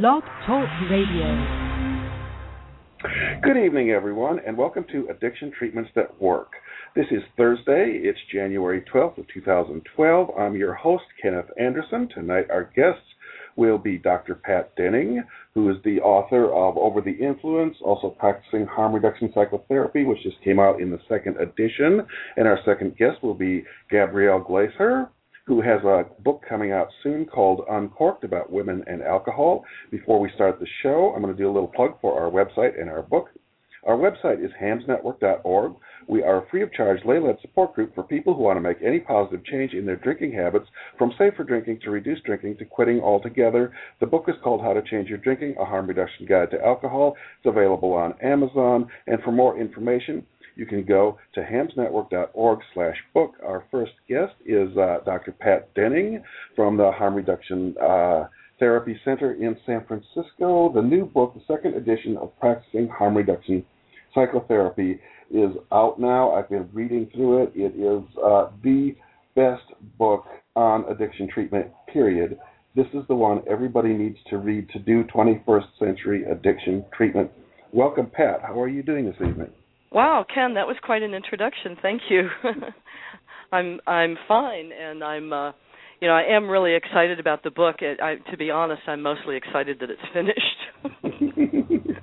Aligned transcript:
Blog 0.00 0.22
Talk 0.46 0.66
Radio. 0.90 1.36
Good 3.42 3.58
evening, 3.58 3.90
everyone, 3.90 4.38
and 4.46 4.56
welcome 4.56 4.86
to 4.90 5.06
Addiction 5.10 5.52
Treatments 5.58 5.90
That 5.94 6.18
Work. 6.18 6.52
This 6.96 7.04
is 7.10 7.20
Thursday. 7.36 8.00
It's 8.02 8.18
January 8.32 8.82
12th 8.90 9.18
of 9.18 9.26
2012. 9.34 10.30
I'm 10.38 10.56
your 10.56 10.72
host, 10.72 11.04
Kenneth 11.20 11.50
Anderson. 11.60 12.08
Tonight, 12.14 12.46
our 12.50 12.72
guests 12.74 13.04
will 13.56 13.76
be 13.76 13.98
Dr. 13.98 14.36
Patt 14.36 14.74
Denning, 14.76 15.22
who 15.52 15.68
is 15.68 15.76
the 15.84 16.00
author 16.00 16.46
of 16.46 16.78
Over 16.78 17.02
the 17.02 17.12
Influence, 17.12 17.76
also 17.82 18.16
practicing 18.18 18.64
harm 18.64 18.94
reduction 18.94 19.30
psychotherapy, 19.34 20.04
which 20.06 20.22
just 20.22 20.40
came 20.42 20.58
out 20.58 20.80
in 20.80 20.90
the 20.90 21.00
second 21.06 21.36
edition. 21.36 22.00
And 22.38 22.48
our 22.48 22.60
second 22.64 22.96
guest 22.96 23.22
will 23.22 23.34
be 23.34 23.64
Gabrielle 23.90 24.40
Glaser, 24.40 25.10
who 25.44 25.60
has 25.60 25.82
a 25.84 26.04
book 26.22 26.42
coming 26.48 26.72
out 26.72 26.88
soon 27.02 27.26
called 27.26 27.64
Uncorked 27.68 28.24
about 28.24 28.52
women 28.52 28.84
and 28.86 29.02
alcohol. 29.02 29.64
Before 29.90 30.20
we 30.20 30.30
start 30.34 30.60
the 30.60 30.66
show, 30.82 31.12
I'm 31.14 31.22
going 31.22 31.34
to 31.34 31.42
do 31.42 31.50
a 31.50 31.52
little 31.52 31.68
plug 31.68 32.00
for 32.00 32.20
our 32.20 32.30
website 32.30 32.80
and 32.80 32.88
our 32.88 33.02
book. 33.02 33.28
Our 33.84 33.96
website 33.96 34.44
is 34.44 34.52
hamsnetwork.org. 34.62 35.74
We 36.06 36.22
are 36.22 36.44
a 36.44 36.48
free 36.48 36.62
of 36.62 36.72
charge 36.72 37.04
lay 37.04 37.18
led 37.18 37.40
support 37.40 37.74
group 37.74 37.94
for 37.94 38.04
people 38.04 38.34
who 38.34 38.42
want 38.42 38.56
to 38.56 38.60
make 38.60 38.76
any 38.80 39.00
positive 39.00 39.44
change 39.44 39.72
in 39.72 39.86
their 39.86 39.96
drinking 39.96 40.32
habits, 40.32 40.66
from 40.98 41.12
safer 41.18 41.42
drinking 41.42 41.80
to 41.82 41.90
reduced 41.90 42.22
drinking 42.22 42.58
to 42.58 42.64
quitting 42.64 43.00
altogether. 43.00 43.72
The 43.98 44.06
book 44.06 44.26
is 44.28 44.36
called 44.42 44.60
How 44.60 44.72
to 44.72 44.82
Change 44.82 45.08
Your 45.08 45.18
Drinking 45.18 45.56
A 45.58 45.64
Harm 45.64 45.88
Reduction 45.88 46.26
Guide 46.26 46.52
to 46.52 46.64
Alcohol. 46.64 47.16
It's 47.38 47.46
available 47.46 47.92
on 47.92 48.14
Amazon. 48.22 48.88
And 49.08 49.20
for 49.22 49.32
more 49.32 49.58
information, 49.58 50.24
you 50.56 50.66
can 50.66 50.84
go 50.84 51.18
to 51.34 51.40
hamsnetwork.org 51.40 52.58
slash 52.74 52.96
book. 53.14 53.34
Our 53.44 53.64
first 53.70 53.92
guest 54.08 54.34
is 54.44 54.76
uh, 54.76 54.98
Dr. 55.04 55.32
Patt 55.32 55.72
Denning 55.74 56.22
from 56.54 56.76
the 56.76 56.90
Harm 56.92 57.14
Reduction 57.14 57.74
uh, 57.82 58.24
Therapy 58.58 58.98
Center 59.04 59.34
in 59.34 59.56
San 59.66 59.84
Francisco. 59.86 60.72
The 60.74 60.82
new 60.82 61.06
book, 61.06 61.34
the 61.34 61.42
second 61.52 61.74
edition 61.74 62.16
of 62.16 62.38
Practicing 62.38 62.88
Harm 62.88 63.16
Reduction 63.16 63.64
Psychotherapy, 64.14 65.00
is 65.30 65.50
out 65.72 65.98
now. 65.98 66.32
I've 66.32 66.48
been 66.48 66.68
reading 66.72 67.08
through 67.14 67.44
it. 67.44 67.52
It 67.54 67.74
is 67.74 68.04
uh, 68.22 68.50
the 68.62 68.94
best 69.34 69.64
book 69.98 70.26
on 70.54 70.84
addiction 70.90 71.28
treatment, 71.28 71.68
period. 71.92 72.38
This 72.74 72.86
is 72.94 73.02
the 73.08 73.14
one 73.14 73.42
everybody 73.50 73.92
needs 73.94 74.18
to 74.30 74.38
read 74.38 74.68
to 74.70 74.78
do 74.78 75.04
21st 75.04 75.66
century 75.78 76.24
addiction 76.24 76.84
treatment. 76.96 77.30
Welcome, 77.72 78.10
Patt. 78.10 78.42
How 78.42 78.60
are 78.60 78.68
you 78.68 78.82
doing 78.82 79.06
this 79.06 79.16
evening? 79.16 79.50
Wow, 79.92 80.24
Ken, 80.32 80.54
that 80.54 80.66
was 80.66 80.76
quite 80.82 81.02
an 81.02 81.12
introduction. 81.12 81.76
Thank 81.82 82.00
you. 82.08 82.30
I'm 83.52 83.78
I'm 83.86 84.16
fine, 84.26 84.70
and 84.72 85.04
I'm 85.04 85.30
uh, 85.32 85.52
you 86.00 86.08
know 86.08 86.14
I 86.14 86.22
am 86.34 86.48
really 86.48 86.74
excited 86.74 87.20
about 87.20 87.42
the 87.42 87.50
book. 87.50 87.76
It, 87.80 88.00
I, 88.00 88.14
to 88.30 88.38
be 88.38 88.50
honest, 88.50 88.80
I'm 88.86 89.02
mostly 89.02 89.36
excited 89.36 89.78
that 89.80 89.90
it's 89.90 90.00
finished. 90.14 91.02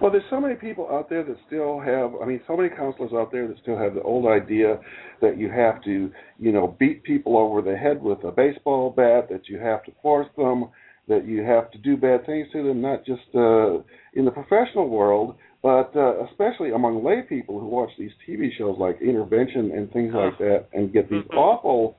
well, 0.00 0.10
there's 0.10 0.24
so 0.30 0.40
many 0.40 0.54
people 0.54 0.88
out 0.90 1.10
there 1.10 1.22
that 1.22 1.36
still 1.46 1.78
have. 1.80 2.12
I 2.22 2.24
mean, 2.24 2.40
so 2.46 2.56
many 2.56 2.70
counselors 2.70 3.12
out 3.12 3.30
there 3.30 3.46
that 3.46 3.58
still 3.60 3.76
have 3.76 3.92
the 3.94 4.02
old 4.02 4.26
idea 4.26 4.80
that 5.20 5.36
you 5.36 5.50
have 5.50 5.82
to, 5.84 6.10
you 6.38 6.52
know, 6.52 6.74
beat 6.80 7.02
people 7.02 7.36
over 7.36 7.60
the 7.60 7.76
head 7.76 8.02
with 8.02 8.24
a 8.24 8.30
baseball 8.30 8.88
bat. 8.88 9.28
That 9.28 9.48
you 9.48 9.58
have 9.58 9.84
to 9.84 9.92
force 10.00 10.28
them. 10.38 10.70
That 11.08 11.26
you 11.26 11.42
have 11.42 11.70
to 11.72 11.78
do 11.78 11.98
bad 11.98 12.24
things 12.24 12.48
to 12.54 12.62
them. 12.62 12.80
Not 12.80 13.04
just 13.04 13.28
uh, 13.34 13.82
in 14.14 14.24
the 14.24 14.30
professional 14.30 14.88
world 14.88 15.36
but 15.62 15.90
uh, 15.96 16.24
especially 16.26 16.70
among 16.70 17.04
lay 17.04 17.22
people 17.28 17.58
who 17.58 17.66
watch 17.66 17.90
these 17.98 18.12
TV 18.26 18.48
shows 18.56 18.76
like 18.78 19.00
Intervention 19.00 19.72
and 19.72 19.90
things 19.92 20.12
like 20.14 20.38
that, 20.38 20.66
and 20.72 20.92
get 20.92 21.10
these 21.10 21.22
mm-hmm. 21.24 21.36
awful, 21.36 21.96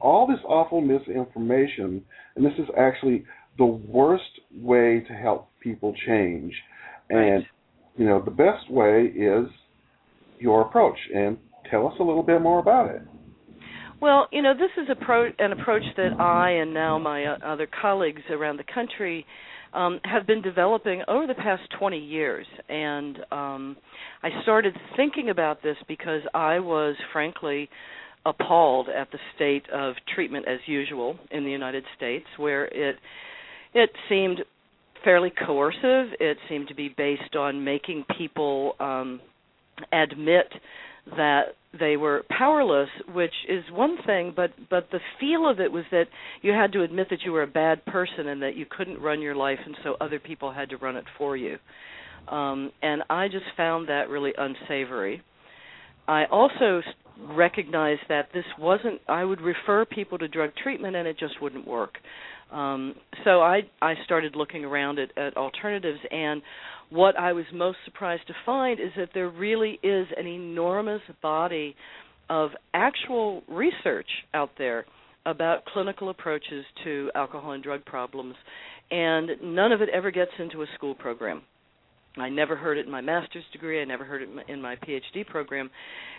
all 0.00 0.26
this 0.26 0.40
awful 0.46 0.80
misinformation, 0.80 2.02
and 2.36 2.44
this 2.44 2.54
is 2.58 2.66
actually 2.78 3.24
the 3.58 3.66
worst 3.66 4.40
way 4.54 5.04
to 5.06 5.12
help 5.12 5.48
people 5.60 5.94
change. 6.06 6.54
And 7.10 7.44
you 7.96 8.06
know, 8.06 8.22
the 8.24 8.30
best 8.30 8.70
way 8.70 9.04
is 9.04 9.46
your 10.38 10.62
approach. 10.62 10.98
And 11.14 11.38
tell 11.70 11.86
us 11.86 11.94
a 12.00 12.02
little 12.02 12.22
bit 12.22 12.40
more 12.40 12.58
about 12.58 12.90
it. 12.90 13.02
Well, 14.00 14.28
you 14.32 14.42
know, 14.42 14.52
this 14.54 14.70
is 14.82 14.88
a 14.90 14.96
pro- 14.96 15.30
an 15.38 15.52
approach 15.52 15.84
that 15.96 16.18
I 16.18 16.50
and 16.50 16.74
now 16.74 16.98
my 16.98 17.24
uh, 17.24 17.38
other 17.44 17.68
colleagues 17.80 18.22
around 18.30 18.56
the 18.56 18.64
country 18.64 19.24
um, 19.72 20.00
have 20.04 20.26
been 20.26 20.42
developing 20.42 21.02
over 21.08 21.26
the 21.26 21.34
past 21.34 21.62
20 21.78 21.98
years. 21.98 22.46
And 22.68 23.18
um, 23.30 23.76
I 24.22 24.30
started 24.42 24.74
thinking 24.96 25.30
about 25.30 25.62
this 25.62 25.76
because 25.88 26.22
I 26.34 26.58
was 26.58 26.96
frankly 27.12 27.68
appalled 28.24 28.88
at 28.88 29.10
the 29.10 29.18
state 29.34 29.64
of 29.72 29.94
treatment 30.14 30.46
as 30.46 30.58
usual 30.66 31.16
in 31.30 31.44
the 31.44 31.50
United 31.50 31.84
States, 31.96 32.26
where 32.36 32.66
it 32.66 32.96
it 33.74 33.90
seemed 34.08 34.40
fairly 35.02 35.32
coercive. 35.44 36.12
It 36.20 36.36
seemed 36.48 36.68
to 36.68 36.74
be 36.74 36.94
based 36.96 37.34
on 37.34 37.64
making 37.64 38.04
people 38.16 38.74
um, 38.78 39.20
admit 39.92 40.46
that 41.16 41.54
they 41.78 41.96
were 41.96 42.24
powerless, 42.28 42.88
which 43.14 43.32
is 43.48 43.64
one 43.72 43.96
thing, 44.06 44.32
but 44.34 44.50
but 44.68 44.88
the 44.92 45.00
feel 45.18 45.48
of 45.48 45.58
it 45.58 45.72
was 45.72 45.84
that 45.90 46.04
you 46.42 46.52
had 46.52 46.72
to 46.72 46.82
admit 46.82 47.08
that 47.10 47.22
you 47.24 47.32
were 47.32 47.42
a 47.42 47.46
bad 47.46 47.84
person 47.86 48.28
and 48.28 48.42
that 48.42 48.56
you 48.56 48.66
couldn't 48.68 49.00
run 49.00 49.22
your 49.22 49.34
life, 49.34 49.58
and 49.64 49.76
so 49.82 49.96
other 50.00 50.18
people 50.18 50.52
had 50.52 50.68
to 50.70 50.76
run 50.76 50.96
it 50.96 51.04
for 51.16 51.36
you. 51.36 51.56
Um, 52.28 52.70
and 52.82 53.02
I 53.10 53.28
just 53.28 53.46
found 53.56 53.88
that 53.88 54.08
really 54.08 54.32
unsavory. 54.36 55.22
I 56.06 56.24
also 56.26 56.82
recognized 57.30 58.02
that 58.08 58.28
this 58.34 58.44
wasn't. 58.58 59.00
I 59.08 59.24
would 59.24 59.40
refer 59.40 59.84
people 59.84 60.18
to 60.18 60.28
drug 60.28 60.50
treatment, 60.62 60.94
and 60.94 61.08
it 61.08 61.18
just 61.18 61.40
wouldn't 61.40 61.66
work. 61.66 61.94
Um, 62.50 62.94
so 63.24 63.40
I 63.40 63.62
I 63.80 63.94
started 64.04 64.36
looking 64.36 64.64
around 64.64 64.98
at, 64.98 65.16
at 65.16 65.36
alternatives, 65.36 66.00
and 66.10 66.42
what 66.92 67.18
I 67.18 67.32
was 67.32 67.44
most 67.52 67.78
surprised 67.84 68.26
to 68.26 68.34
find 68.44 68.78
is 68.78 68.90
that 68.96 69.10
there 69.14 69.28
really 69.28 69.78
is 69.82 70.06
an 70.16 70.26
enormous 70.26 71.00
body 71.22 71.74
of 72.28 72.50
actual 72.74 73.42
research 73.48 74.08
out 74.34 74.50
there 74.58 74.84
about 75.24 75.64
clinical 75.66 76.10
approaches 76.10 76.64
to 76.84 77.10
alcohol 77.14 77.52
and 77.52 77.62
drug 77.62 77.84
problems, 77.84 78.34
and 78.90 79.30
none 79.42 79.72
of 79.72 79.80
it 79.80 79.88
ever 79.88 80.10
gets 80.10 80.32
into 80.38 80.62
a 80.62 80.66
school 80.74 80.94
program. 80.94 81.42
I 82.18 82.28
never 82.28 82.56
heard 82.56 82.76
it 82.76 82.84
in 82.84 82.92
my 82.92 83.00
master's 83.00 83.44
degree. 83.52 83.80
I 83.80 83.86
never 83.86 84.04
heard 84.04 84.20
it 84.20 84.28
in 84.48 84.60
my 84.60 84.76
PhD 84.76 85.26
program. 85.26 85.70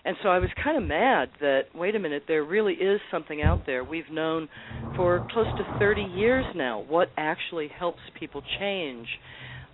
And 0.06 0.18
so 0.24 0.30
I 0.30 0.40
was 0.40 0.50
kind 0.64 0.76
of 0.76 0.84
mad 0.84 1.30
that, 1.40 1.66
wait 1.76 1.94
a 1.94 2.00
minute, 2.00 2.24
there 2.28 2.44
really 2.44 2.74
is 2.74 3.00
something 3.12 3.44
out 3.44 3.68
there. 3.68 3.84
We've 3.84 4.10
known 4.12 4.50
for 4.96 5.28
close 5.32 5.46
to 5.58 5.78
30 5.78 6.02
years 6.02 6.46
now 6.56 6.84
what 6.88 7.10
actually 7.16 7.68
helps 7.68 8.00
people 8.20 8.42
change 8.60 9.08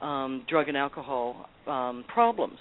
um, 0.02 0.46
drug 0.50 0.68
and 0.68 0.78
alcohol 0.78 1.50
um, 1.68 2.06
problems, 2.14 2.58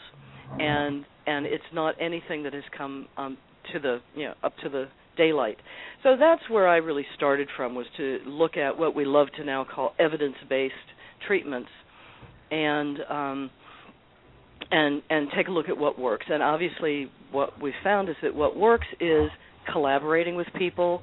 and 0.59 1.04
and 1.26 1.47
it's 1.47 1.65
not 1.72 1.94
anything 2.00 2.43
that 2.44 2.54
has 2.54 2.65
come 2.76 3.06
um, 3.16 3.37
to 3.72 3.78
the 3.78 3.99
you 4.15 4.25
know 4.25 4.34
up 4.43 4.53
to 4.62 4.69
the 4.69 4.87
daylight. 5.16 5.56
So 6.03 6.16
that's 6.19 6.43
where 6.48 6.69
I 6.69 6.77
really 6.77 7.06
started 7.16 7.48
from 7.56 7.75
was 7.75 7.87
to 7.97 8.19
look 8.27 8.56
at 8.56 8.78
what 8.78 8.94
we 8.94 9.04
love 9.04 9.28
to 9.37 9.44
now 9.44 9.65
call 9.65 9.94
evidence-based 9.98 10.75
treatments, 11.27 11.69
and 12.50 12.98
um, 13.09 13.50
and 14.71 15.03
and 15.10 15.28
take 15.37 15.48
a 15.48 15.50
look 15.50 15.69
at 15.69 15.77
what 15.77 15.98
works. 15.98 16.27
And 16.31 16.43
obviously, 16.43 17.10
what 17.31 17.60
we 17.60 17.72
found 17.84 18.09
is 18.09 18.16
that 18.22 18.34
what 18.34 18.56
works 18.56 18.87
is 19.00 19.28
collaborating 19.72 20.34
with 20.37 20.47
people, 20.56 21.03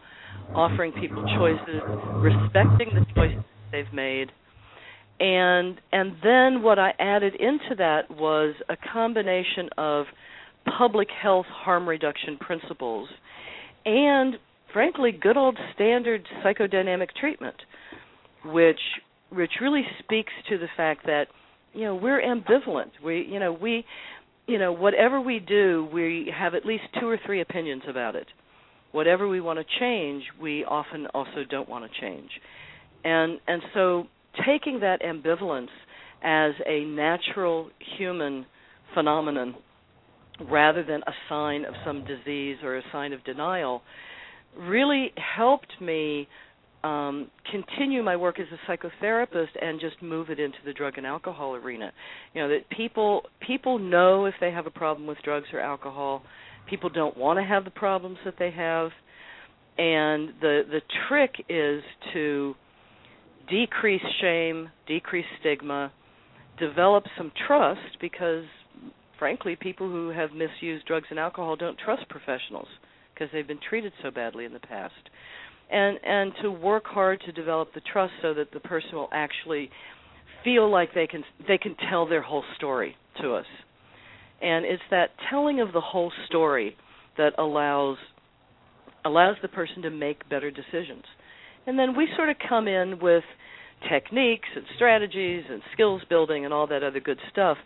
offering 0.55 0.91
people 0.93 1.23
choices, 1.37 1.81
respecting 2.15 2.95
the 2.95 3.05
choices 3.13 3.43
they've 3.71 3.93
made, 3.93 4.31
and 5.19 5.79
and 5.91 6.13
then 6.23 6.61
what 6.61 6.79
I 6.79 6.93
added 6.99 7.35
into 7.35 7.75
that 7.77 8.09
was 8.11 8.55
a 8.69 8.75
combination 8.91 9.69
of 9.77 10.05
public 10.77 11.07
health 11.09 11.45
harm 11.47 11.87
reduction 11.87 12.37
principles 12.37 13.07
and 13.85 14.35
frankly 14.73 15.11
good 15.11 15.37
old 15.37 15.57
standard 15.73 16.27
psychodynamic 16.43 17.09
treatment 17.19 17.55
which 18.45 18.79
which 19.31 19.51
really 19.61 19.83
speaks 19.99 20.31
to 20.49 20.57
the 20.57 20.67
fact 20.77 21.05
that 21.05 21.25
you 21.73 21.83
know 21.83 21.95
we're 21.95 22.21
ambivalent. 22.21 22.91
We 23.03 23.27
you 23.29 23.39
know 23.39 23.51
we 23.51 23.85
you 24.47 24.57
know 24.57 24.71
whatever 24.71 25.19
we 25.19 25.39
do 25.39 25.87
we 25.93 26.31
have 26.35 26.53
at 26.53 26.65
least 26.65 26.83
two 26.99 27.07
or 27.07 27.19
three 27.25 27.41
opinions 27.41 27.83
about 27.87 28.15
it. 28.15 28.27
Whatever 28.91 29.27
we 29.27 29.41
want 29.41 29.59
to 29.59 29.65
change 29.79 30.23
we 30.41 30.63
often 30.63 31.07
also 31.07 31.43
don't 31.49 31.69
want 31.69 31.89
to 31.89 32.01
change. 32.01 32.29
And 33.03 33.39
and 33.47 33.61
so 33.73 34.05
taking 34.45 34.79
that 34.81 35.01
ambivalence 35.01 35.69
as 36.23 36.53
a 36.65 36.85
natural 36.85 37.69
human 37.97 38.45
phenomenon 38.93 39.55
rather 40.49 40.83
than 40.83 41.01
a 41.03 41.13
sign 41.29 41.65
of 41.65 41.73
some 41.85 42.05
disease 42.05 42.57
or 42.63 42.77
a 42.77 42.81
sign 42.91 43.13
of 43.13 43.23
denial 43.23 43.81
really 44.57 45.13
helped 45.37 45.73
me 45.81 46.27
um, 46.83 47.31
continue 47.51 48.03
my 48.03 48.15
work 48.15 48.39
as 48.39 48.45
a 48.51 48.71
psychotherapist 48.71 49.49
and 49.59 49.79
just 49.79 50.01
move 50.01 50.29
it 50.29 50.39
into 50.39 50.57
the 50.65 50.73
drug 50.73 50.97
and 50.97 51.05
alcohol 51.05 51.55
arena. 51.55 51.91
You 52.33 52.43
know 52.43 52.49
that 52.49 52.69
people 52.69 53.23
people 53.45 53.79
know 53.79 54.25
if 54.25 54.35
they 54.39 54.51
have 54.51 54.67
a 54.67 54.71
problem 54.71 55.07
with 55.07 55.17
drugs 55.23 55.47
or 55.51 55.59
alcohol. 55.59 56.21
People 56.69 56.89
don't 56.89 57.17
want 57.17 57.39
to 57.39 57.43
have 57.43 57.63
the 57.65 57.71
problems 57.71 58.17
that 58.25 58.35
they 58.37 58.51
have, 58.51 58.89
and 59.77 60.29
the 60.41 60.61
the 60.69 60.81
trick 61.07 61.33
is 61.49 61.81
to 62.13 62.55
decrease 63.49 64.01
shame, 64.21 64.69
decrease 64.87 65.25
stigma, 65.39 65.91
develop 66.59 67.03
some 67.17 67.31
trust 67.47 67.97
because 67.99 68.43
frankly 69.19 69.55
people 69.59 69.89
who 69.89 70.09
have 70.09 70.31
misused 70.31 70.85
drugs 70.85 71.07
and 71.09 71.19
alcohol 71.19 71.55
don't 71.55 71.77
trust 71.77 72.07
professionals 72.09 72.67
because 73.13 73.29
they've 73.31 73.47
been 73.47 73.59
treated 73.69 73.93
so 74.03 74.11
badly 74.11 74.45
in 74.45 74.53
the 74.53 74.59
past. 74.59 74.93
And 75.71 75.97
and 76.05 76.31
to 76.43 76.51
work 76.51 76.85
hard 76.85 77.21
to 77.25 77.31
develop 77.31 77.73
the 77.73 77.81
trust 77.81 78.13
so 78.21 78.33
that 78.35 78.51
the 78.51 78.59
person 78.59 78.93
will 78.93 79.09
actually 79.11 79.69
feel 80.43 80.69
like 80.69 80.93
they 80.93 81.07
can 81.07 81.23
they 81.47 81.57
can 81.57 81.75
tell 81.89 82.07
their 82.07 82.21
whole 82.21 82.43
story 82.55 82.95
to 83.21 83.33
us. 83.33 83.45
And 84.41 84.65
it's 84.65 84.83
that 84.91 85.09
telling 85.29 85.59
of 85.59 85.73
the 85.73 85.81
whole 85.81 86.11
story 86.27 86.75
that 87.17 87.33
allows 87.39 87.97
allows 89.03 89.37
the 89.41 89.47
person 89.47 89.81
to 89.83 89.89
make 89.89 90.27
better 90.29 90.51
decisions. 90.51 91.03
And 91.67 91.77
then 91.77 91.95
we 91.95 92.07
sort 92.15 92.29
of 92.29 92.35
come 92.47 92.67
in 92.67 92.99
with 93.01 93.23
techniques 93.89 94.47
and 94.55 94.65
strategies 94.75 95.43
and 95.49 95.61
skills 95.73 96.01
building 96.09 96.45
and 96.45 96.53
all 96.53 96.67
that 96.67 96.83
other 96.83 96.99
good 96.99 97.19
stuff. 97.31 97.57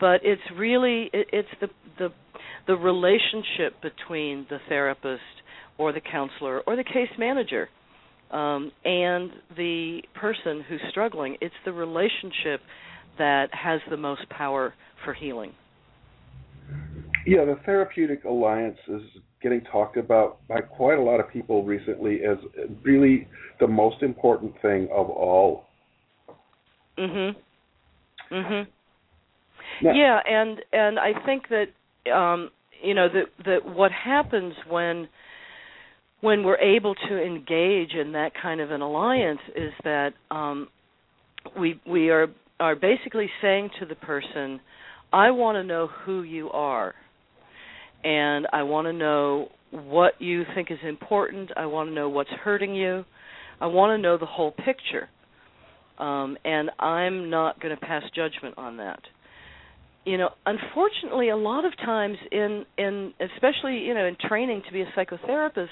But 0.00 0.20
it's 0.22 0.42
really 0.56 1.10
it, 1.12 1.28
it's 1.32 1.48
the 1.60 1.68
the 1.98 2.08
the 2.66 2.74
relationship 2.74 3.80
between 3.82 4.46
the 4.48 4.58
therapist 4.68 5.22
or 5.78 5.92
the 5.92 6.00
counselor 6.00 6.60
or 6.66 6.76
the 6.76 6.84
case 6.84 7.10
manager 7.18 7.68
um, 8.30 8.72
and 8.84 9.30
the 9.56 10.00
person 10.14 10.64
who's 10.68 10.80
struggling. 10.90 11.36
It's 11.40 11.54
the 11.64 11.72
relationship 11.72 12.60
that 13.18 13.48
has 13.52 13.80
the 13.90 13.96
most 13.96 14.28
power 14.30 14.74
for 15.04 15.14
healing 15.14 15.52
yeah 17.26 17.44
the 17.44 17.56
therapeutic 17.64 18.24
alliance 18.24 18.78
is 18.88 19.02
getting 19.42 19.60
talked 19.62 19.96
about 19.96 20.38
by 20.48 20.60
quite 20.60 20.98
a 20.98 21.02
lot 21.02 21.20
of 21.20 21.28
people 21.30 21.64
recently 21.64 22.20
as 22.24 22.38
really 22.82 23.28
the 23.60 23.66
most 23.66 24.02
important 24.02 24.52
thing 24.62 24.88
of 24.92 25.10
all. 25.10 25.64
Mhm. 26.96 27.34
Mhm. 28.30 28.66
Yeah, 29.80 30.20
and 30.26 30.64
and 30.72 30.98
I 30.98 31.12
think 31.24 31.48
that 31.48 31.68
um 32.12 32.50
you 32.82 32.94
know 32.94 33.08
that 33.08 33.26
that 33.44 33.64
what 33.64 33.92
happens 33.92 34.54
when 34.68 35.08
when 36.20 36.44
we're 36.44 36.58
able 36.58 36.94
to 36.94 37.20
engage 37.20 37.94
in 37.94 38.12
that 38.12 38.32
kind 38.34 38.60
of 38.60 38.70
an 38.70 38.80
alliance 38.80 39.40
is 39.56 39.72
that 39.84 40.14
um 40.30 40.68
we 41.58 41.80
we 41.86 42.10
are 42.10 42.28
are 42.60 42.76
basically 42.76 43.30
saying 43.40 43.70
to 43.80 43.86
the 43.86 43.96
person 43.96 44.60
I 45.12 45.30
want 45.30 45.56
to 45.56 45.64
know 45.64 45.88
who 45.88 46.22
you 46.22 46.50
are 46.50 46.94
and 48.04 48.46
I 48.52 48.62
want 48.62 48.86
to 48.86 48.92
know 48.92 49.48
what 49.70 50.20
you 50.20 50.44
think 50.54 50.70
is 50.70 50.78
important. 50.86 51.50
I 51.56 51.66
want 51.66 51.88
to 51.88 51.94
know 51.94 52.08
what's 52.08 52.30
hurting 52.30 52.74
you. 52.74 53.04
I 53.60 53.66
want 53.66 53.96
to 53.96 54.02
know 54.02 54.18
the 54.18 54.26
whole 54.26 54.52
picture. 54.52 55.08
Um, 55.98 56.36
and 56.44 56.70
I'm 56.78 57.30
not 57.30 57.60
going 57.60 57.74
to 57.74 57.80
pass 57.80 58.02
judgment 58.14 58.58
on 58.58 58.78
that. 58.78 59.00
You 60.04 60.18
know, 60.18 60.30
unfortunately, 60.44 61.28
a 61.28 61.36
lot 61.36 61.64
of 61.64 61.76
times 61.76 62.16
in 62.32 62.64
in 62.76 63.14
especially 63.20 63.78
you 63.78 63.94
know 63.94 64.04
in 64.04 64.16
training 64.28 64.62
to 64.66 64.72
be 64.72 64.80
a 64.80 64.86
psychotherapist, 64.96 65.68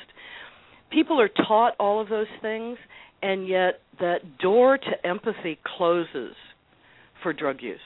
people 0.92 1.20
are 1.20 1.30
taught 1.48 1.74
all 1.80 2.00
of 2.00 2.08
those 2.08 2.28
things, 2.40 2.78
and 3.22 3.48
yet 3.48 3.80
that 3.98 4.38
door 4.38 4.78
to 4.78 5.06
empathy 5.06 5.58
closes 5.76 6.36
for 7.24 7.32
drug 7.32 7.60
use. 7.60 7.80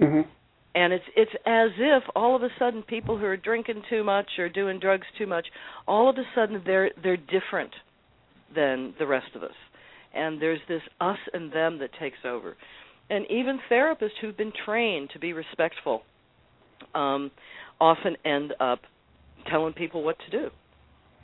Mm-hmm 0.00 0.30
and 0.76 0.92
it's 0.92 1.04
it's 1.16 1.32
as 1.46 1.70
if 1.78 2.02
all 2.14 2.36
of 2.36 2.42
a 2.42 2.50
sudden 2.58 2.82
people 2.82 3.18
who 3.18 3.24
are 3.24 3.36
drinking 3.36 3.82
too 3.90 4.04
much 4.04 4.28
or 4.38 4.48
doing 4.48 4.78
drugs 4.78 5.06
too 5.18 5.26
much 5.26 5.46
all 5.88 6.08
of 6.08 6.16
a 6.18 6.22
sudden 6.34 6.62
they're 6.64 6.90
they're 7.02 7.16
different 7.16 7.72
than 8.54 8.94
the 8.98 9.06
rest 9.06 9.34
of 9.34 9.42
us. 9.42 9.56
And 10.14 10.40
there's 10.40 10.60
this 10.68 10.82
us 11.00 11.18
and 11.32 11.52
them 11.52 11.78
that 11.80 11.90
takes 11.98 12.18
over. 12.24 12.56
And 13.10 13.26
even 13.30 13.58
therapists 13.70 14.18
who've 14.20 14.36
been 14.36 14.52
trained 14.64 15.10
to 15.14 15.18
be 15.18 15.32
respectful 15.32 16.02
um 16.94 17.30
often 17.80 18.16
end 18.24 18.52
up 18.60 18.80
telling 19.50 19.72
people 19.72 20.02
what 20.02 20.16
to 20.18 20.30
do. 20.30 20.50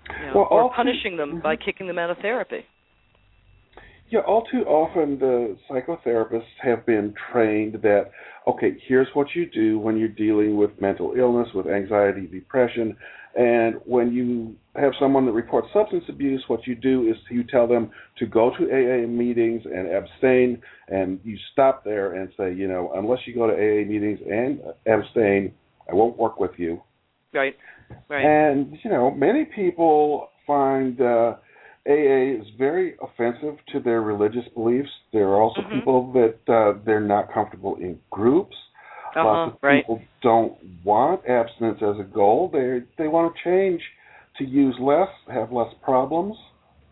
You 0.08 0.26
know, 0.26 0.32
well, 0.34 0.48
or 0.50 0.74
punishing 0.74 1.16
them 1.16 1.30
mm-hmm. 1.30 1.40
by 1.40 1.56
kicking 1.56 1.86
them 1.86 1.98
out 1.98 2.10
of 2.10 2.18
therapy 2.18 2.64
yeah, 4.12 4.20
all 4.20 4.44
too 4.50 4.64
often 4.66 5.18
the 5.18 5.56
psychotherapists 5.68 6.42
have 6.62 6.84
been 6.84 7.14
trained 7.32 7.80
that 7.82 8.10
okay, 8.46 8.76
here's 8.86 9.06
what 9.14 9.28
you 9.34 9.48
do 9.48 9.78
when 9.78 9.96
you're 9.96 10.08
dealing 10.08 10.56
with 10.56 10.70
mental 10.80 11.14
illness, 11.16 11.48
with 11.54 11.66
anxiety, 11.66 12.26
depression, 12.26 12.96
and 13.36 13.76
when 13.86 14.12
you 14.12 14.54
have 14.76 14.92
someone 15.00 15.24
that 15.24 15.32
reports 15.32 15.68
substance 15.72 16.04
abuse, 16.08 16.44
what 16.48 16.66
you 16.66 16.74
do 16.74 17.08
is 17.08 17.16
you 17.30 17.44
tell 17.44 17.66
them 17.66 17.90
to 18.18 18.26
go 18.26 18.50
to 18.58 18.64
AA 18.64 19.06
meetings 19.06 19.62
and 19.64 19.88
abstain, 19.88 20.60
and 20.88 21.18
you 21.24 21.38
stop 21.52 21.82
there 21.82 22.14
and 22.14 22.30
say, 22.36 22.52
you 22.52 22.68
know, 22.68 22.92
unless 22.94 23.20
you 23.24 23.34
go 23.34 23.46
to 23.46 23.54
AA 23.54 23.88
meetings 23.88 24.18
and 24.30 24.60
abstain, 24.86 25.54
I 25.90 25.94
won't 25.94 26.18
work 26.18 26.38
with 26.38 26.52
you. 26.58 26.82
Right. 27.32 27.56
Right. 28.08 28.24
And 28.24 28.76
you 28.84 28.90
know, 28.90 29.10
many 29.10 29.46
people 29.46 30.28
find 30.46 31.00
uh, 31.00 31.36
AA 31.88 32.40
is 32.40 32.46
very 32.58 32.94
offensive 33.02 33.56
to 33.72 33.80
their 33.80 34.02
religious 34.02 34.44
beliefs. 34.54 34.88
There 35.12 35.28
are 35.28 35.42
also 35.42 35.62
mm-hmm. 35.62 35.78
people 35.78 36.12
that 36.12 36.52
uh, 36.52 36.78
they're 36.86 37.00
not 37.00 37.32
comfortable 37.32 37.76
in 37.76 37.98
groups. 38.10 38.56
Uh-huh, 39.16 39.24
Lots 39.24 39.52
of 39.54 39.58
right. 39.62 39.82
people 39.82 40.00
don't 40.22 40.56
want 40.84 41.26
abstinence 41.28 41.80
as 41.82 42.00
a 42.00 42.04
goal. 42.04 42.50
They 42.52 42.80
they 42.96 43.08
want 43.08 43.34
to 43.34 43.42
change 43.44 43.82
to 44.38 44.44
use 44.44 44.74
less, 44.80 45.08
have 45.28 45.52
less 45.52 45.72
problems. 45.82 46.36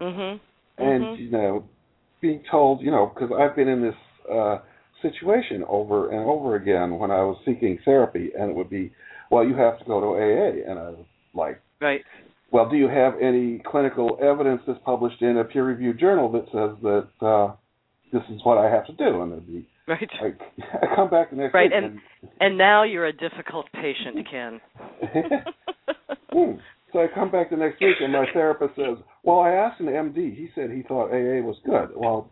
Mhm. 0.00 0.40
And 0.78 1.04
mm-hmm. 1.04 1.22
you 1.22 1.31
know, 1.31 1.64
being 2.20 2.42
told, 2.50 2.82
you 2.82 2.90
know, 2.90 3.12
because 3.14 3.31
I've 3.38 3.56
been 3.56 3.69
in 3.69 3.81
this 3.81 3.94
uh 4.31 4.58
situation 5.02 5.64
over 5.69 6.10
and 6.10 6.28
over 6.28 6.56
again 6.56 6.98
when 6.98 7.10
I 7.10 7.22
was 7.22 7.38
seeking 7.46 7.78
therapy, 7.84 8.32
and 8.38 8.50
it 8.50 8.56
would 8.56 8.69
be, 8.69 8.92
well, 9.31 9.46
you 9.46 9.54
have 9.54 9.78
to 9.78 9.84
go 9.87 10.00
to 10.00 10.06
AA, 10.08 10.70
and 10.70 10.78
I 10.78 10.90
was 10.90 11.06
like, 11.32 11.62
right 11.81 12.02
well, 12.52 12.69
do 12.69 12.76
you 12.76 12.88
have 12.88 13.14
any 13.20 13.62
clinical 13.64 14.19
evidence 14.23 14.62
that's 14.67 14.79
published 14.85 15.23
in 15.23 15.38
a 15.38 15.44
peer-reviewed 15.44 15.99
journal 15.99 16.31
that 16.32 16.44
says 16.47 16.76
that 16.82 17.26
uh, 17.26 17.55
this 18.12 18.23
is 18.31 18.41
what 18.44 18.58
I 18.58 18.70
have 18.70 18.87
to 18.87 18.93
do? 18.93 19.23
And 19.23 19.32
it'd 19.32 19.47
be 19.47 19.69
right. 19.87 20.11
Like, 20.23 20.41
I 20.82 20.87
come 20.97 21.11
back 21.11 21.31
the 21.31 21.37
next 21.37 21.49
week. 21.49 21.55
right, 21.55 21.70
week. 21.70 22.00
and 22.23 22.31
and 22.41 22.58
now 22.58 22.82
you're 22.82 23.06
a 23.06 23.12
difficult 23.12 23.67
patient, 23.73 24.26
Ken. 24.31 24.61
hmm. 26.32 26.52
So 26.93 26.99
I 26.99 27.06
come 27.14 27.31
back 27.31 27.50
the 27.50 27.56
next 27.56 27.81
week, 27.81 27.97
and 28.00 28.12
my 28.12 28.26
therapist 28.32 28.75
says, 28.75 28.99
"Well, 29.23 29.41
I 29.41 29.50
asked 29.50 29.81
an 29.81 29.87
MD. 29.87 30.35
He 30.37 30.49
said 30.55 30.70
he 30.70 30.82
thought 30.82 31.11
AA 31.11 31.41
was 31.41 31.56
good." 31.64 31.91
Well, 31.94 32.31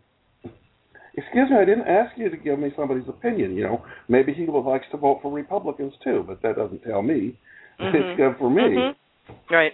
excuse 1.15 1.49
me, 1.49 1.55
I 1.55 1.65
didn't 1.65 1.87
ask 1.87 2.17
you 2.17 2.29
to 2.29 2.37
give 2.37 2.59
me 2.59 2.71
somebody's 2.75 3.07
opinion. 3.07 3.55
You 3.55 3.63
know, 3.63 3.85
maybe 4.09 4.33
he 4.33 4.45
likes 4.47 4.85
to 4.91 4.97
vote 4.97 5.19
for 5.21 5.31
Republicans 5.31 5.93
too, 6.03 6.25
but 6.27 6.41
that 6.41 6.57
doesn't 6.57 6.83
tell 6.83 7.01
me. 7.01 7.37
Mm-hmm. 7.79 7.95
It's 7.95 8.17
good 8.17 8.35
for 8.37 8.49
me. 8.49 8.63
Mm-hmm. 8.63 9.53
Right. 9.53 9.73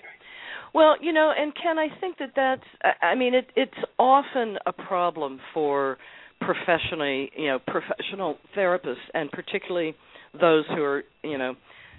Well, 0.75 0.97
you 0.99 1.13
know, 1.13 1.31
and 1.35 1.53
Ken, 1.55 1.79
I 1.79 1.87
think 2.01 2.17
that 2.17 2.31
that's. 2.35 2.95
I 3.01 3.15
mean, 3.15 3.33
it, 3.33 3.47
it's 3.55 3.71
often 3.97 4.57
a 4.65 4.73
problem 4.73 5.39
for 5.53 5.97
professionally, 6.41 7.31
you 7.37 7.47
know, 7.47 7.59
professional 7.65 8.35
therapists, 8.57 8.95
and 9.13 9.31
particularly 9.31 9.95
those 10.33 10.65
who 10.67 10.83
are, 10.83 11.03
you 11.23 11.37
know, 11.37 11.55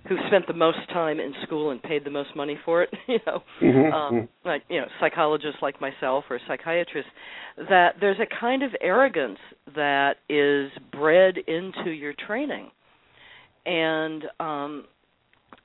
who 0.07 0.17
spent 0.27 0.47
the 0.47 0.53
most 0.53 0.77
time 0.93 1.21
in 1.21 1.33
school 1.47 1.71
and 1.71 1.83
paid 1.83 2.05
the 2.05 2.11
most 2.11 2.37
money 2.37 2.59
for 2.67 2.83
it. 2.83 2.91
You 3.09 3.19
know, 3.27 3.43
mm-hmm. 3.63 3.95
um, 3.95 4.15
mm-hmm. 4.15 4.47
like 4.47 4.63
you 4.69 4.83
know, 4.83 4.89
psychologists 5.01 5.63
like 5.63 5.81
myself 5.81 6.25
or 6.29 6.39
psychiatrists. 6.47 7.11
That 7.71 7.95
there's 7.99 8.19
a 8.21 8.41
kind 8.41 8.63
of 8.63 8.73
arrogance 8.83 9.39
that 9.75 10.17
is 10.29 10.71
bred 10.93 11.39
into 11.39 11.93
your 11.93 12.13
training, 12.27 12.69
and 13.65 14.25
um 14.39 14.85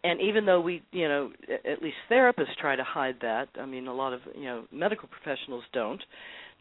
and 0.04 0.20
even 0.22 0.46
though 0.46 0.62
we 0.62 0.82
you 0.92 1.08
know 1.08 1.32
at 1.66 1.82
least 1.82 1.96
therapists 2.10 2.56
try 2.60 2.76
to 2.76 2.84
hide 2.84 3.16
that 3.22 3.48
i 3.60 3.66
mean 3.66 3.88
a 3.88 3.94
lot 3.94 4.14
of 4.14 4.22
you 4.36 4.46
know 4.46 4.66
medical 4.72 5.08
professionals 5.08 5.64
don't 5.74 6.02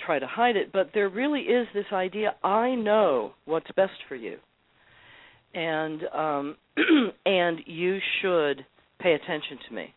try 0.04 0.18
to 0.18 0.26
hide 0.26 0.56
it 0.56 0.73
but 0.73 0.90
there 0.94 1.09
really 1.09 1.42
is 1.42 1.66
this 1.75 1.87
idea 1.92 2.35
i 2.42 2.75
know 2.75 3.32
what's 3.44 3.70
best 3.76 3.92
for 4.09 4.16
you. 4.16 4.37
And 5.54 6.02
um 6.14 6.56
and 7.26 7.59
you 7.66 7.99
should 8.20 8.64
pay 9.00 9.14
attention 9.14 9.59
to 9.68 9.75
me. 9.75 9.94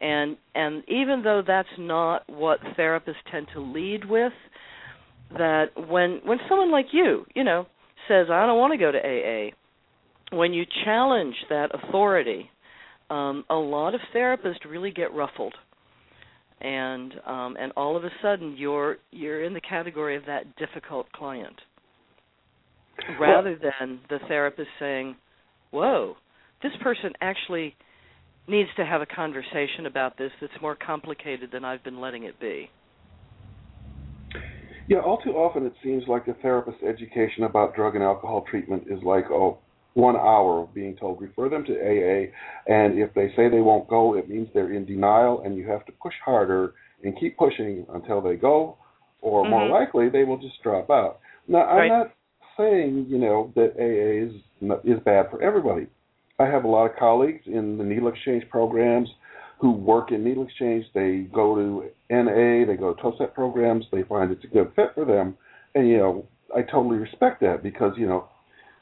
And 0.00 0.36
and 0.54 0.82
even 0.88 1.22
though 1.22 1.42
that's 1.46 1.68
not 1.78 2.28
what 2.28 2.60
therapists 2.78 3.14
tend 3.30 3.48
to 3.54 3.60
lead 3.60 4.08
with 4.08 4.32
that 5.36 5.66
when 5.88 6.20
when 6.24 6.38
someone 6.48 6.72
like 6.72 6.86
you 6.92 7.24
you 7.34 7.44
know 7.44 7.66
says 8.08 8.26
i 8.30 8.46
don't 8.46 8.58
want 8.58 8.72
to 8.72 8.78
go 8.78 8.90
to 8.90 8.98
aa 8.98 9.50
when 10.30 10.52
you 10.52 10.64
challenge 10.84 11.34
that 11.48 11.70
authority, 11.74 12.50
um, 13.10 13.44
a 13.50 13.54
lot 13.54 13.94
of 13.94 14.00
therapists 14.14 14.64
really 14.68 14.92
get 14.92 15.12
ruffled, 15.12 15.54
and 16.60 17.14
um, 17.26 17.56
and 17.58 17.72
all 17.76 17.96
of 17.96 18.04
a 18.04 18.10
sudden 18.22 18.56
you're 18.56 18.98
you're 19.10 19.44
in 19.44 19.54
the 19.54 19.60
category 19.60 20.16
of 20.16 20.24
that 20.26 20.56
difficult 20.56 21.10
client, 21.12 21.56
rather 23.20 23.58
well, 23.60 23.72
than 23.80 24.00
the 24.08 24.18
therapist 24.28 24.68
saying, 24.78 25.16
"Whoa, 25.72 26.16
this 26.62 26.72
person 26.82 27.12
actually 27.20 27.74
needs 28.46 28.70
to 28.76 28.84
have 28.84 29.00
a 29.00 29.06
conversation 29.06 29.86
about 29.86 30.16
this. 30.16 30.30
That's 30.40 30.52
more 30.62 30.76
complicated 30.76 31.50
than 31.52 31.64
I've 31.64 31.82
been 31.82 32.00
letting 32.00 32.24
it 32.24 32.38
be." 32.38 32.70
Yeah, 34.86 34.98
all 34.98 35.18
too 35.18 35.30
often 35.30 35.66
it 35.66 35.72
seems 35.84 36.02
like 36.08 36.26
the 36.26 36.34
therapist's 36.42 36.82
education 36.82 37.44
about 37.44 37.76
drug 37.76 37.94
and 37.94 38.02
alcohol 38.02 38.44
treatment 38.50 38.84
is 38.90 39.00
like, 39.04 39.30
oh, 39.30 39.58
one 39.94 40.16
hour 40.16 40.62
of 40.62 40.74
being 40.74 40.96
told 40.96 41.20
refer 41.20 41.48
them 41.48 41.64
to 41.64 41.72
AA, 41.72 42.30
and 42.72 42.98
if 42.98 43.12
they 43.14 43.28
say 43.36 43.48
they 43.48 43.60
won't 43.60 43.88
go, 43.88 44.16
it 44.16 44.28
means 44.28 44.48
they're 44.54 44.72
in 44.72 44.84
denial, 44.84 45.42
and 45.44 45.56
you 45.56 45.66
have 45.68 45.84
to 45.86 45.92
push 45.92 46.14
harder 46.24 46.74
and 47.02 47.18
keep 47.18 47.36
pushing 47.36 47.86
until 47.92 48.20
they 48.20 48.36
go, 48.36 48.76
or 49.20 49.42
mm-hmm. 49.42 49.50
more 49.50 49.68
likely 49.68 50.08
they 50.08 50.24
will 50.24 50.38
just 50.38 50.62
drop 50.62 50.90
out. 50.90 51.18
Now, 51.48 51.64
I'm 51.64 51.76
right. 51.76 51.88
not 51.88 52.12
saying 52.56 53.06
you 53.08 53.18
know 53.18 53.52
that 53.56 53.74
AA 53.78 54.26
is 54.26 54.80
is 54.84 55.02
bad 55.04 55.26
for 55.30 55.42
everybody. 55.42 55.86
I 56.38 56.46
have 56.46 56.64
a 56.64 56.68
lot 56.68 56.86
of 56.86 56.96
colleagues 56.96 57.42
in 57.46 57.76
the 57.76 57.84
needle 57.84 58.08
exchange 58.08 58.44
programs 58.50 59.08
who 59.60 59.72
work 59.72 60.10
in 60.10 60.24
needle 60.24 60.44
exchange. 60.44 60.86
They 60.94 61.26
go 61.32 61.54
to 61.54 61.90
NA, 62.10 62.66
they 62.66 62.76
go 62.78 62.94
to 62.94 63.00
twelve 63.00 63.16
step 63.16 63.34
programs. 63.34 63.84
They 63.92 64.04
find 64.04 64.30
it's 64.30 64.44
a 64.44 64.48
good 64.48 64.72
fit 64.76 64.92
for 64.94 65.04
them, 65.04 65.36
and 65.74 65.88
you 65.88 65.98
know 65.98 66.26
I 66.56 66.62
totally 66.62 66.98
respect 66.98 67.40
that 67.40 67.62
because 67.62 67.92
you 67.96 68.06
know 68.06 68.28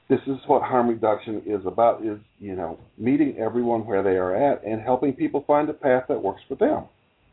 this 0.09 0.21
is 0.27 0.37
what 0.47 0.63
harm 0.63 0.89
reduction 0.89 1.43
is 1.47 1.61
about 1.67 2.05
is 2.05 2.19
you 2.39 2.55
know 2.57 2.79
meeting 2.97 3.37
everyone 3.39 3.87
where 3.87 4.03
they 4.03 4.17
are 4.17 4.35
at 4.35 4.65
and 4.65 4.81
helping 4.81 5.13
people 5.13 5.45
find 5.47 5.69
a 5.69 5.73
path 5.73 6.05
that 6.09 6.23
works 6.23 6.43
for 6.49 6.55
them. 6.55 6.85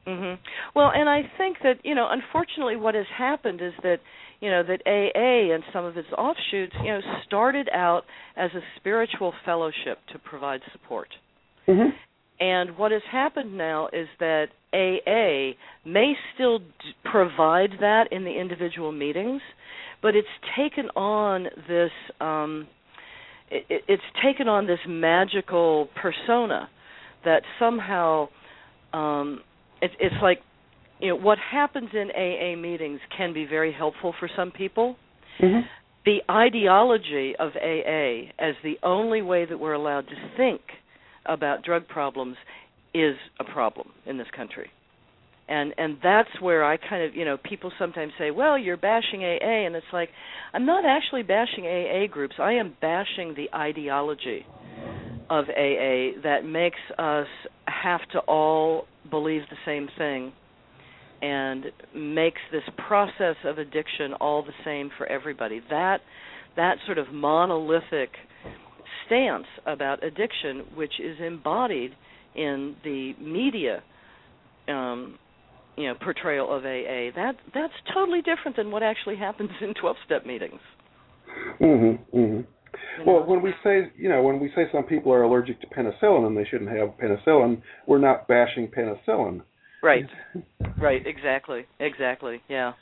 Mhm 0.08 0.38
well 0.76 0.92
and 0.94 1.10
i 1.10 1.22
think 1.38 1.58
that 1.64 1.76
you 1.84 1.96
know 1.96 2.08
unfortunately 2.10 2.76
what 2.76 2.94
has 2.96 3.08
happened 3.18 3.62
is 3.62 3.74
that 3.82 4.00
you 4.40 4.50
know 4.52 4.62
that 4.64 4.82
aa 4.86 5.54
and 5.56 5.64
some 5.74 5.86
of 5.86 5.98
its 5.98 6.10
offshoots 6.18 6.76
you 6.84 6.92
know 6.92 7.02
started 7.26 7.70
out 7.74 8.04
as 8.36 8.52
a 8.54 8.62
spiritual 8.78 9.34
fellowship 9.46 9.98
to 10.12 10.20
provide 10.20 10.62
support. 10.72 11.10
Mhm 11.68 11.92
and 12.40 12.78
what 12.78 12.92
has 12.92 13.02
happened 13.12 13.58
now 13.58 13.88
is 13.94 14.08
that 14.20 14.48
AA 14.74 15.56
may 15.90 16.14
still 16.34 16.60
d- 16.60 16.66
provide 17.06 17.72
that 17.80 18.12
in 18.12 18.26
the 18.26 18.32
individual 18.40 18.92
meetings, 18.92 19.42
but 20.06 20.16
it's 20.16 20.28
taken 20.56 20.92
on 20.92 21.46
this 21.68 21.90
um, 22.22 22.68
it, 23.50 23.82
it's 23.88 24.04
taken 24.24 24.48
on 24.48 24.68
this 24.68 24.78
magical 24.88 25.90
persona 26.00 26.70
that 27.24 27.42
somehow 27.58 28.30
um, 28.94 29.42
it, 29.82 29.90
it's 30.00 30.14
like 30.22 30.42
you 31.00 31.10
know 31.10 31.16
what 31.16 31.40
happens 31.40 31.90
in 31.94 32.12
AA 32.12 32.56
meetings 32.56 33.00
can 33.18 33.34
be 33.34 33.46
very 33.46 33.74
helpful 33.74 34.14
for 34.20 34.30
some 34.38 34.52
people. 34.52 34.96
Mm-hmm. 35.42 35.62
The 36.06 36.20
ideology 36.32 37.34
of 37.40 37.54
AA 37.56 38.30
as 38.38 38.54
the 38.64 38.76
only 38.84 39.24
way 39.24 39.46
that 39.46 39.60
we're 39.60 39.74
allowed 39.74 40.06
to 40.10 40.16
think 40.38 40.62
about 41.26 41.64
drug 41.64 41.88
problems 41.88 42.38
is 42.94 43.16
a 43.40 43.44
problem 43.44 43.90
in 44.06 44.20
this 44.20 44.28
country 44.36 44.70
and 45.48 45.74
and 45.78 45.98
that's 46.02 46.30
where 46.42 46.64
I 46.64 46.78
kind 46.78 47.04
of 47.04 47.16
you 47.16 47.26
know 47.26 47.38
people 47.38 47.72
sometimes 47.78 48.14
say, 48.18 48.32
well, 48.32 48.58
you're 48.58 48.78
bashing 48.78 49.24
AA, 49.24 49.66
and 49.66 49.76
it's 49.76 49.86
like 49.94 50.10
I'm 50.54 50.66
not 50.66 50.86
actually 50.86 51.24
bashing 51.24 51.66
AA 51.66 52.08
groups. 52.12 52.36
I 52.40 52.54
am 52.54 52.76
bashing 52.82 53.36
the 53.36 53.56
ideology 53.56 54.46
of 55.30 55.46
AA 55.50 56.22
that 56.24 56.42
makes 56.46 56.80
us 56.98 57.28
have 57.66 58.02
to 58.14 58.20
all 58.20 58.86
believe 59.10 59.42
the 59.50 59.58
same 59.66 59.88
thing 59.98 60.32
and 61.22 61.66
makes 61.96 62.42
this 62.52 62.64
process 62.88 63.36
of 63.46 63.58
addiction 63.58 64.14
all 64.20 64.44
the 64.44 64.52
same 64.64 64.90
for 64.98 65.06
everybody. 65.08 65.62
That 65.70 66.00
that 66.56 66.78
sort 66.86 66.98
of 66.98 67.12
monolithic 67.12 68.10
stance 69.06 69.46
about 69.66 70.04
addiction, 70.04 70.64
which 70.76 70.94
is 71.00 71.18
embodied 71.20 71.92
in 72.36 72.76
the 72.84 73.14
media 73.20 73.84
um, 74.68 75.18
you 75.78 75.88
know 75.88 75.96
portrayal 75.96 76.54
of 76.54 76.66
AA. 76.66 77.12
That 77.16 77.36
that's 77.54 77.74
totally 77.94 78.22
different 78.22 78.58
than 78.58 78.72
what 78.72 78.84
actually 78.84 79.18
happens 79.18 79.52
in 79.62 79.74
twelve 79.80 79.98
step 80.06 80.26
meetings. 80.26 80.60
Mhm. 81.60 82.00
Mhm. 82.14 82.46
Well, 83.06 83.24
when 83.24 83.42
we 83.42 83.54
say 83.64 83.92
you 83.98 84.10
know 84.10 84.22
when 84.22 84.40
we 84.40 84.52
say 84.56 84.70
some 84.72 84.84
people 84.84 85.14
are 85.14 85.24
allergic 85.24 85.60
to 85.62 85.68
penicillin 85.68 86.26
and 86.28 86.38
they 86.38 86.46
shouldn't 86.46 86.70
have 86.70 86.98
penicillin, 86.98 87.62
we're 87.88 88.00
not 88.00 88.28
bashing 88.28 88.68
penicillin. 88.68 89.42
Right. 89.82 90.08
right. 90.80 91.06
Exactly. 91.06 91.66
Exactly. 91.80 92.42
Yeah. 92.50 92.74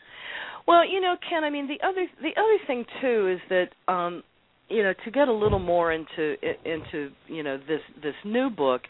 Well, 0.67 0.87
you 0.87 1.01
know, 1.01 1.15
Ken. 1.29 1.43
I 1.43 1.49
mean, 1.49 1.67
the 1.67 1.85
other 1.85 2.07
the 2.21 2.31
other 2.39 2.57
thing 2.65 2.85
too 3.01 3.27
is 3.27 3.39
that 3.49 3.91
um, 3.91 4.23
you 4.69 4.83
know 4.83 4.93
to 5.03 5.11
get 5.11 5.27
a 5.27 5.33
little 5.33 5.59
more 5.59 5.91
into 5.91 6.35
into 6.65 7.11
you 7.27 7.43
know 7.43 7.57
this 7.57 7.81
this 8.01 8.15
new 8.23 8.49
book. 8.49 8.81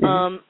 Mm-hmm. 0.00 0.04
Um, 0.04 0.40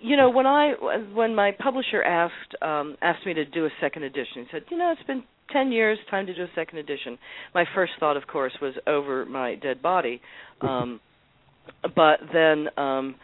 you 0.00 0.16
know 0.16 0.30
when 0.30 0.46
i 0.46 0.72
when 1.14 1.34
my 1.34 1.52
publisher 1.52 2.02
asked 2.02 2.54
um 2.62 2.96
asked 3.02 3.24
me 3.26 3.34
to 3.34 3.44
do 3.44 3.66
a 3.66 3.70
second 3.80 4.02
edition 4.02 4.34
he 4.36 4.44
said 4.50 4.62
you 4.70 4.78
know 4.78 4.92
it's 4.96 5.06
been 5.06 5.22
10 5.52 5.72
years 5.72 5.98
time 6.10 6.26
to 6.26 6.34
do 6.34 6.42
a 6.42 6.50
second 6.54 6.78
edition. 6.78 7.18
My 7.54 7.64
first 7.74 7.92
thought 8.00 8.16
of 8.16 8.26
course 8.26 8.52
was 8.60 8.74
over 8.86 9.24
my 9.26 9.54
dead 9.56 9.82
body 9.82 10.20
um 10.60 11.00
but 11.94 12.18
then 12.32 12.66
um 12.76 13.14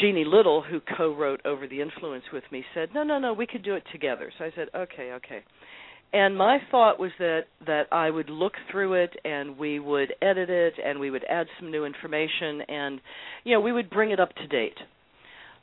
Jeannie 0.00 0.24
Little 0.24 0.62
who 0.62 0.80
co-wrote 0.96 1.40
Over 1.44 1.66
the 1.66 1.80
Influence 1.80 2.24
with 2.32 2.44
me 2.50 2.64
said 2.74 2.90
no 2.94 3.02
no 3.02 3.18
no 3.18 3.32
we 3.32 3.46
could 3.46 3.62
do 3.62 3.74
it 3.74 3.84
together. 3.92 4.32
So 4.38 4.44
I 4.44 4.50
said 4.54 4.68
okay 4.74 5.12
okay. 5.12 5.42
And 6.12 6.36
my 6.36 6.58
thought 6.70 6.98
was 6.98 7.12
that 7.18 7.42
that 7.66 7.84
I 7.92 8.10
would 8.10 8.30
look 8.30 8.54
through 8.70 8.94
it 8.94 9.14
and 9.24 9.56
we 9.56 9.78
would 9.78 10.12
edit 10.22 10.50
it 10.50 10.74
and 10.84 10.98
we 10.98 11.10
would 11.10 11.24
add 11.28 11.46
some 11.58 11.70
new 11.70 11.84
information 11.84 12.62
and 12.68 13.00
you 13.44 13.54
know 13.54 13.60
we 13.60 13.72
would 13.72 13.90
bring 13.90 14.10
it 14.10 14.20
up 14.20 14.34
to 14.36 14.46
date 14.46 14.78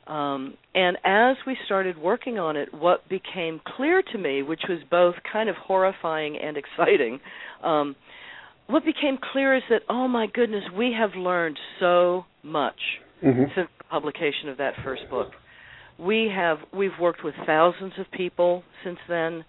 um, 0.08 0.54
and 0.74 0.96
as 1.04 1.36
we 1.46 1.56
started 1.66 1.98
working 1.98 2.38
on 2.38 2.56
it, 2.56 2.72
what 2.72 3.06
became 3.08 3.60
clear 3.76 4.02
to 4.12 4.18
me, 4.18 4.42
which 4.42 4.62
was 4.68 4.78
both 4.90 5.14
kind 5.30 5.48
of 5.48 5.56
horrifying 5.56 6.38
and 6.38 6.56
exciting, 6.56 7.20
um, 7.62 7.94
what 8.68 8.84
became 8.84 9.18
clear 9.32 9.54
is 9.56 9.62
that, 9.68 9.82
oh 9.88 10.08
my 10.08 10.26
goodness, 10.32 10.64
we 10.76 10.94
have 10.98 11.10
learned 11.14 11.58
so 11.78 12.24
much 12.42 12.78
mm-hmm. 13.22 13.42
since 13.54 13.68
the 13.78 13.84
publication 13.90 14.48
of 14.48 14.58
that 14.58 14.74
first 14.82 15.02
book. 15.10 15.32
We 15.98 16.30
have 16.34 16.58
we've 16.72 16.92
worked 17.00 17.24
with 17.24 17.34
thousands 17.44 17.94
of 17.98 18.06
people 18.12 18.62
since 18.84 18.98
then. 19.08 19.44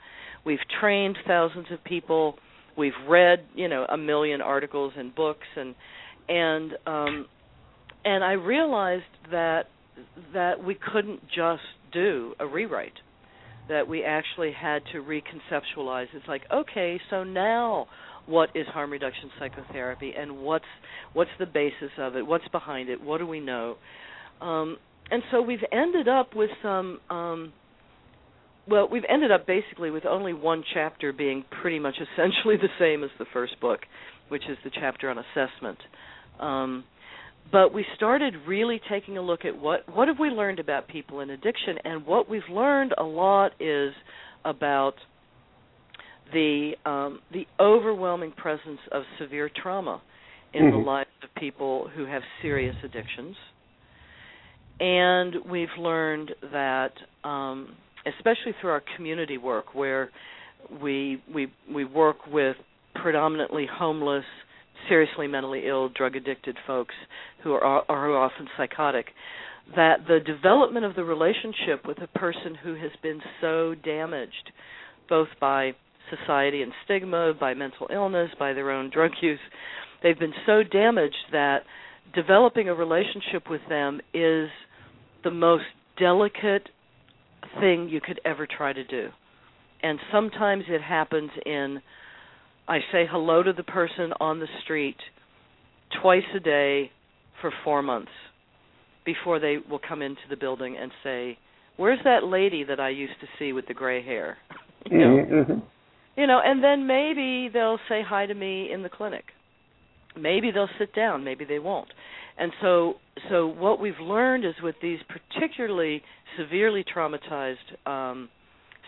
We've 0.46 0.60
trained 0.82 1.18
thousands 1.28 1.68
of 1.72 1.84
people. 1.84 2.36
We've 2.78 2.94
read, 3.08 3.46
you 3.56 3.68
know, 3.68 3.86
a 3.88 3.98
million 3.98 4.42
articles 4.42 4.94
and 4.98 5.14
books 5.14 5.46
and 5.56 5.76
and 6.28 6.72
um 6.88 7.28
and 8.04 8.24
I 8.24 8.32
realized 8.34 9.04
that 9.32 9.66
that 10.34 10.64
we 10.64 10.76
couldn't 10.76 11.22
just 11.28 11.64
do 11.92 12.34
a 12.40 12.48
rewrite 12.48 12.94
that 13.68 13.88
we 13.88 14.04
actually 14.04 14.52
had 14.52 14.82
to 14.92 14.98
reconceptualize. 15.00 16.08
It's 16.14 16.28
like 16.28 16.42
okay 16.52 17.00
so 17.10 17.24
now 17.24 17.88
what 18.26 18.50
is 18.56 18.68
harm 18.68 18.92
reduction 18.92 19.32
psychotherapy 19.40 20.14
and 20.18 20.40
what's 20.40 20.66
what's 21.14 21.32
the 21.40 21.46
basis 21.46 21.92
of 21.98 22.16
it? 22.16 22.26
What's 22.26 22.48
behind 22.50 22.90
it? 22.90 23.02
What 23.02 23.20
do 23.20 23.28
we 23.28 23.40
know? 23.40 23.76
Um, 24.42 24.78
and 25.12 25.24
so 25.32 25.42
we've 25.42 25.64
ended 25.72 26.08
up 26.08 26.36
with 26.36 26.50
some 26.62 27.00
um, 27.10 27.54
well 28.68 28.88
we've 28.90 29.06
ended 29.10 29.32
up 29.32 29.48
basically 29.48 29.92
with 29.92 30.06
only 30.06 30.34
one 30.34 30.64
chapter 30.74 31.14
being 31.14 31.44
pretty 31.62 31.80
much 31.80 31.96
essentially 32.14 32.58
the 32.58 32.70
same 32.80 33.04
as 33.04 33.10
the 33.20 33.26
first 33.34 33.60
book 33.60 33.82
which 34.30 34.44
is 34.50 34.58
the 34.64 34.72
chapter 34.74 35.10
on 35.10 35.18
assessment. 35.18 35.80
Um, 36.40 36.86
but 37.52 37.74
we 37.74 37.86
started 37.96 38.34
really 38.48 38.80
taking 38.90 39.18
a 39.18 39.22
look 39.22 39.46
at 39.46 39.58
what 39.60 39.88
what 39.94 40.08
have 40.08 40.20
we 40.20 40.30
learned 40.30 40.60
about 40.60 40.88
people 40.88 41.20
in 41.20 41.30
addiction 41.30 41.78
and 41.84 42.06
what 42.06 42.30
we've 42.30 42.42
learned 42.52 42.94
a 42.98 43.04
lot 43.04 43.52
is 43.60 43.94
about 44.46 44.94
the 46.34 46.74
um, 46.86 47.20
the 47.32 47.46
overwhelming 47.60 48.32
presence 48.32 48.80
of 48.92 49.04
severe 49.20 49.50
trauma 49.62 50.02
in 50.54 50.64
mm-hmm. 50.64 50.78
the 50.78 50.84
lives 50.84 51.10
of 51.24 51.30
people 51.36 51.90
who 51.96 52.06
have 52.06 52.22
serious 52.42 52.76
addictions 52.84 53.36
and 54.80 55.36
we've 55.50 55.68
learned 55.78 56.32
that 56.52 56.92
um, 57.24 57.76
especially 58.18 58.54
through 58.62 58.72
our 58.72 58.84
community 58.96 59.38
work 59.38 59.74
where 59.74 60.10
we 60.82 61.22
we 61.34 61.52
we 61.74 61.86
work 61.86 62.18
with 62.28 62.56
predominantly 62.96 63.68
homeless 63.72 64.26
seriously 64.88 65.28
mentally 65.28 65.64
ill, 65.68 65.90
drug 65.90 66.16
addicted 66.16 66.58
folks 66.66 66.96
who 67.44 67.54
are, 67.54 67.84
are 67.90 68.18
often 68.18 68.48
psychotic, 68.58 69.08
that 69.76 70.08
the 70.08 70.20
development 70.26 70.86
of 70.86 70.96
the 70.96 71.04
relationship 71.04 71.86
with 71.86 71.98
a 72.02 72.20
person 72.20 72.56
who 72.56 72.76
has 72.76 72.92
been 73.04 73.22
so 73.42 73.76
damaged, 73.84 74.52
both 75.08 75.28
by 75.40 75.72
society 76.10 76.62
and 76.62 76.72
stigma, 76.86 77.34
by 77.40 77.54
mental 77.54 77.88
illness, 77.94 78.30
by 78.40 78.54
their 78.54 78.72
own 78.72 78.90
drug 78.90 79.12
use, 79.22 79.40
they've 80.02 80.20
been 80.20 80.34
so 80.46 80.64
damaged 80.64 81.16
that 81.32 81.60
developing 82.16 82.70
a 82.70 82.74
relationship 82.74 83.50
with 83.50 83.62
them 83.70 84.00
is 84.14 84.50
the 85.24 85.32
most 85.32 85.66
delicate 86.00 86.68
thing 87.60 87.90
you 87.90 88.02
could 88.02 88.20
ever 88.26 88.48
try 88.48 88.74
to 88.74 88.84
do. 88.84 89.10
And 89.82 90.00
sometimes 90.12 90.64
it 90.68 90.82
happens 90.82 91.32
in 91.46 91.82
I 92.70 92.80
say 92.92 93.08
hello 93.10 93.42
to 93.42 93.52
the 93.52 93.64
person 93.64 94.14
on 94.20 94.40
the 94.40 94.48
street 94.64 94.98
twice 96.04 96.22
a 96.36 96.40
day 96.40 96.92
for 97.42 97.52
four 97.64 97.82
months 97.82 98.12
before 99.04 99.40
they 99.40 99.58
will 99.58 99.80
come 99.80 100.04
into 100.04 100.22
the 100.30 100.36
building 100.36 100.78
and 100.78 100.92
say, 101.04 101.40
"Where's 101.78 101.98
that 102.04 102.24
lady 102.24 102.64
that 102.66 102.80
I 102.80 102.90
used 102.90 103.20
to 103.22 103.28
see 103.40 103.54
with 103.54 103.66
the 103.66 103.74
gray 103.74 104.04
hair?" 104.04 104.38
you 104.86 104.98
know? 105.00 105.06
mm-hmm. 105.06 105.60
You 106.16 106.28
know, 106.28 106.40
and 106.46 106.64
then 106.64 106.86
maybe 106.86 107.50
they'll 107.52 107.80
say 107.90 108.04
hi 108.08 108.28
to 108.28 108.36
me 108.36 108.72
in 108.72 108.84
the 108.84 108.90
clinic. 108.90 109.26
Maybe 110.16 110.52
they'll 110.52 110.70
sit 110.78 110.94
down, 110.94 111.24
maybe 111.24 111.46
they 111.46 111.60
won't. 111.60 111.90
And 112.38 112.52
so 112.62 112.96
so 113.32 113.48
what 113.48 113.80
we've 113.80 114.00
learned 114.00 114.46
is 114.46 114.54
with 114.62 114.76
these 114.80 115.00
particularly 115.08 116.04
severely 116.38 116.84
traumatized 116.84 117.88
um 117.88 118.30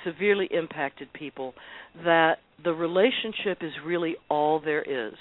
severely 0.04 0.48
impacted 0.52 1.12
people 1.14 1.54
that 2.04 2.38
the 2.64 2.74
relationship 2.74 3.60
is 3.62 3.72
really 3.86 4.16
all 4.30 4.60
there 4.60 4.82
is. 4.82 5.14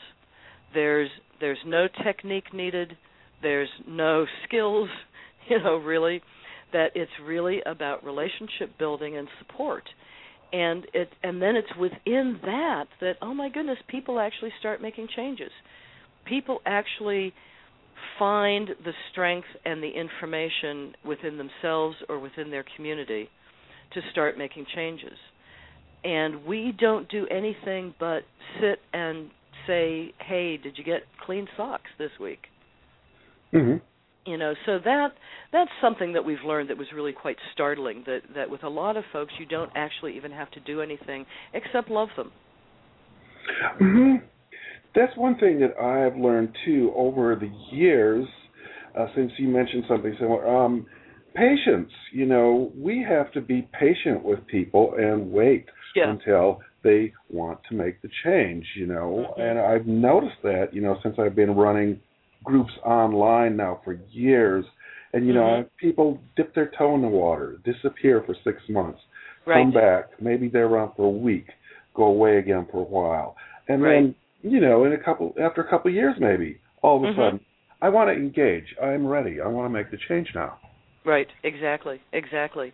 There's 0.74 1.10
there's 1.40 1.58
no 1.66 1.86
technique 2.04 2.52
needed, 2.52 2.96
there's 3.42 3.68
no 3.88 4.26
skills, 4.46 4.88
you 5.48 5.58
know, 5.62 5.76
really 5.76 6.22
that 6.72 6.92
it's 6.94 7.10
really 7.24 7.60
about 7.66 8.04
relationship 8.04 8.78
building 8.78 9.16
and 9.16 9.28
support. 9.38 9.84
And 10.52 10.86
it 10.92 11.08
and 11.22 11.40
then 11.40 11.56
it's 11.56 11.74
within 11.78 12.38
that 12.42 12.86
that 13.00 13.14
oh 13.22 13.34
my 13.34 13.48
goodness, 13.48 13.78
people 13.88 14.18
actually 14.18 14.52
start 14.58 14.82
making 14.82 15.08
changes. 15.16 15.50
People 16.26 16.60
actually 16.66 17.32
find 18.18 18.68
the 18.84 18.92
strength 19.10 19.48
and 19.64 19.82
the 19.82 19.90
information 19.90 20.94
within 21.04 21.38
themselves 21.38 21.96
or 22.08 22.18
within 22.18 22.50
their 22.50 22.64
community 22.76 23.28
to 23.94 24.00
start 24.12 24.38
making 24.38 24.66
changes. 24.74 25.16
And 26.04 26.44
we 26.46 26.72
don't 26.78 27.08
do 27.08 27.26
anything 27.30 27.94
but 27.98 28.22
sit 28.60 28.80
and 28.92 29.30
say, 29.66 30.12
"Hey, 30.18 30.56
did 30.56 30.78
you 30.78 30.84
get 30.84 31.02
clean 31.24 31.46
socks 31.56 31.90
this 31.98 32.18
week?" 32.18 32.48
Mhm. 33.52 33.80
You 34.26 34.36
know, 34.36 34.54
so 34.66 34.78
that 34.78 35.12
that's 35.50 35.70
something 35.80 36.12
that 36.12 36.24
we've 36.24 36.42
learned 36.44 36.68
that 36.70 36.76
was 36.78 36.92
really 36.92 37.12
quite 37.12 37.38
startling 37.52 38.04
that 38.04 38.22
that 38.34 38.48
with 38.48 38.62
a 38.64 38.68
lot 38.68 38.96
of 38.96 39.04
folks 39.06 39.32
you 39.38 39.46
don't 39.46 39.70
actually 39.74 40.16
even 40.16 40.30
have 40.30 40.50
to 40.52 40.60
do 40.60 40.80
anything 40.80 41.26
except 41.52 41.90
love 41.90 42.14
them. 42.16 42.30
Mhm. 43.78 44.22
That's 44.94 45.16
one 45.16 45.36
thing 45.36 45.58
that 45.60 45.78
I've 45.80 46.16
learned 46.16 46.54
too 46.64 46.92
over 46.94 47.34
the 47.34 47.50
years 47.72 48.28
uh, 48.94 49.06
since 49.14 49.32
you 49.38 49.48
mentioned 49.48 49.84
something 49.86 50.14
similar. 50.18 50.46
Um 50.46 50.86
patience, 51.34 51.92
you 52.12 52.26
know, 52.26 52.72
we 52.76 53.02
have 53.02 53.30
to 53.32 53.40
be 53.40 53.62
patient 53.72 54.22
with 54.22 54.44
people 54.46 54.94
and 54.94 55.30
wait 55.32 55.68
Yeah. 55.94 56.10
until 56.10 56.60
they 56.82 57.12
want 57.30 57.58
to 57.68 57.74
make 57.74 58.00
the 58.00 58.10
change, 58.24 58.66
you 58.76 58.86
know. 58.86 59.34
Mhm. 59.36 59.50
And 59.50 59.58
I've 59.58 59.86
noticed 59.86 60.42
that, 60.42 60.72
you 60.72 60.80
know, 60.80 60.98
since 61.02 61.18
I've 61.18 61.34
been 61.34 61.54
running 61.54 62.00
groups 62.44 62.72
online 62.84 63.56
now 63.56 63.80
for 63.84 63.98
years. 64.10 64.64
And, 65.12 65.26
you 65.26 65.32
know, 65.32 65.64
Mhm. 65.64 65.68
people 65.76 66.20
dip 66.36 66.54
their 66.54 66.66
toe 66.78 66.94
in 66.94 67.02
the 67.02 67.08
water, 67.08 67.58
disappear 67.64 68.22
for 68.22 68.34
six 68.44 68.66
months, 68.68 69.00
Right. 69.44 69.62
come 69.62 69.72
back, 69.72 70.20
maybe 70.20 70.48
they're 70.48 70.66
around 70.66 70.92
for 70.94 71.06
a 71.06 71.10
week, 71.10 71.48
go 71.94 72.04
away 72.04 72.38
again 72.38 72.66
for 72.66 72.78
a 72.78 72.84
while. 72.84 73.36
And 73.68 73.82
Right. 73.82 73.94
then, 73.94 74.14
you 74.42 74.60
know, 74.60 74.84
in 74.84 74.92
a 74.92 74.98
couple 74.98 75.34
after 75.38 75.60
a 75.60 75.68
couple 75.68 75.88
of 75.88 75.94
years 75.94 76.18
maybe, 76.20 76.58
all 76.82 76.96
of 76.96 77.04
a 77.04 77.06
Mhm. 77.08 77.16
sudden, 77.16 77.40
I 77.82 77.88
want 77.88 78.08
to 78.10 78.14
engage. 78.14 78.76
I'm 78.80 79.06
ready. 79.06 79.40
I 79.40 79.48
want 79.48 79.66
to 79.66 79.72
make 79.72 79.90
the 79.90 79.96
change 79.96 80.34
now. 80.34 80.58
Right, 81.04 81.28
exactly, 81.42 82.00
exactly. 82.12 82.72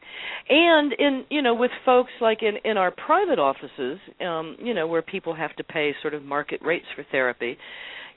And 0.49 0.93
in 0.99 1.25
you 1.31 1.43
know 1.43 1.55
with 1.55 1.71
folks 1.85 2.11
like 2.21 2.43
in 2.43 2.57
in 2.69 2.77
our 2.77 2.91
private 2.91 3.39
offices, 3.39 3.99
um, 4.21 4.57
you 4.61 4.75
know 4.75 4.87
where 4.89 5.03
people 5.03 5.35
have 5.35 5.55
to 5.57 5.65
pay 5.65 5.93
sort 6.03 6.13
of 6.13 6.25
market 6.25 6.61
rates 6.63 6.87
for 6.97 7.05
therapy, 7.13 7.57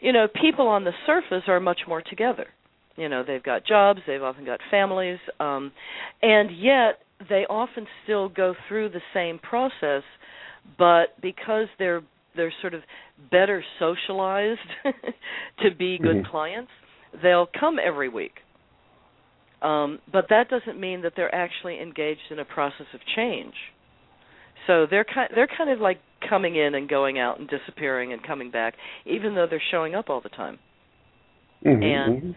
you 0.01 0.11
know 0.11 0.27
people 0.41 0.67
on 0.67 0.83
the 0.83 0.93
surface 1.05 1.43
are 1.47 1.59
much 1.59 1.81
more 1.87 2.01
together. 2.01 2.47
You 2.95 3.07
know 3.07 3.23
they've 3.25 3.43
got 3.43 3.65
jobs, 3.67 3.99
they've 4.07 4.23
often 4.23 4.45
got 4.45 4.59
families, 4.71 5.19
um, 5.39 5.71
and 6.23 6.49
yet 6.57 6.99
they 7.29 7.45
often 7.47 7.85
still 8.03 8.29
go 8.29 8.55
through 8.67 8.89
the 8.89 9.01
same 9.13 9.37
process, 9.37 10.03
but 10.79 11.21
because 11.21 11.67
they're 11.77 12.01
they're 12.35 12.53
sort 12.61 12.73
of 12.73 12.81
better 13.29 13.63
socialized 13.77 14.59
to 15.59 15.69
be 15.77 15.99
good 15.99 16.17
Mhm. 16.17 16.25
clients, 16.25 16.71
they'll 17.21 17.47
come 17.59 17.77
every 17.79 18.09
week 18.09 18.33
um, 19.61 19.99
but 20.11 20.25
that 20.29 20.49
doesn't 20.49 20.79
mean 20.79 21.01
that 21.01 21.13
they're 21.15 21.33
actually 21.33 21.81
engaged 21.81 22.31
in 22.31 22.39
a 22.39 22.45
process 22.45 22.87
of 22.93 22.99
change. 23.15 23.53
So 24.67 24.85
they're 24.89 25.05
kind 25.05 25.29
they're 25.33 25.49
kind 25.57 25.69
of 25.69 25.79
like 25.79 25.99
coming 26.27 26.55
in 26.55 26.75
and 26.75 26.87
going 26.87 27.17
out 27.17 27.39
and 27.39 27.49
disappearing 27.49 28.13
and 28.13 28.21
coming 28.25 28.51
back, 28.51 28.75
even 29.05 29.35
though 29.35 29.47
they're 29.49 29.61
showing 29.71 29.95
up 29.95 30.09
all 30.09 30.21
the 30.21 30.29
time. 30.29 30.59
Mhm, 31.65 31.83
And- 31.83 32.23
mhm. 32.23 32.35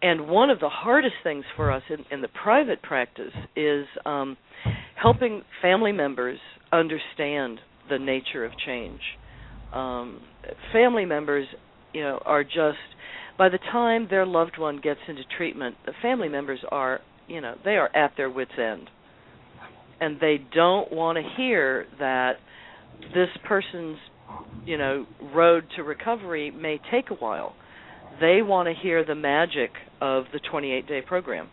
And 0.00 0.28
one 0.28 0.48
of 0.48 0.60
the 0.60 0.68
hardest 0.68 1.16
things 1.24 1.44
for 1.56 1.72
us 1.72 1.82
in, 1.90 2.04
in 2.12 2.20
the 2.20 2.28
private 2.28 2.80
practice 2.82 3.32
is 3.56 3.84
um, 4.06 4.36
helping 4.94 5.42
family 5.60 5.90
members 5.90 6.38
understand 6.72 7.60
the 7.88 7.98
nature 7.98 8.44
of 8.44 8.52
change. 8.64 9.00
Um, 9.72 10.20
family 10.72 11.04
members, 11.04 11.48
you 11.92 12.02
know, 12.02 12.22
are 12.24 12.44
just 12.44 12.78
by 13.38 13.48
the 13.48 13.58
time 13.72 14.08
their 14.10 14.26
loved 14.26 14.58
one 14.58 14.80
gets 14.82 15.00
into 15.08 15.22
treatment, 15.36 15.76
the 15.86 15.92
family 16.02 16.28
members 16.28 16.58
are, 16.70 17.00
you 17.28 17.40
know, 17.40 17.54
they 17.64 17.76
are 17.76 17.94
at 17.96 18.12
their 18.16 18.28
wits' 18.28 18.50
end, 18.58 18.90
and 20.00 20.18
they 20.20 20.38
don't 20.54 20.92
want 20.92 21.16
to 21.16 21.22
hear 21.36 21.86
that 21.98 22.34
this 23.14 23.28
person's, 23.46 23.96
you 24.66 24.76
know, 24.76 25.06
road 25.34 25.64
to 25.76 25.82
recovery 25.84 26.50
may 26.50 26.80
take 26.90 27.10
a 27.10 27.14
while. 27.14 27.54
They 28.20 28.42
want 28.42 28.66
to 28.68 28.74
hear 28.74 29.04
the 29.04 29.14
magic 29.14 29.70
of 30.00 30.24
the 30.32 30.40
28-day 30.52 31.02
program 31.06 31.48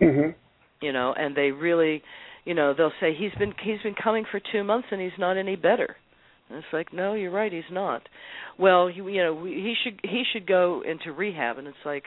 Mhm. 0.00 0.34
you 0.80 0.92
know 0.92 1.12
and 1.16 1.34
they 1.36 1.50
really 1.50 2.02
you 2.44 2.54
know 2.54 2.72
they'll 2.74 2.92
say 3.00 3.14
he's 3.14 3.32
been 3.38 3.52
he's 3.62 3.80
been 3.82 3.94
coming 3.94 4.24
for 4.30 4.40
2 4.52 4.62
months 4.64 4.88
and 4.90 5.00
he's 5.00 5.18
not 5.18 5.36
any 5.36 5.56
better 5.56 5.96
and 6.48 6.58
it's 6.58 6.66
like 6.72 6.92
no 6.92 7.14
you're 7.14 7.30
right 7.30 7.52
he's 7.52 7.62
not. 7.70 8.02
Well 8.58 8.88
he, 8.88 8.96
you 8.96 9.22
know 9.22 9.44
he 9.44 9.74
should 9.82 10.00
he 10.02 10.22
should 10.32 10.46
go 10.46 10.82
into 10.88 11.12
rehab 11.12 11.58
and 11.58 11.66
it's 11.66 11.76
like 11.84 12.04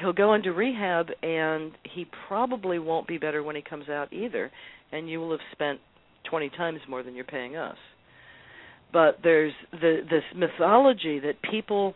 he'll 0.00 0.12
go 0.12 0.34
into 0.34 0.52
rehab 0.52 1.08
and 1.22 1.72
he 1.94 2.06
probably 2.28 2.78
won't 2.78 3.06
be 3.06 3.18
better 3.18 3.42
when 3.42 3.56
he 3.56 3.62
comes 3.62 3.88
out 3.88 4.12
either 4.12 4.50
and 4.92 5.08
you 5.08 5.20
will 5.20 5.30
have 5.30 5.40
spent 5.52 5.80
20 6.30 6.50
times 6.50 6.80
more 6.88 7.02
than 7.02 7.14
you're 7.14 7.24
paying 7.24 7.56
us. 7.56 7.76
But 8.92 9.18
there's 9.22 9.52
the 9.72 9.98
this 10.08 10.22
mythology 10.34 11.20
that 11.20 11.42
people 11.42 11.94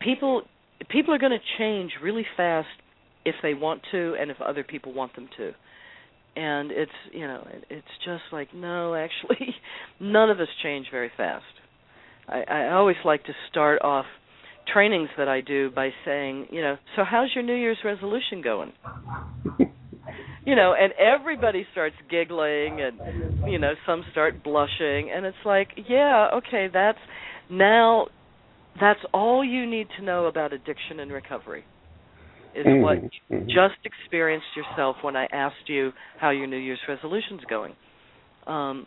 people 0.00 0.42
people 0.88 1.14
are 1.14 1.18
going 1.18 1.32
to 1.32 1.58
change 1.58 1.92
really 2.02 2.26
fast 2.36 2.68
if 3.24 3.34
they 3.42 3.54
want 3.54 3.82
to 3.92 4.16
and 4.18 4.30
if 4.30 4.40
other 4.40 4.64
people 4.64 4.94
want 4.94 5.14
them 5.14 5.28
to 5.36 5.52
and 6.38 6.70
it's 6.70 6.92
you 7.12 7.26
know 7.26 7.44
it's 7.68 7.86
just 8.04 8.22
like 8.32 8.54
no 8.54 8.94
actually 8.94 9.54
none 10.00 10.30
of 10.30 10.38
us 10.38 10.46
change 10.62 10.86
very 10.90 11.10
fast. 11.16 11.44
I 12.28 12.42
i 12.48 12.72
always 12.72 12.96
like 13.04 13.24
to 13.24 13.32
start 13.50 13.82
off 13.82 14.06
trainings 14.72 15.08
that 15.16 15.28
i 15.28 15.40
do 15.40 15.70
by 15.70 15.90
saying 16.04 16.46
you 16.50 16.60
know 16.60 16.76
so 16.94 17.02
how's 17.08 17.30
your 17.34 17.42
new 17.44 17.54
year's 17.54 17.78
resolution 17.84 18.42
going? 18.42 18.72
You 20.46 20.56
know 20.56 20.74
and 20.80 20.94
everybody 20.94 21.66
starts 21.72 21.96
giggling 22.10 22.80
and 22.80 23.50
you 23.52 23.58
know 23.58 23.74
some 23.84 24.02
start 24.12 24.42
blushing 24.42 25.10
and 25.14 25.26
it's 25.26 25.36
like 25.44 25.68
yeah 25.90 26.28
okay 26.36 26.68
that's 26.72 26.98
now 27.50 28.06
that's 28.80 29.00
all 29.12 29.44
you 29.44 29.66
need 29.68 29.88
to 29.98 30.04
know 30.04 30.24
about 30.24 30.54
addiction 30.54 31.00
and 31.00 31.12
recovery 31.12 31.64
is 32.54 32.64
what 32.82 32.98
Mhm, 32.98 33.10
you 33.30 33.36
mhm. 33.38 33.48
just 33.48 33.78
experienced 33.84 34.56
yourself 34.56 34.96
when 35.02 35.16
I 35.16 35.26
asked 35.32 35.68
you 35.68 35.92
how 36.18 36.30
your 36.30 36.46
New 36.46 36.56
Year's 36.56 36.80
resolution's 36.88 37.44
going. 37.44 37.74
Um, 38.46 38.86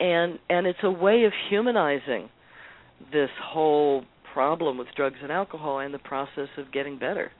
and 0.00 0.38
and 0.48 0.66
it's 0.66 0.82
a 0.82 0.90
way 0.90 1.24
of 1.24 1.32
humanizing 1.48 2.28
this 3.12 3.30
whole 3.42 4.04
problem 4.32 4.78
with 4.78 4.88
drugs 4.94 5.16
and 5.22 5.32
alcohol 5.32 5.80
and 5.80 5.92
the 5.92 5.98
process 5.98 6.48
of 6.56 6.70
getting 6.72 6.98
better. 6.98 7.32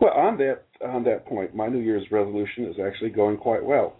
Well, 0.00 0.12
on 0.12 0.38
that 0.38 0.62
on 0.84 1.04
that 1.04 1.26
point, 1.26 1.54
my 1.54 1.68
New 1.68 1.80
Year's 1.80 2.10
resolution 2.10 2.64
is 2.66 2.76
actually 2.84 3.10
going 3.10 3.36
quite 3.36 3.64
well. 3.64 3.96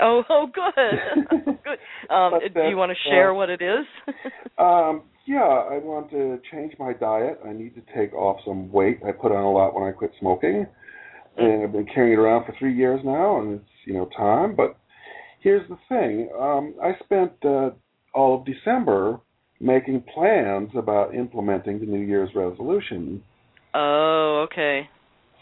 Oh, 0.00 0.22
oh, 0.28 0.46
good, 0.54 1.34
good. 1.64 2.14
Um, 2.14 2.34
do 2.54 2.68
you 2.68 2.76
want 2.76 2.92
to 2.92 3.10
share 3.10 3.32
uh, 3.32 3.34
what 3.34 3.50
it 3.50 3.60
is? 3.62 3.86
Um, 4.58 5.02
yeah, 5.28 5.40
I 5.40 5.78
want 5.78 6.10
to 6.10 6.40
change 6.50 6.72
my 6.78 6.94
diet. 6.94 7.38
I 7.46 7.52
need 7.52 7.74
to 7.74 7.82
take 7.94 8.14
off 8.14 8.40
some 8.46 8.72
weight. 8.72 8.98
I 9.06 9.12
put 9.12 9.30
on 9.30 9.44
a 9.44 9.52
lot 9.52 9.74
when 9.74 9.86
I 9.86 9.92
quit 9.92 10.10
smoking, 10.18 10.66
and 11.36 11.62
I've 11.62 11.72
been 11.72 11.86
carrying 11.86 12.14
it 12.14 12.18
around 12.18 12.46
for 12.46 12.54
three 12.58 12.74
years 12.74 13.00
now, 13.04 13.40
and 13.40 13.60
it's 13.60 13.70
you 13.84 13.92
know 13.92 14.08
time. 14.16 14.56
But 14.56 14.76
here's 15.40 15.68
the 15.68 15.76
thing: 15.88 16.30
um, 16.40 16.74
I 16.82 16.92
spent 17.04 17.32
uh, 17.44 17.70
all 18.14 18.40
of 18.40 18.46
December 18.46 19.20
making 19.60 20.02
plans 20.14 20.70
about 20.74 21.14
implementing 21.14 21.78
the 21.80 21.86
New 21.86 22.06
Year's 22.06 22.30
resolution. 22.34 23.22
oh, 23.74 24.46
okay. 24.50 24.88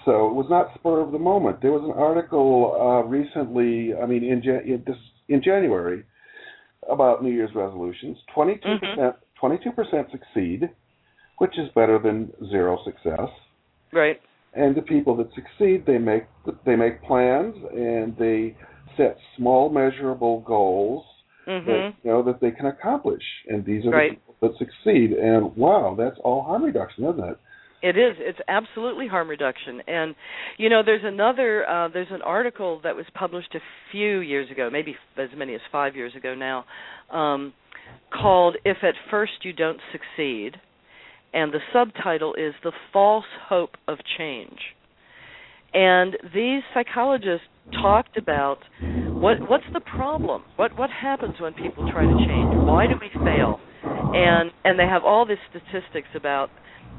So 0.05 0.29
it 0.29 0.35
was 0.35 0.47
not 0.49 0.73
spur 0.75 1.01
of 1.01 1.13
the 1.13 1.19
moment. 1.19 1.61
There 1.61 1.73
was 1.73 1.83
an 1.85 2.01
article 2.01 2.77
uh, 2.81 3.07
recently, 3.09 3.93
I 3.95 4.07
mean, 4.07 4.25
in, 4.25 4.41
Jan- 4.41 4.63
in, 4.65 4.83
this, 4.87 4.97
in 5.29 5.43
January, 5.43 6.05
about 6.89 7.23
New 7.25 7.33
Year's 7.33 7.51
resolutions. 7.55 8.17
22% 8.35 8.61
Mhm. 8.65 9.15
22% 9.41 10.11
succeed, 10.11 10.71
which 11.39 11.59
is 11.59 11.69
better 11.75 11.99
than 11.99 12.33
zero 12.51 12.79
success. 12.85 13.29
Right. 13.93 14.21
And 14.55 14.75
the 14.75 14.83
people 14.83 15.17
that 15.17 15.29
succeed, 15.35 15.85
they 15.87 15.99
make 15.99 16.25
they 16.65 16.77
make 16.77 17.03
plans 17.03 17.55
and 17.73 18.17
they 18.17 18.57
set 18.97 19.19
small, 19.37 19.69
measurable 19.69 20.41
goals 20.41 21.05
Mhm. 21.47 21.67
that 21.67 21.95
you 22.03 22.11
know 22.11 22.23
that 22.23 22.41
they 22.41 22.51
can 22.51 22.67
accomplish, 22.67 23.23
and 23.49 23.65
these 23.65 23.85
are 23.87 23.91
Right. 23.91 24.11
the 24.11 24.17
people 24.17 24.49
that 24.49 24.57
succeed. 24.57 25.13
And 25.13 25.55
wow, 25.57 25.95
that's 25.95 26.19
all 26.21 26.43
harm 26.43 26.65
reduction, 26.65 27.05
isn't 27.05 27.25
it? 27.25 27.39
It 27.87 27.97
is. 27.97 28.17
It's 28.19 28.39
absolutely 28.49 29.07
harm 29.07 29.29
reduction. 29.29 29.81
And 29.87 30.17
you 30.59 30.69
know, 30.69 30.83
there's 30.85 31.05
another 31.05 31.69
uh 31.69 31.89
there's 31.89 32.11
an 32.11 32.23
article 32.23 32.81
that 32.83 32.97
was 32.97 33.07
published 33.15 33.55
a 33.55 33.61
few 33.93 34.19
years 34.19 34.51
ago, 34.51 34.69
maybe 34.73 34.97
as 35.17 35.29
many 35.37 35.55
as 35.55 35.61
5 35.71 35.95
years 35.95 36.13
ago 36.17 36.35
now, 36.35 36.65
um 37.11 37.53
called 38.13 38.57
If 38.65 38.79
at 38.83 38.95
First 39.09 39.45
You 39.45 39.53
Don't 39.53 39.79
Succeed. 39.93 40.57
And 41.33 41.53
the 41.53 41.61
subtitle 41.73 42.35
is 42.35 42.55
The 42.65 42.73
False 42.93 43.31
Hope 43.49 43.77
of 43.87 43.99
Change. 44.19 44.59
And 45.73 46.17
these 46.35 46.63
psychologists 46.75 47.47
talked 47.83 48.17
about 48.17 48.59
what 49.23 49.49
what's 49.49 49.71
the 49.73 49.81
problem? 49.81 50.43
What 50.57 50.77
what 50.77 50.91
happens 50.91 51.35
when 51.39 51.53
people 51.55 51.89
try 51.93 52.03
to 52.03 52.17
change? 52.27 52.51
Why 52.67 52.87
do 52.89 52.95
we 53.01 53.11
fail? 53.25 53.61
And 53.85 54.51
and 54.65 54.77
they 54.77 54.87
have 54.87 55.05
all 55.05 55.25
these 55.25 55.45
statistics 55.51 56.09
about 56.17 56.51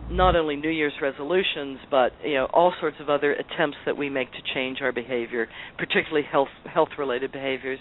not 0.09 0.35
only 0.35 0.55
New 0.55 0.69
Year's 0.69 0.93
resolutions, 1.01 1.79
but 1.91 2.11
you 2.23 2.35
know 2.35 2.47
all 2.53 2.73
sorts 2.79 2.97
of 2.99 3.09
other 3.09 3.33
attempts 3.33 3.77
that 3.85 3.97
we 3.97 4.09
make 4.09 4.31
to 4.31 4.39
change 4.53 4.79
our 4.81 4.91
behavior, 4.91 5.47
particularly 5.77 6.25
health 6.29 6.47
health 6.65 6.89
related 6.97 7.31
behaviors, 7.31 7.79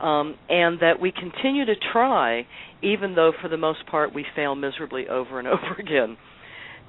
um, 0.00 0.36
and 0.48 0.80
that 0.80 1.00
we 1.00 1.12
continue 1.12 1.64
to 1.64 1.74
try, 1.92 2.46
even 2.82 3.14
though 3.14 3.32
for 3.40 3.48
the 3.48 3.56
most 3.56 3.86
part 3.90 4.14
we 4.14 4.24
fail 4.34 4.54
miserably 4.54 5.08
over 5.08 5.38
and 5.38 5.48
over 5.48 5.74
again. 5.78 6.16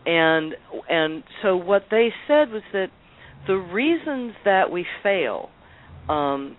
And 0.06 0.53
and 0.89 1.23
so 1.41 1.58
what 1.58 1.84
they 1.89 2.10
said 2.27 2.51
was 2.51 2.63
that 2.73 2.88
the 3.47 3.56
reasons 3.56 4.34
that 4.45 4.71
we 4.71 4.86
fail 5.03 5.49
um, 6.08 6.56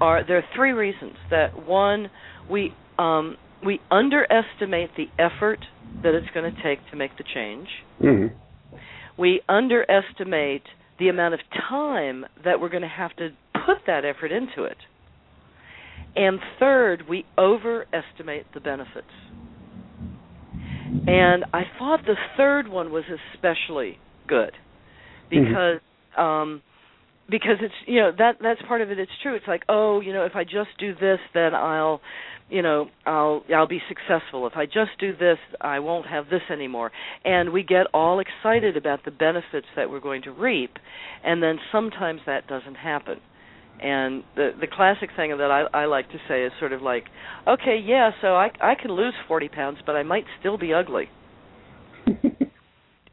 are 0.00 0.26
there 0.26 0.38
are 0.38 0.44
three 0.54 0.72
reasons. 0.72 1.14
That 1.30 1.66
one 1.66 2.10
we 2.50 2.72
um, 2.98 3.36
we 3.64 3.80
underestimate 3.90 4.90
the 4.96 5.06
effort 5.18 5.60
that 6.02 6.14
it's 6.14 6.28
going 6.34 6.52
to 6.52 6.62
take 6.62 6.78
to 6.90 6.96
make 6.96 7.16
the 7.18 7.24
change. 7.34 7.68
hmm 8.00 8.26
We 9.18 9.40
underestimate 9.48 10.62
the 10.98 11.08
amount 11.08 11.34
of 11.34 11.40
time 11.68 12.24
that 12.44 12.60
we're 12.60 12.68
going 12.68 12.82
to 12.82 12.88
have 12.88 13.14
to 13.16 13.30
put 13.52 13.78
that 13.86 14.04
effort 14.04 14.32
into 14.32 14.64
it. 14.64 14.76
And 16.14 16.38
third, 16.58 17.02
we 17.08 17.24
overestimate 17.38 18.46
the 18.54 18.60
benefits. 18.60 19.06
And 21.06 21.44
I 21.52 21.62
thought 21.78 22.00
the 22.06 22.14
third 22.36 22.68
one 22.68 22.90
was 22.90 23.04
especially 23.34 23.98
good 24.28 24.52
because 25.30 25.80
um 26.16 26.62
because 27.28 27.56
it's 27.60 27.74
you 27.86 28.00
know 28.00 28.12
that 28.16 28.36
that's 28.42 28.60
part 28.62 28.80
of 28.80 28.90
it. 28.90 28.98
It's 28.98 29.10
true. 29.22 29.34
It's 29.34 29.46
like 29.48 29.62
oh 29.68 30.00
you 30.00 30.12
know 30.12 30.24
if 30.24 30.36
i 30.36 30.44
just 30.44 30.70
do 30.78 30.94
this 30.94 31.18
then 31.34 31.54
i'll 31.54 32.00
you 32.48 32.62
know 32.62 32.88
i'll 33.04 33.42
i'll 33.54 33.66
be 33.66 33.80
successful. 33.88 34.46
If 34.46 34.54
i 34.56 34.66
just 34.66 34.98
do 35.00 35.16
this 35.16 35.38
i 35.60 35.78
won't 35.78 36.06
have 36.06 36.28
this 36.28 36.42
anymore. 36.50 36.92
And 37.24 37.52
we 37.52 37.62
get 37.62 37.86
all 37.92 38.20
excited 38.20 38.76
about 38.76 39.04
the 39.04 39.10
benefits 39.10 39.66
that 39.76 39.90
we're 39.90 40.00
going 40.00 40.22
to 40.22 40.32
reap 40.32 40.76
and 41.24 41.42
then 41.42 41.58
sometimes 41.72 42.20
that 42.26 42.46
doesn't 42.46 42.76
happen. 42.76 43.20
And 43.80 44.22
the 44.36 44.50
the 44.58 44.66
classic 44.66 45.10
thing 45.16 45.36
that 45.36 45.50
i 45.50 45.82
i 45.82 45.84
like 45.86 46.08
to 46.10 46.18
say 46.28 46.44
is 46.44 46.52
sort 46.58 46.72
of 46.72 46.80
like 46.80 47.04
okay 47.46 47.78
yeah 47.84 48.10
so 48.22 48.28
i 48.28 48.50
i 48.60 48.74
can 48.80 48.92
lose 48.92 49.14
40 49.28 49.48
pounds 49.48 49.78
but 49.84 49.96
i 49.96 50.02
might 50.02 50.24
still 50.40 50.56
be 50.56 50.72
ugly 50.72 51.08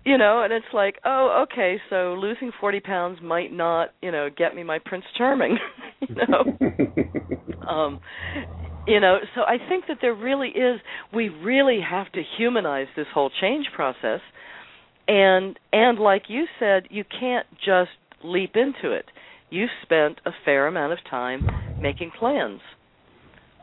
you 0.05 0.17
know 0.17 0.41
and 0.43 0.51
it's 0.53 0.65
like 0.73 0.95
oh 1.05 1.45
okay 1.49 1.77
so 1.89 2.13
losing 2.19 2.51
40 2.59 2.79
pounds 2.81 3.19
might 3.21 3.51
not 3.51 3.89
you 4.01 4.11
know 4.11 4.29
get 4.35 4.55
me 4.55 4.63
my 4.63 4.79
prince 4.83 5.05
charming 5.17 5.57
you 6.01 6.15
know? 6.15 6.57
Um 7.67 7.99
you 8.85 8.99
know 8.99 9.19
so 9.35 9.41
i 9.41 9.57
think 9.69 9.85
that 9.87 9.99
there 10.01 10.13
really 10.13 10.49
is 10.49 10.81
we 11.13 11.29
really 11.29 11.79
have 11.87 12.11
to 12.11 12.21
humanize 12.37 12.87
this 12.97 13.07
whole 13.13 13.31
change 13.41 13.67
process. 13.75 14.19
And 15.07 15.57
and 15.71 15.99
like 15.99 16.23
you 16.27 16.45
said 16.59 16.83
you 16.89 17.03
can't 17.19 17.47
just 17.65 17.91
leap 18.23 18.55
into 18.55 18.93
it. 18.93 19.05
You've 19.49 19.69
spent 19.83 20.19
a 20.25 20.31
fair 20.45 20.67
amount 20.67 20.93
of 20.93 20.99
time 21.09 21.47
making 21.81 22.11
plans. 22.19 22.59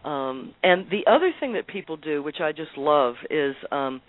Um 0.04 0.54
and 0.62 0.86
the 0.90 1.10
other 1.10 1.30
thing 1.38 1.52
that 1.54 1.66
people 1.66 1.96
do 1.98 2.22
which 2.22 2.40
i 2.40 2.52
just 2.52 2.76
love 2.78 3.16
is 3.30 3.54
um 3.70 4.00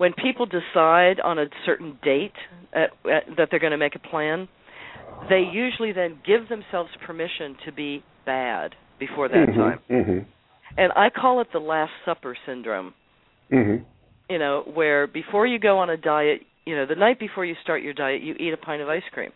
when 0.00 0.14
people 0.14 0.46
decide 0.46 1.20
on 1.20 1.38
a 1.38 1.44
certain 1.66 1.98
date 2.02 2.32
at, 2.72 2.88
at, 3.04 3.24
that 3.36 3.48
they're 3.50 3.60
going 3.60 3.70
to 3.72 3.76
make 3.76 3.94
a 3.94 4.08
plan 4.08 4.48
they 5.28 5.40
usually 5.40 5.92
then 5.92 6.18
give 6.26 6.48
themselves 6.48 6.88
permission 7.06 7.54
to 7.66 7.70
be 7.72 8.02
bad 8.24 8.74
before 8.98 9.28
that 9.28 9.48
Mhm, 9.48 9.56
time 9.56 9.80
mhm, 9.90 10.24
and 10.78 10.92
I 10.96 11.10
call 11.10 11.40
it 11.42 11.48
the 11.52 11.58
Last 11.58 11.92
Supper 12.06 12.34
syndrome. 12.46 12.94
mhm. 13.52 13.84
You 14.30 14.38
know, 14.38 14.62
where 14.62 15.06
before 15.06 15.46
you 15.46 15.58
go 15.58 15.78
on 15.78 15.90
a 15.90 15.96
diet, 15.96 16.40
you 16.64 16.76
know, 16.76 16.86
the 16.86 16.94
night 16.94 17.18
before 17.18 17.44
you 17.44 17.54
start 17.62 17.82
your 17.82 17.92
diet, 17.92 18.22
you 18.22 18.34
eat 18.34 18.52
a 18.54 18.56
pint 18.56 18.80
of 18.80 18.88
ice 18.88 19.02
cream. 19.12 19.32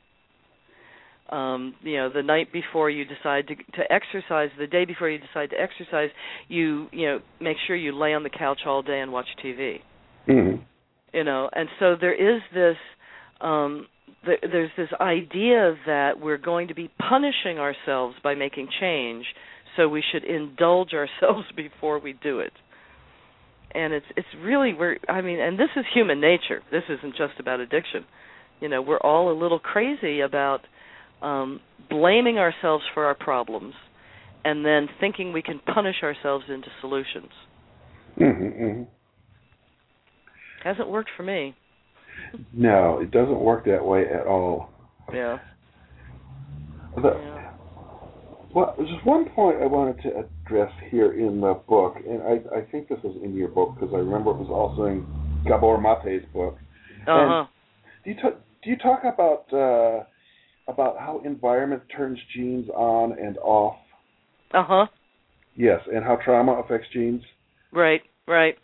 Um, 1.31 1.75
you 1.83 1.97
know, 1.97 2.09
the 2.09 2.23
night 2.23 2.53
before 2.53 2.89
you 2.89 3.05
decide 3.05 3.49
to 3.49 3.57
to 3.57 3.93
exercise, 3.93 4.51
the 4.59 4.67
day 4.67 4.85
before 4.85 5.11
you 5.11 5.19
decide 5.19 5.51
to 5.51 5.61
exercise, 5.61 6.11
you 6.49 6.89
you 6.93 7.07
know 7.07 7.21
make 7.41 7.57
sure 7.67 7.77
you 7.77 7.93
lay 7.93 8.15
on 8.15 8.23
the 8.23 8.31
couch 8.31 8.61
all 8.67 8.83
day 8.83 9.01
and 9.01 9.13
watch 9.13 9.29
TV. 9.45 9.81
Mhm. 10.29 10.61
You 11.13 11.25
know, 11.25 11.49
and 11.53 11.69
so 11.79 11.97
there 11.97 12.15
is 12.15 12.43
this 12.53 12.77
um 13.41 13.87
th- 14.25 14.41
there's 14.43 14.71
this 14.77 14.93
idea 15.01 15.77
that 15.87 16.21
we're 16.21 16.39
going 16.39 16.69
to 16.69 16.75
be 16.75 16.89
punishing 16.99 17.59
ourselves 17.59 18.17
by 18.23 18.35
making 18.35 18.69
change 18.81 19.27
so 19.77 19.89
we 19.89 20.03
should 20.13 20.25
indulge 20.25 20.93
ourselves 20.95 21.47
before 21.57 21.99
we 21.99 22.13
do 22.13 22.41
it 22.41 22.53
and 23.75 23.93
it's 23.93 24.07
it's 24.17 24.29
really 24.41 24.73
we're 24.73 24.97
i 25.09 25.21
mean 25.21 25.41
and 25.41 25.59
this 25.59 25.71
is 25.77 25.85
human 25.93 26.21
nature 26.21 26.63
this 26.71 26.85
isn't 26.89 27.17
just 27.17 27.39
about 27.41 27.61
addiction 27.61 28.05
you 28.61 28.69
know 28.69 28.81
we're 28.81 29.01
all 29.01 29.31
a 29.31 29.37
little 29.39 29.59
crazy 29.59 30.21
about 30.21 30.61
um 31.23 31.61
blaming 31.91 32.39
ourselves 32.39 32.85
for 32.95 33.05
our 33.05 33.15
problems 33.15 33.75
and 34.45 34.65
then 34.65 34.89
thinking 35.01 35.33
we 35.33 35.43
can 35.43 35.61
punish 35.75 35.97
ourselves 36.03 36.45
into 36.49 36.69
solutions 36.81 37.31
Mhm, 38.17 38.61
mhm. 38.61 38.87
Hasn't 40.65 40.89
worked 40.89 41.11
for 41.17 41.23
me 41.23 41.55
No, 42.53 42.99
it 43.01 43.11
doesn't 43.11 43.39
work 43.39 43.67
that 43.67 43.85
way 43.85 44.07
at 44.09 44.27
all. 44.27 44.71
yeah 45.13 45.39
The, 46.97 47.11
yeah 47.21 47.53
Well, 48.55 48.75
there's 48.79 48.89
just 48.89 49.05
one 49.05 49.29
point 49.31 49.59
I 49.63 49.67
wanted 49.67 50.01
to 50.03 50.25
address 50.25 50.73
here 50.91 51.13
in 51.13 51.41
the 51.41 51.55
book, 51.69 51.97
and 52.09 52.23
I, 52.23 52.59
I 52.59 52.63
think 52.71 52.89
this 52.89 52.99
was 53.05 53.17
in 53.23 53.35
your 53.37 53.49
book 53.49 53.75
because 53.75 53.93
I 53.93 53.99
remember 53.99 54.31
it 54.31 54.39
was 54.39 54.49
also 54.51 54.87
in 54.87 55.07
Gabor 55.45 55.77
Maté's 55.79 56.25
book. 56.33 56.57
uh-huh 57.07 57.47
Do 58.05 58.11
you 58.11 58.17
talk, 58.17 58.35
do 58.63 58.71
you 58.71 58.77
talk 58.79 59.03
about 59.05 59.53
uh, 59.53 60.05
about 60.67 60.99
how 60.99 61.21
environment 61.25 61.83
turns 61.95 62.19
genes 62.35 62.69
on 62.71 63.19
and 63.19 63.37
off? 63.39 63.77
uh-huh 64.53 64.87
Yes, 65.57 65.81
and 65.93 66.03
how 66.03 66.17
trauma 66.25 66.53
affects 66.53 66.89
genes. 66.93 67.23
right 67.73 68.01
right 68.27 68.57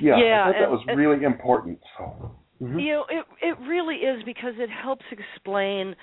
Yeah, 0.00 0.16
Yeah, 0.18 0.42
I 0.46 0.52
thought 0.52 0.60
that 0.60 0.70
was 0.70 0.84
and- 0.88 0.98
really 0.98 1.24
important. 1.24 1.78
So. 1.96 2.36
Mhm. 2.62 2.82
You 2.82 2.92
know, 2.94 3.04
it 3.08 3.24
it 3.40 3.58
really 3.68 3.96
is 3.96 4.22
because 4.24 4.54
it 4.58 4.70
helps 4.70 5.04
explain 5.10 5.94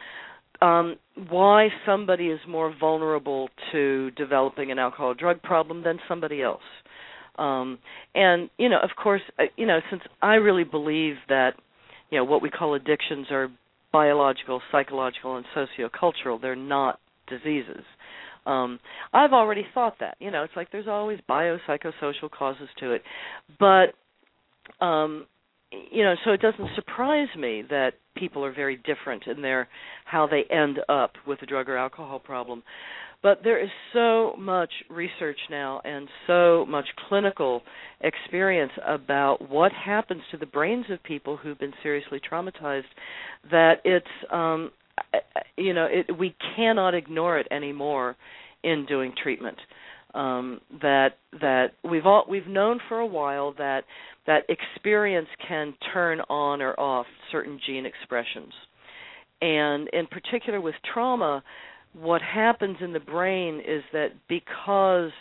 um 0.61 0.95
why 1.29 1.69
somebody 1.85 2.27
is 2.29 2.39
more 2.47 2.69
vulnerable 2.79 3.49
to 3.71 4.11
developing 4.11 4.71
an 4.71 4.79
alcohol 4.79 5.07
or 5.11 5.13
drug 5.15 5.41
problem 5.41 5.83
than 5.83 5.99
somebody 6.07 6.41
else. 6.41 6.63
Um 7.37 7.79
and 8.13 8.49
you 8.57 8.69
know, 8.69 8.79
of 8.79 8.91
course, 8.95 9.21
uh, 9.37 9.43
you 9.57 9.65
know, 9.65 9.79
since 9.89 10.03
I 10.21 10.35
really 10.35 10.63
believe 10.63 11.15
that 11.27 11.55
you 12.09 12.17
know, 12.17 12.23
what 12.23 12.41
we 12.41 12.49
call 12.49 12.73
addictions 12.75 13.27
are 13.31 13.49
biological, 13.91 14.61
psychological 14.71 15.35
and 15.37 15.45
sociocultural, 15.55 16.39
they're 16.41 16.55
not 16.55 16.99
diseases. 17.27 17.83
Um 18.45 18.79
I've 19.13 19.33
already 19.33 19.65
thought 19.73 19.95
that. 19.99 20.17
You 20.19 20.31
know, 20.31 20.43
it's 20.43 20.55
like 20.55 20.71
there's 20.71 20.87
always 20.87 21.19
biopsychosocial 21.29 22.31
causes 22.31 22.69
to 22.79 22.91
it. 22.93 23.03
But 23.59 23.93
um 24.85 25.25
you 25.91 26.03
know 26.03 26.15
so 26.23 26.31
it 26.31 26.41
doesn't 26.41 26.69
surprise 26.75 27.27
me 27.37 27.63
that 27.69 27.93
people 28.15 28.43
are 28.45 28.53
very 28.53 28.77
different 28.77 29.23
in 29.27 29.41
their 29.41 29.67
how 30.05 30.27
they 30.27 30.43
end 30.53 30.79
up 30.89 31.13
with 31.27 31.41
a 31.41 31.45
drug 31.45 31.69
or 31.69 31.77
alcohol 31.77 32.19
problem 32.19 32.63
but 33.23 33.39
there 33.43 33.61
is 33.61 33.69
so 33.91 34.35
much 34.37 34.69
research 34.89 35.39
now 35.49 35.81
and 35.83 36.07
so 36.27 36.65
much 36.69 36.85
clinical 37.09 37.61
experience 38.01 38.71
about 38.85 39.49
what 39.49 39.71
happens 39.71 40.21
to 40.31 40.37
the 40.37 40.45
brains 40.45 40.85
of 40.91 41.01
people 41.03 41.35
who've 41.35 41.59
been 41.59 41.73
seriously 41.81 42.19
traumatized 42.31 42.83
that 43.49 43.75
it's 43.83 44.05
um 44.31 44.71
you 45.57 45.73
know 45.73 45.87
it 45.89 46.17
we 46.17 46.35
cannot 46.55 46.93
ignore 46.93 47.37
it 47.39 47.47
anymore 47.51 48.15
in 48.63 48.85
doing 48.85 49.13
treatment 49.21 49.57
um 50.13 50.61
that 50.81 51.17
that 51.41 51.67
we've 51.83 52.05
all 52.05 52.25
we've 52.29 52.47
known 52.47 52.79
for 52.87 52.99
a 52.99 53.05
while 53.05 53.53
that 53.57 53.83
that 54.27 54.43
experience 54.49 55.27
can 55.47 55.73
turn 55.93 56.19
on 56.29 56.61
or 56.61 56.79
off 56.79 57.05
certain 57.31 57.59
gene 57.65 57.85
expressions. 57.85 58.53
And 59.41 59.87
in 59.89 60.07
particular 60.07 60.61
with 60.61 60.75
trauma, 60.93 61.43
what 61.93 62.21
happens 62.21 62.77
in 62.81 62.93
the 62.93 62.99
brain 62.99 63.61
is 63.65 63.83
that 63.93 64.09
because 64.27 65.11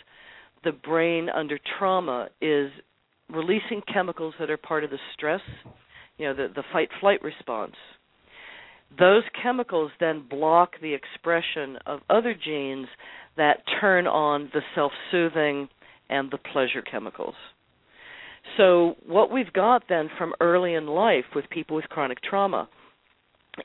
the 0.63 0.71
brain 0.71 1.29
under 1.29 1.59
trauma 1.77 2.29
is 2.41 2.71
releasing 3.29 3.81
chemicals 3.91 4.33
that 4.39 4.49
are 4.49 4.57
part 4.57 4.83
of 4.83 4.89
the 4.89 4.97
stress, 5.13 5.41
you 6.17 6.27
know, 6.27 6.33
the, 6.33 6.47
the 6.53 6.63
fight 6.73 6.89
flight 6.99 7.21
response, 7.23 7.75
those 8.99 9.23
chemicals 9.41 9.91
then 9.99 10.25
block 10.29 10.73
the 10.81 10.93
expression 10.93 11.77
of 11.85 11.99
other 12.09 12.33
genes 12.33 12.87
that 13.37 13.63
turn 13.79 14.07
on 14.07 14.49
the 14.53 14.61
self 14.73 14.91
soothing 15.11 15.67
and 16.09 16.31
the 16.31 16.37
pleasure 16.37 16.81
chemicals. 16.81 17.35
So, 18.57 18.95
what 19.05 19.31
we've 19.31 19.51
got 19.53 19.83
then 19.89 20.09
from 20.17 20.33
early 20.39 20.75
in 20.75 20.87
life 20.87 21.25
with 21.35 21.49
people 21.49 21.75
with 21.75 21.85
chronic 21.85 22.21
trauma 22.21 22.69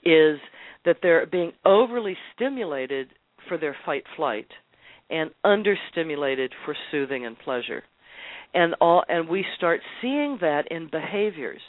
is 0.05 0.39
that 0.85 0.97
they're 1.03 1.27
being 1.27 1.53
overly 1.65 2.17
stimulated 2.35 3.09
for 3.49 3.59
their 3.59 3.77
fight 3.85 4.05
flight 4.17 4.49
and 5.11 5.31
understimulated 5.45 6.51
for 6.65 6.75
soothing 6.91 7.27
and 7.27 7.39
pleasure. 7.39 7.83
And 8.55 8.75
all 8.81 9.05
and 9.09 9.29
we 9.29 9.45
start 9.57 9.81
seeing 10.01 10.39
that 10.41 10.71
in 10.71 10.89
behaviors 10.91 11.61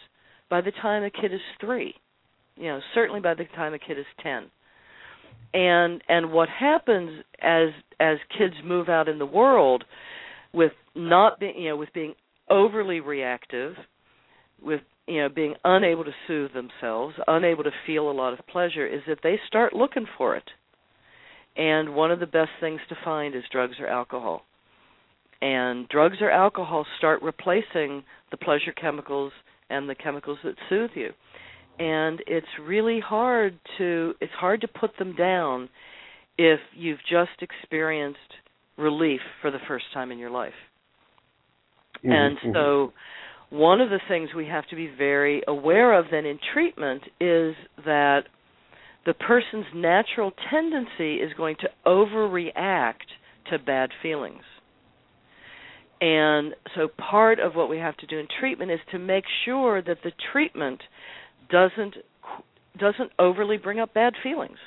by 0.49 0.61
the 0.61 0.71
time 0.71 1.03
a 1.03 1.09
kid 1.09 1.33
is 1.33 1.41
3. 1.59 1.93
You 2.55 2.65
know, 2.65 2.79
certainly 2.93 3.21
by 3.21 3.33
the 3.33 3.45
time 3.55 3.73
a 3.73 3.79
kid 3.79 3.97
is 3.97 4.05
10. 4.21 4.49
And 5.53 6.01
and 6.07 6.31
what 6.31 6.49
happens 6.49 7.23
as 7.41 7.69
as 7.99 8.17
kids 8.37 8.55
move 8.63 8.87
out 8.87 9.09
in 9.09 9.19
the 9.19 9.25
world 9.25 9.83
with 10.53 10.71
not 10.95 11.39
being 11.39 11.57
you 11.57 11.69
know 11.69 11.75
with 11.75 11.91
being 11.93 12.13
overly 12.49 12.99
reactive 12.99 13.73
with 14.61 14.81
you 15.07 15.21
know 15.21 15.29
being 15.29 15.55
unable 15.65 16.05
to 16.05 16.11
soothe 16.25 16.53
themselves 16.53 17.15
unable 17.27 17.63
to 17.63 17.71
feel 17.85 18.09
a 18.09 18.13
lot 18.13 18.31
of 18.31 18.47
pleasure 18.47 18.87
is 18.87 19.01
that 19.07 19.19
they 19.23 19.39
start 19.47 19.73
looking 19.73 20.05
for 20.17 20.35
it. 20.35 20.49
And 21.57 21.95
one 21.95 22.11
of 22.11 22.21
the 22.21 22.27
best 22.27 22.51
things 22.61 22.79
to 22.87 22.95
find 23.03 23.35
is 23.35 23.43
drugs 23.51 23.75
or 23.79 23.87
alcohol. 23.87 24.43
And 25.41 25.89
drugs 25.89 26.17
or 26.21 26.31
alcohol 26.31 26.85
start 26.97 27.21
replacing 27.21 28.03
the 28.29 28.37
pleasure 28.37 28.71
chemicals 28.71 29.33
and 29.69 29.89
the 29.89 29.95
chemicals 29.95 30.37
that 30.43 30.55
soothe 30.69 30.91
you 30.95 31.09
and 31.81 32.21
it's 32.27 32.47
really 32.61 32.99
hard 32.99 33.59
to 33.77 34.13
it's 34.21 34.33
hard 34.33 34.61
to 34.61 34.67
put 34.67 34.91
them 34.99 35.15
down 35.15 35.69
if 36.37 36.59
you've 36.75 36.99
just 37.09 37.41
experienced 37.41 38.19
relief 38.77 39.21
for 39.41 39.51
the 39.51 39.59
first 39.67 39.85
time 39.93 40.11
in 40.11 40.17
your 40.19 40.29
life 40.29 40.53
Mm-hmm, 42.03 42.11
and 42.11 42.37
mhm. 42.37 42.53
so 42.53 42.93
one 43.49 43.81
of 43.81 43.89
the 43.89 43.99
things 44.07 44.29
we 44.35 44.47
have 44.47 44.67
to 44.69 44.75
be 44.75 44.87
very 44.87 45.43
aware 45.47 45.93
of 45.97 46.05
then 46.09 46.25
in 46.25 46.39
treatment 46.53 47.03
is 47.19 47.55
that 47.85 48.21
the 49.05 49.13
person's 49.13 49.65
natural 49.75 50.31
tendency 50.49 51.15
is 51.15 51.31
going 51.35 51.57
to 51.57 51.69
overreact 51.85 53.09
to 53.49 53.59
bad 53.59 53.89
feelings. 54.01 54.43
And 55.99 56.55
so 56.75 56.87
part 56.87 57.39
of 57.39 57.53
what 57.55 57.69
we 57.69 57.77
have 57.77 57.97
to 57.97 58.07
do 58.07 58.17
in 58.17 58.27
treatment 58.39 58.71
is 58.71 58.79
to 58.91 58.99
make 58.99 59.25
sure 59.45 59.81
that 59.81 59.97
the 60.03 60.11
treatment 60.31 60.81
doesn't 61.51 61.95
doesn't 62.79 63.11
overly 63.19 63.57
bring 63.57 63.79
up 63.79 63.93
bad 63.93 64.13
feelings. 64.23 64.57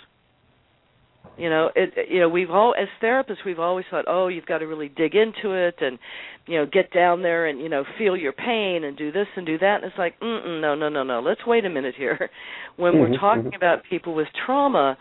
You 1.36 1.50
know, 1.50 1.70
it 1.74 2.08
you 2.10 2.20
know, 2.20 2.28
we've 2.28 2.50
all 2.50 2.74
as 2.80 2.88
therapists 3.02 3.44
we've 3.44 3.58
always 3.58 3.84
thought, 3.90 4.04
"Oh, 4.06 4.28
you've 4.28 4.46
got 4.46 4.58
to 4.58 4.66
really 4.66 4.88
dig 4.88 5.16
into 5.16 5.52
it 5.52 5.74
and 5.80 5.98
you 6.46 6.58
know, 6.58 6.66
get 6.66 6.92
down 6.92 7.22
there 7.22 7.46
and, 7.46 7.58
you 7.60 7.68
know, 7.68 7.84
feel 7.98 8.16
your 8.16 8.32
pain 8.32 8.84
and 8.84 8.96
do 8.96 9.10
this 9.10 9.26
and 9.36 9.44
do 9.44 9.58
that." 9.58 9.76
And 9.82 9.84
it's 9.86 9.98
like, 9.98 10.18
"Mm, 10.20 10.60
no, 10.60 10.74
no, 10.76 10.88
no, 10.88 11.02
no. 11.02 11.20
Let's 11.20 11.44
wait 11.46 11.64
a 11.64 11.70
minute 11.70 11.94
here. 11.96 12.30
When 12.76 12.98
we're 12.98 13.08
Mhm, 13.08 13.20
talking 13.20 13.52
mhm. 13.52 13.56
about 13.56 13.84
people 13.90 14.14
with 14.14 14.28
trauma, 14.46 14.96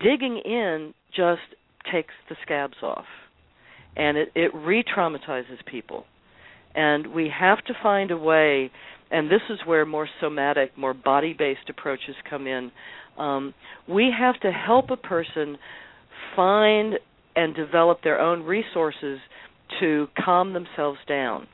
digging 0.00 0.38
in 0.38 0.94
just 1.14 1.42
takes 1.92 2.14
the 2.28 2.36
scabs 2.42 2.82
off. 2.82 3.06
And 3.96 4.16
it 4.16 4.30
it 4.34 4.54
re-traumatizes 4.54 5.64
people. 5.66 6.06
And 6.74 7.08
we 7.08 7.28
have 7.30 7.62
to 7.64 7.74
find 7.82 8.10
a 8.10 8.16
way 8.16 8.70
and 9.10 9.30
this 9.30 9.40
is 9.50 9.58
where 9.64 9.86
more 9.86 10.08
somatic, 10.20 10.76
more 10.76 10.94
body-based 10.94 11.68
approaches 11.68 12.14
come 12.28 12.46
in. 12.46 12.70
Um, 13.16 13.54
we 13.88 14.12
have 14.16 14.38
to 14.40 14.50
help 14.50 14.90
a 14.90 14.96
person 14.96 15.58
find 16.36 16.94
and 17.34 17.54
develop 17.54 18.02
their 18.02 18.20
own 18.20 18.42
resources 18.42 19.18
to 19.80 20.08
calm 20.24 20.52
themselves 20.52 20.98
down 21.08 21.46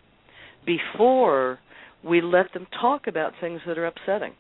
before 0.67 1.59
we 2.05 2.21
let 2.21 2.53
them 2.53 2.67
talk 2.81 3.07
about 3.07 3.33
things 3.40 3.61
that 3.67 3.79
are 3.79 3.87
upsetting. 3.87 4.33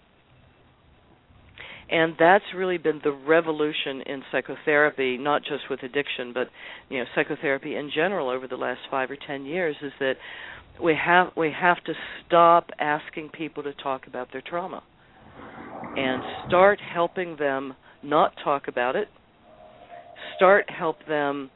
And 1.90 2.14
that's 2.18 2.44
really 2.56 2.78
been 2.78 3.00
the 3.04 3.12
revolution 3.12 4.02
in 4.06 4.22
psychotherapy, 4.32 5.18
not 5.18 5.42
just 5.42 5.68
with 5.68 5.82
addiction, 5.82 6.32
but 6.32 6.48
you 6.88 6.98
know, 6.98 7.04
psychotherapy 7.14 7.76
in 7.76 7.90
general 7.94 8.30
over 8.30 8.48
the 8.48 8.56
last 8.56 8.80
five 8.90 9.10
or 9.10 9.18
ten 9.26 9.44
years, 9.44 9.76
is 9.82 9.92
that 10.00 10.14
we 10.82 10.94
have 10.94 11.28
we 11.36 11.52
have 11.58 11.82
to 11.84 11.92
stop 12.26 12.70
asking 12.78 13.30
people 13.30 13.62
to 13.62 13.72
talk 13.74 14.06
about 14.06 14.32
their 14.32 14.42
trauma 14.42 14.82
and 15.96 16.22
start 16.48 16.80
helping 16.80 17.36
them 17.36 17.74
not 18.02 18.32
talk 18.42 18.68
about 18.68 18.96
it. 18.96 19.08
Start 20.36 20.68
help 20.68 20.96
them 21.06 21.50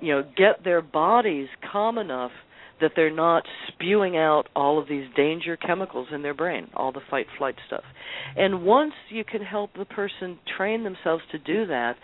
you 0.00 0.12
know 0.12 0.22
get 0.36 0.64
their 0.64 0.82
bodies 0.82 1.48
calm 1.70 1.98
enough 1.98 2.32
that 2.80 2.92
they're 2.96 3.14
not 3.14 3.44
spewing 3.68 4.16
out 4.16 4.44
all 4.56 4.80
of 4.80 4.88
these 4.88 5.04
danger 5.16 5.56
chemicals 5.56 6.08
in 6.12 6.22
their 6.22 6.34
brain 6.34 6.68
all 6.74 6.92
the 6.92 7.00
fight 7.10 7.26
flight 7.38 7.54
stuff. 7.66 7.84
And 8.36 8.64
once 8.64 8.94
you 9.10 9.24
can 9.24 9.42
help 9.42 9.70
the 9.78 9.84
person 9.84 10.38
train 10.56 10.82
themselves 10.84 11.22
to 11.32 11.38
do 11.38 11.66
that 11.66 11.96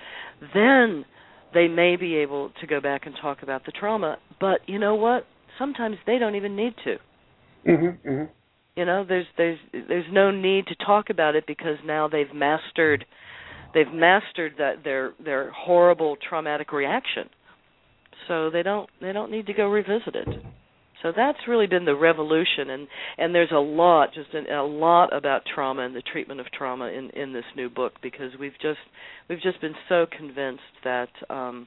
then 0.55 1.05
they 1.55 1.67
may 1.67 1.97
be 1.97 2.17
able 2.17 2.51
to 2.61 2.67
go 2.67 2.79
back 2.79 3.07
and 3.07 3.15
talk 3.23 3.43
about 3.43 3.65
the 3.65 3.73
trauma. 3.73 4.19
But 4.39 4.61
you 4.67 4.79
know 4.79 4.95
what 4.95 5.25
sometimes 5.59 5.97
they 6.07 6.19
don't 6.19 6.35
even 6.35 6.57
need 6.57 6.75
to. 6.85 6.99
Mhm, 7.67 7.99
mhm. 8.05 8.29
You 8.77 8.85
know, 8.85 9.05
there's 9.05 9.27
there's 9.37 9.59
there's 9.73 10.11
no 10.13 10.31
need 10.31 10.67
to 10.69 10.75
talk 10.77 11.11
about 11.11 11.35
it 11.35 11.47
because 11.47 11.79
now 11.85 12.09
they've 12.09 12.33
mastered 12.33 13.05
they've 13.75 13.93
mastered 13.93 14.55
that 14.59 14.85
their 14.85 15.13
their 15.25 15.51
horrible 15.51 16.17
traumatic 16.17 16.73
reaction. 16.73 17.29
So 18.29 18.51
they 18.51 18.63
don't 18.63 18.89
they 19.01 19.13
don't 19.13 19.31
need 19.31 19.47
to 19.47 19.53
go 19.53 19.69
revisit 19.69 20.15
it. 20.15 20.29
So 21.03 21.13
that's 21.15 21.39
really 21.47 21.67
been 21.69 21.85
the 21.85 21.95
revolution 21.95 22.71
and 22.71 22.89
and 23.19 23.35
there's 23.35 23.53
a 23.53 23.59
lot 23.59 24.15
just 24.15 24.33
an, 24.35 24.51
a 24.51 24.65
lot 24.65 25.17
about 25.17 25.43
trauma 25.53 25.83
and 25.85 25.95
the 25.95 26.03
treatment 26.03 26.41
of 26.41 26.47
trauma 26.53 26.87
in 26.87 27.11
in 27.11 27.33
this 27.33 27.45
new 27.57 27.69
book 27.69 27.95
because 28.03 28.33
we've 28.39 28.59
just 28.61 28.81
we've 29.29 29.43
just 29.43 29.61
been 29.61 29.75
so 29.89 30.07
convinced 30.17 30.63
that 30.85 31.11
um 31.31 31.67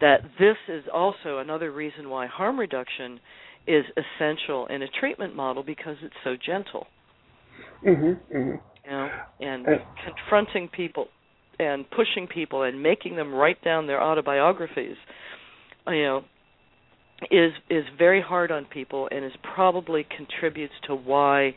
that 0.00 0.22
this 0.38 0.56
is 0.68 0.84
also 0.92 1.38
another 1.38 1.70
reason 1.72 2.08
why 2.10 2.26
harm 2.26 2.58
reduction 2.58 3.20
is 3.66 3.84
essential 3.96 4.66
in 4.66 4.82
a 4.82 4.88
treatment 4.88 5.34
model 5.34 5.62
because 5.62 5.96
it's 6.02 6.14
so 6.24 6.36
gentle. 6.36 6.86
Mhm, 7.82 8.20
mhm. 8.32 8.60
You 8.84 8.90
know, 8.90 9.10
and 9.40 9.66
Uh, 9.68 9.78
confronting 10.04 10.68
people 10.68 11.08
and 11.58 11.88
pushing 11.90 12.26
people 12.28 12.62
and 12.62 12.82
making 12.82 13.16
them 13.16 13.34
write 13.34 13.62
down 13.62 13.86
their 13.86 14.02
autobiographies, 14.02 14.96
you 15.86 16.02
know, 16.02 16.24
is 17.30 17.52
is 17.70 17.84
very 17.98 18.20
hard 18.20 18.50
on 18.50 18.66
people 18.66 19.08
and 19.10 19.24
is 19.24 19.32
probably 19.54 20.04
contributes 20.16 20.74
to 20.86 20.94
why 20.94 21.54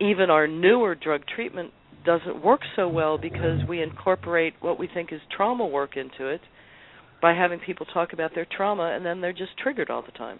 even 0.00 0.30
our 0.30 0.46
newer 0.46 0.94
drug 0.94 1.22
treatment 1.26 1.72
doesn't 2.04 2.42
work 2.42 2.60
so 2.76 2.88
well 2.88 3.18
because 3.18 3.60
we 3.68 3.82
incorporate 3.82 4.54
what 4.60 4.78
we 4.78 4.86
think 4.92 5.12
is 5.12 5.20
trauma 5.36 5.66
work 5.66 5.96
into 5.96 6.26
it 6.28 6.40
by 7.20 7.34
having 7.34 7.58
people 7.58 7.86
talk 7.86 8.12
about 8.12 8.34
their 8.34 8.46
trauma 8.56 8.92
and 8.94 9.04
then 9.04 9.20
they're 9.20 9.32
just 9.32 9.56
triggered 9.58 9.90
all 9.90 10.02
the 10.02 10.12
time. 10.12 10.38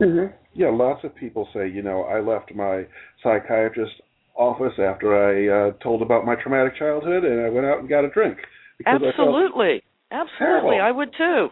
Mhm. 0.00 0.32
Yeah, 0.54 0.70
lots 0.70 1.04
of 1.04 1.14
people 1.14 1.48
say, 1.52 1.68
you 1.68 1.82
know, 1.82 2.04
I 2.04 2.20
left 2.20 2.54
my 2.54 2.86
psychiatrist 3.22 4.00
office 4.34 4.78
after 4.78 5.16
I 5.16 5.48
uh 5.48 5.72
told 5.82 6.00
about 6.02 6.24
my 6.24 6.36
traumatic 6.36 6.76
childhood 6.76 7.24
and 7.24 7.40
I 7.40 7.48
went 7.48 7.66
out 7.66 7.80
and 7.80 7.88
got 7.88 8.04
a 8.04 8.10
drink 8.10 8.38
because 8.78 9.02
I 9.02 9.08
Absolutely. 9.08 9.82
Absolutely. 10.10 10.38
terrible. 10.38 10.80
I 10.80 10.90
would 10.90 11.12
too. 11.12 11.48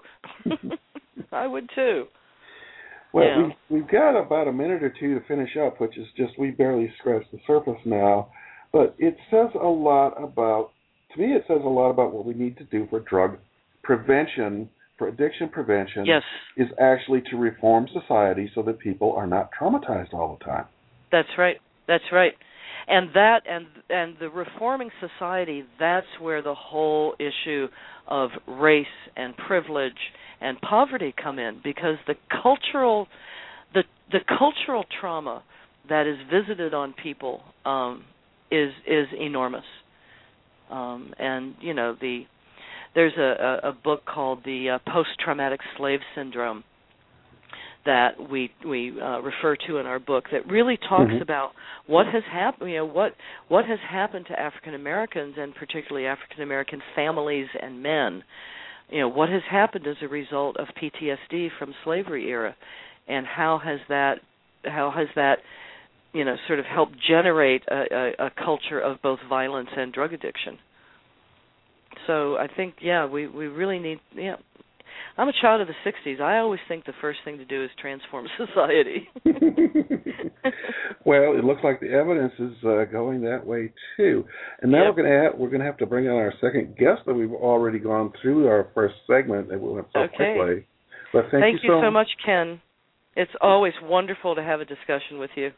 I 1.32 1.46
would 1.46 1.68
too. 1.74 2.06
Well, 3.12 3.26
Yeah. 3.26 3.46
we, 3.70 3.78
we've 3.78 3.88
got 3.88 4.16
about 4.16 4.48
a 4.48 4.52
minute 4.52 4.82
or 4.82 4.90
two 4.90 5.18
to 5.18 5.20
finish 5.26 5.56
up, 5.56 5.80
which 5.80 5.96
is 5.96 6.06
just 6.16 6.38
we 6.38 6.50
barely 6.50 6.92
scratched 6.98 7.32
the 7.32 7.38
surface 7.46 7.80
now. 7.84 8.28
But 8.72 8.94
it 8.98 9.16
says 9.30 9.48
a 9.54 9.66
lot 9.66 10.22
about, 10.22 10.72
to 11.14 11.20
me, 11.20 11.32
it 11.34 11.44
says 11.48 11.60
a 11.64 11.68
lot 11.68 11.90
about 11.90 12.12
what 12.12 12.24
we 12.24 12.34
need 12.34 12.58
to 12.58 12.64
do 12.64 12.86
for 12.90 13.00
drug 13.00 13.38
prevention, 13.86 14.68
for 14.98 15.06
addiction 15.08 15.48
prevention, 15.48 16.04
Yes. 16.04 16.22
is 16.56 16.68
actually 16.80 17.22
to 17.30 17.36
reform 17.36 17.86
society 17.88 18.50
so 18.54 18.62
that 18.62 18.78
people 18.80 19.12
are 19.14 19.26
not 19.28 19.50
traumatized 19.58 20.12
all 20.12 20.36
the 20.36 20.44
time. 20.44 20.66
That's 21.12 21.28
right. 21.38 21.58
That's 21.86 22.10
right. 22.10 22.32
And 22.88 23.10
that 23.14 23.40
and 23.48 23.66
and 23.88 24.16
the 24.18 24.28
reforming 24.28 24.90
society, 25.00 25.64
that's 25.78 26.06
where 26.20 26.42
the 26.42 26.54
whole 26.54 27.14
issue 27.18 27.68
of 28.08 28.30
race 28.46 28.86
and 29.16 29.36
privilege 29.36 30.00
and 30.40 30.60
poverty 30.60 31.12
come 31.22 31.38
in 31.38 31.60
because 31.62 31.96
the 32.06 32.14
cultural 32.42 33.06
the 33.74 33.84
the 34.10 34.20
cultural 34.38 34.84
trauma 35.00 35.42
that 35.88 36.06
is 36.06 36.18
visited 36.30 36.74
on 36.74 36.92
people 36.92 37.42
um 37.64 38.04
is 38.50 38.72
is 38.86 39.06
enormous. 39.18 39.64
Um 40.70 41.12
and 41.18 41.54
you 41.60 41.74
know 41.74 41.96
the 42.00 42.26
there's 42.96 43.16
a, 43.16 43.60
a, 43.64 43.68
a 43.68 43.72
book 43.72 44.04
called 44.06 44.40
the 44.44 44.70
uh, 44.70 44.90
Post 44.92 45.10
Traumatic 45.24 45.60
Slave 45.76 46.00
Syndrome 46.16 46.64
that 47.84 48.14
we 48.30 48.50
we 48.66 49.00
uh, 49.00 49.20
refer 49.20 49.54
to 49.68 49.78
in 49.78 49.86
our 49.86 50.00
book 50.00 50.24
that 50.32 50.44
really 50.50 50.76
talks 50.76 51.12
Mhm. 51.12 51.22
about 51.22 51.52
what 51.86 52.06
has 52.08 52.24
happened. 52.24 52.70
You 52.70 52.78
know 52.78 52.84
what 52.84 53.14
what 53.48 53.64
has 53.66 53.78
happened 53.88 54.26
to 54.26 54.40
African 54.40 54.74
Americans 54.74 55.36
and 55.38 55.54
particularly 55.54 56.06
African 56.06 56.42
American 56.42 56.82
families 56.96 57.46
and 57.62 57.80
men. 57.82 58.24
You 58.90 59.00
know 59.02 59.08
what 59.08 59.28
has 59.28 59.42
happened 59.48 59.86
as 59.86 59.96
a 60.02 60.08
result 60.08 60.56
of 60.56 60.66
PTSD 60.74 61.50
from 61.58 61.74
slavery 61.84 62.28
era, 62.28 62.56
and 63.06 63.24
how 63.26 63.58
has 63.58 63.78
that 63.88 64.18
how 64.64 64.90
has 64.90 65.06
that 65.14 65.38
you 66.12 66.24
know 66.24 66.36
sort 66.48 66.58
of 66.58 66.64
helped 66.66 66.96
generate 67.06 67.62
a, 67.68 67.84
a, 68.20 68.26
a 68.26 68.30
culture 68.30 68.80
of 68.80 69.00
both 69.02 69.20
violence 69.28 69.70
and 69.76 69.92
drug 69.92 70.12
addiction. 70.12 70.58
So 72.06 72.36
I 72.36 72.46
think 72.54 72.74
yeah 72.80 73.06
we 73.06 73.26
we 73.26 73.46
really 73.46 73.78
need 73.78 74.00
yeah 74.14 74.36
I'm 75.18 75.28
a 75.28 75.32
child 75.40 75.62
of 75.62 75.68
the 75.68 75.74
60s. 75.90 76.20
I 76.20 76.38
always 76.38 76.60
think 76.68 76.84
the 76.84 76.92
first 77.00 77.20
thing 77.24 77.38
to 77.38 77.44
do 77.44 77.64
is 77.64 77.70
transform 77.80 78.26
society. 78.36 79.08
well, 81.04 81.32
it 81.38 81.44
looks 81.44 81.62
like 81.64 81.80
the 81.80 81.90
evidence 81.90 82.32
is 82.38 82.52
uh, 82.64 82.84
going 82.84 83.22
that 83.22 83.46
way 83.46 83.72
too. 83.96 84.24
And 84.60 84.70
now 84.70 84.84
Yep. 84.84 84.94
we're 84.96 85.02
going 85.02 85.10
to 85.10 85.24
have, 85.24 85.38
we're 85.38 85.48
going 85.48 85.60
to 85.60 85.66
have 85.66 85.78
to 85.78 85.86
bring 85.86 86.06
on 86.08 86.16
our 86.16 86.34
second 86.40 86.76
guest 86.76 87.02
that 87.06 87.14
we've 87.14 87.32
already 87.32 87.78
gone 87.78 88.12
through 88.20 88.46
our 88.46 88.68
first 88.74 88.94
segment 89.06 89.48
that 89.48 89.58
we 89.60 89.70
went 89.72 89.86
so 89.92 90.00
Okay. 90.00 90.34
quickly. 90.34 90.66
But 91.12 91.22
thank, 91.30 91.44
Thank 91.44 91.62
you 91.62 91.80
so, 91.80 91.90
much, 91.90 92.08
Ken. 92.24 92.60
It's 93.14 93.32
always 93.40 93.72
wonderful 93.82 94.34
to 94.34 94.42
have 94.42 94.60
a 94.60 94.66
discussion 94.66 95.18
with 95.18 95.30
you. 95.34 95.50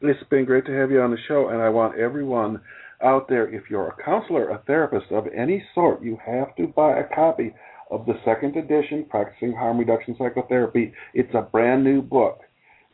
It's 0.00 0.22
been 0.30 0.44
great 0.46 0.64
to 0.66 0.72
have 0.72 0.90
you 0.90 1.00
on 1.02 1.10
the 1.10 1.18
show, 1.28 1.48
and 1.48 1.60
I 1.60 1.68
want 1.68 1.98
everyone 1.98 2.60
out 3.02 3.28
there, 3.28 3.52
if 3.52 3.64
you're 3.70 3.88
a 3.88 3.96
counselor, 4.04 4.50
a 4.50 4.58
therapist 4.66 5.12
of 5.12 5.26
any 5.36 5.62
sort, 5.74 6.02
you 6.02 6.18
have 6.24 6.54
to 6.56 6.68
buy 6.68 6.98
a 6.98 7.14
copy 7.14 7.52
of 7.90 8.06
the 8.06 8.14
second 8.24 8.56
edition, 8.56 9.04
Practicing 9.08 9.52
Harm 9.52 9.78
Reduction 9.78 10.16
Psychotherapy. 10.18 10.92
It's 11.14 11.32
a 11.34 11.42
brand 11.42 11.84
new 11.84 12.02
book. 12.02 12.40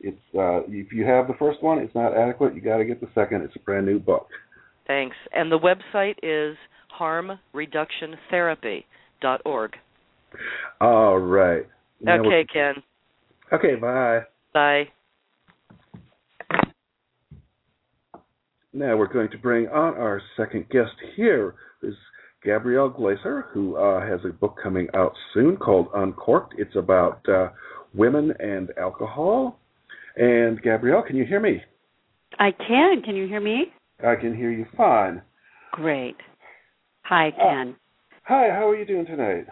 It's 0.00 0.20
uh, 0.34 0.64
if 0.68 0.92
you 0.92 1.06
have 1.06 1.28
the 1.28 1.34
first 1.38 1.62
one, 1.62 1.78
it's 1.78 1.94
not 1.94 2.14
adequate. 2.16 2.54
You 2.54 2.60
got 2.60 2.76
to 2.78 2.84
get 2.84 3.00
the 3.00 3.08
second. 3.14 3.42
It's 3.42 3.56
a 3.56 3.60
brand 3.60 3.86
new 3.86 4.00
book. 4.00 4.28
Thanks. 4.86 5.16
And 5.32 5.50
the 5.50 5.58
website 5.58 6.16
is 6.22 6.58
harmreductiontherapy.org. 6.98 9.72
All 10.80 11.18
right. 11.18 11.66
Now 12.00 12.20
Okay, 12.20 12.46
Ken. 12.52 12.74
Okay. 13.52 13.76
Bye. 13.76 14.22
Bye. 14.52 14.88
Now 18.72 18.96
we're 18.96 19.12
going 19.12 19.30
to 19.30 19.38
bring 19.38 19.68
on 19.68 19.94
our 19.94 20.22
second 20.36 20.68
guest 20.70 20.92
here 21.14 21.54
is 21.82 21.94
Gabrielle 22.42 22.88
Glaser, 22.88 23.46
who 23.52 23.76
uh, 23.76 24.00
has 24.06 24.20
a 24.24 24.32
book 24.32 24.56
coming 24.62 24.88
out 24.94 25.12
soon 25.34 25.56
called 25.56 25.88
Uncorked. 25.94 26.54
It's 26.56 26.74
about 26.74 27.20
uh, 27.28 27.48
women 27.92 28.32
and 28.40 28.70
alcohol. 28.80 29.58
And 30.16 30.60
Gabrielle, 30.62 31.02
can 31.02 31.16
you 31.16 31.24
hear 31.26 31.40
me? 31.40 31.62
I 32.38 32.50
can. 32.50 33.02
Can 33.02 33.14
you 33.14 33.26
hear 33.28 33.40
me? 33.40 33.66
I 34.04 34.16
can 34.16 34.34
hear 34.34 34.50
you 34.50 34.64
fine. 34.76 35.20
Great. 35.72 36.16
Hi, 37.02 37.30
Oh. 37.38 37.42
Ken. 37.42 37.76
Hi, 38.24 38.48
how 38.50 38.68
are 38.70 38.76
you 38.76 38.86
doing 38.86 39.04
tonight? 39.04 39.46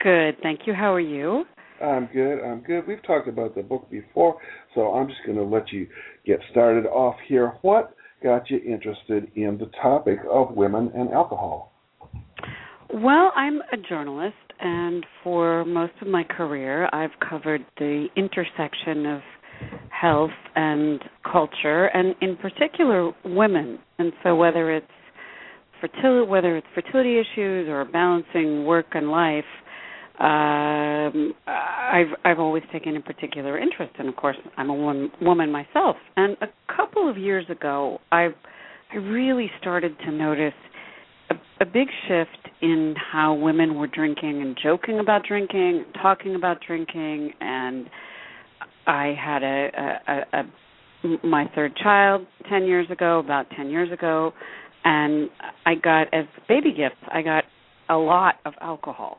Good. 0.00 0.36
Thank 0.42 0.66
you. 0.66 0.74
How 0.74 0.92
are 0.92 1.00
you? 1.00 1.44
I'm 1.80 2.08
good. 2.12 2.40
I'm 2.42 2.60
good. 2.60 2.86
We've 2.88 3.02
talked 3.06 3.28
about 3.28 3.54
the 3.54 3.62
book 3.62 3.88
before, 3.90 4.38
so 4.74 4.92
I'm 4.94 5.06
just 5.08 5.20
going 5.26 5.38
to 5.38 5.44
let 5.44 5.70
you 5.72 5.86
get 6.26 6.40
started 6.50 6.86
off 6.86 7.16
here. 7.28 7.54
What 7.62 7.94
got 8.24 8.50
you 8.50 8.58
interested 8.66 9.30
in 9.36 9.58
the 9.58 9.70
topic 9.80 10.18
of 10.28 10.56
women 10.56 10.90
and 10.94 11.12
alcohol? 11.12 11.72
Well, 12.92 13.32
I'm 13.36 13.60
a 13.72 13.76
journalist, 13.88 14.34
and 14.60 15.04
for 15.22 15.64
most 15.64 15.92
of 16.00 16.08
my 16.08 16.24
career, 16.24 16.88
I've 16.92 17.10
covered 17.28 17.64
the 17.78 18.06
intersection 18.16 19.06
of 19.06 19.20
health 19.90 20.30
and 20.56 21.00
culture, 21.30 21.86
and 21.86 22.14
in 22.20 22.36
particular, 22.36 23.12
women. 23.24 23.78
And 23.98 24.12
so, 24.22 24.34
whether 24.34 24.72
it's 24.72 24.86
fertility, 25.80 26.28
whether 26.28 26.56
it's 26.56 26.66
fertility 26.74 27.18
issues 27.20 27.68
or 27.68 27.84
balancing 27.84 28.64
work 28.64 28.86
and 28.92 29.10
life, 29.10 29.44
um, 30.20 31.34
I've 31.46 32.14
I've 32.24 32.38
always 32.38 32.62
taken 32.72 32.96
a 32.96 33.00
particular 33.00 33.58
interest, 33.58 33.92
and 33.98 34.08
of 34.08 34.16
course, 34.16 34.36
I'm 34.56 34.70
a 34.70 34.74
woman, 34.74 35.10
woman 35.20 35.50
myself. 35.50 35.96
And 36.16 36.36
a 36.40 36.46
couple 36.74 37.08
of 37.10 37.18
years 37.18 37.46
ago, 37.50 37.98
I 38.12 38.28
I 38.92 38.96
really 38.96 39.50
started 39.60 39.98
to 40.04 40.12
notice 40.12 40.54
a, 41.30 41.34
a 41.60 41.66
big 41.66 41.88
shift 42.06 42.48
in 42.62 42.94
how 43.12 43.34
women 43.34 43.74
were 43.74 43.88
drinking 43.88 44.40
and 44.40 44.56
joking 44.62 45.00
about 45.00 45.22
drinking, 45.26 45.84
talking 46.00 46.36
about 46.36 46.58
drinking, 46.64 47.32
and 47.40 47.90
I 48.86 49.14
had 49.20 49.42
a, 49.42 49.68
a, 49.76 50.12
a, 50.12 50.40
a 50.40 51.26
my 51.26 51.50
third 51.54 51.76
child 51.76 52.26
ten 52.48 52.64
years 52.64 52.88
ago, 52.90 53.18
about 53.18 53.46
ten 53.56 53.68
years 53.68 53.90
ago, 53.92 54.32
and 54.84 55.28
I 55.66 55.74
got 55.74 56.12
as 56.14 56.26
baby 56.48 56.72
gifts, 56.72 57.02
I 57.12 57.22
got 57.22 57.44
a 57.88 57.96
lot 57.96 58.36
of 58.44 58.54
alcohol, 58.60 59.18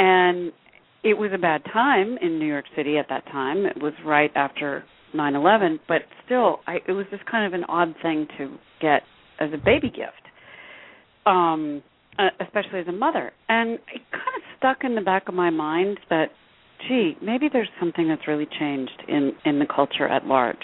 and 0.00 0.50
it 1.04 1.14
was 1.14 1.30
a 1.34 1.38
bad 1.38 1.62
time 1.72 2.16
in 2.20 2.38
New 2.38 2.46
York 2.46 2.64
City 2.74 2.96
at 2.98 3.06
that 3.10 3.24
time. 3.26 3.66
It 3.66 3.82
was 3.82 3.92
right 4.04 4.30
after 4.34 4.84
nine 5.14 5.34
eleven, 5.34 5.78
but 5.86 6.02
still, 6.24 6.60
I, 6.66 6.78
it 6.88 6.92
was 6.92 7.06
just 7.10 7.24
kind 7.26 7.46
of 7.46 7.52
an 7.52 7.64
odd 7.68 7.94
thing 8.02 8.26
to 8.38 8.56
get 8.80 9.02
as 9.38 9.50
a 9.52 9.58
baby 9.58 9.90
gift 9.90 10.20
um 11.26 11.82
uh, 12.18 12.28
especially 12.40 12.80
as 12.80 12.88
a 12.88 12.92
mother 12.92 13.32
and 13.48 13.72
it 13.72 14.02
kind 14.10 14.34
of 14.36 14.42
stuck 14.58 14.78
in 14.84 14.94
the 14.94 15.00
back 15.00 15.28
of 15.28 15.34
my 15.34 15.50
mind 15.50 15.98
that 16.08 16.26
gee 16.88 17.16
maybe 17.22 17.48
there's 17.52 17.68
something 17.78 18.08
that's 18.08 18.26
really 18.28 18.48
changed 18.58 19.02
in 19.08 19.32
in 19.44 19.58
the 19.58 19.66
culture 19.66 20.06
at 20.08 20.24
large 20.26 20.56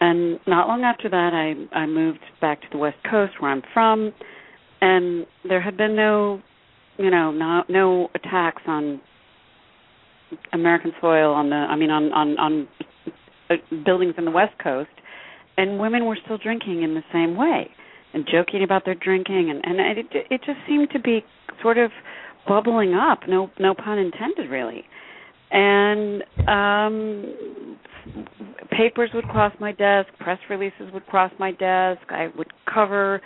and 0.00 0.38
not 0.46 0.68
long 0.68 0.82
after 0.82 1.08
that 1.08 1.30
i 1.32 1.78
i 1.78 1.86
moved 1.86 2.20
back 2.40 2.60
to 2.60 2.66
the 2.72 2.78
west 2.78 2.96
coast 3.10 3.32
where 3.40 3.50
i'm 3.50 3.62
from 3.72 4.12
and 4.80 5.26
there 5.48 5.60
had 5.60 5.76
been 5.76 5.94
no 5.94 6.40
you 6.98 7.10
know 7.10 7.30
no 7.30 7.62
no 7.68 8.08
attacks 8.14 8.62
on 8.66 9.00
american 10.52 10.92
soil 11.00 11.32
on 11.32 11.50
the 11.50 11.56
i 11.56 11.76
mean 11.76 11.90
on 11.90 12.12
on 12.12 12.38
on 12.38 12.68
uh, 13.50 13.54
buildings 13.84 14.14
in 14.18 14.24
the 14.24 14.30
west 14.30 14.54
coast 14.62 14.90
and 15.56 15.78
women 15.78 16.06
were 16.06 16.16
still 16.24 16.38
drinking 16.38 16.82
in 16.82 16.94
the 16.94 17.02
same 17.12 17.36
way 17.36 17.68
and 18.14 18.26
joking 18.30 18.62
about 18.62 18.84
their 18.84 18.94
drinking 18.94 19.50
and 19.50 19.64
and 19.64 19.98
it 19.98 20.06
it 20.30 20.40
just 20.44 20.58
seemed 20.66 20.88
to 20.90 21.00
be 21.00 21.24
sort 21.60 21.78
of 21.78 21.90
bubbling 22.46 22.94
up 22.94 23.20
no 23.28 23.50
no 23.58 23.74
pun 23.74 23.98
intended 23.98 24.50
really. 24.50 24.84
And 25.50 26.24
um 26.48 27.76
papers 28.70 29.10
would 29.14 29.24
cross 29.24 29.52
my 29.60 29.72
desk 29.72 30.08
press 30.18 30.38
releases 30.48 30.92
would 30.92 31.06
cross 31.06 31.30
my 31.38 31.52
desk 31.52 32.02
i 32.10 32.28
would 32.36 32.50
cover 32.72 33.20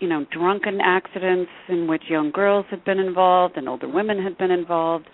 you 0.00 0.08
know 0.08 0.24
drunken 0.32 0.78
accidents 0.82 1.50
in 1.68 1.86
which 1.86 2.02
young 2.08 2.30
girls 2.30 2.66
had 2.70 2.84
been 2.84 2.98
involved 2.98 3.56
and 3.56 3.68
older 3.68 3.88
women 3.88 4.22
had 4.22 4.36
been 4.38 4.50
involved 4.50 5.06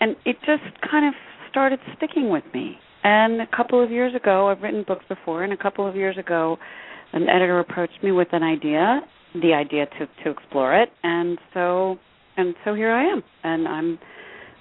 and 0.00 0.16
it 0.24 0.36
just 0.46 0.64
kind 0.90 1.06
of 1.06 1.14
started 1.50 1.78
sticking 1.96 2.30
with 2.30 2.44
me 2.52 2.76
and 3.04 3.40
a 3.40 3.46
couple 3.56 3.82
of 3.82 3.90
years 3.90 4.14
ago 4.14 4.48
i've 4.48 4.62
written 4.62 4.84
books 4.86 5.04
before 5.08 5.44
and 5.44 5.52
a 5.52 5.56
couple 5.56 5.86
of 5.86 5.96
years 5.96 6.16
ago 6.18 6.58
an 7.12 7.28
editor 7.28 7.58
approached 7.58 8.02
me 8.02 8.12
with 8.12 8.28
an 8.32 8.42
idea, 8.42 9.00
the 9.34 9.52
idea 9.54 9.86
to 9.86 10.06
to 10.24 10.30
explore 10.30 10.80
it, 10.80 10.90
and 11.02 11.38
so 11.54 11.96
and 12.36 12.54
so 12.64 12.74
here 12.74 12.92
I 12.92 13.04
am, 13.04 13.22
and 13.44 13.66
I'm 13.66 13.98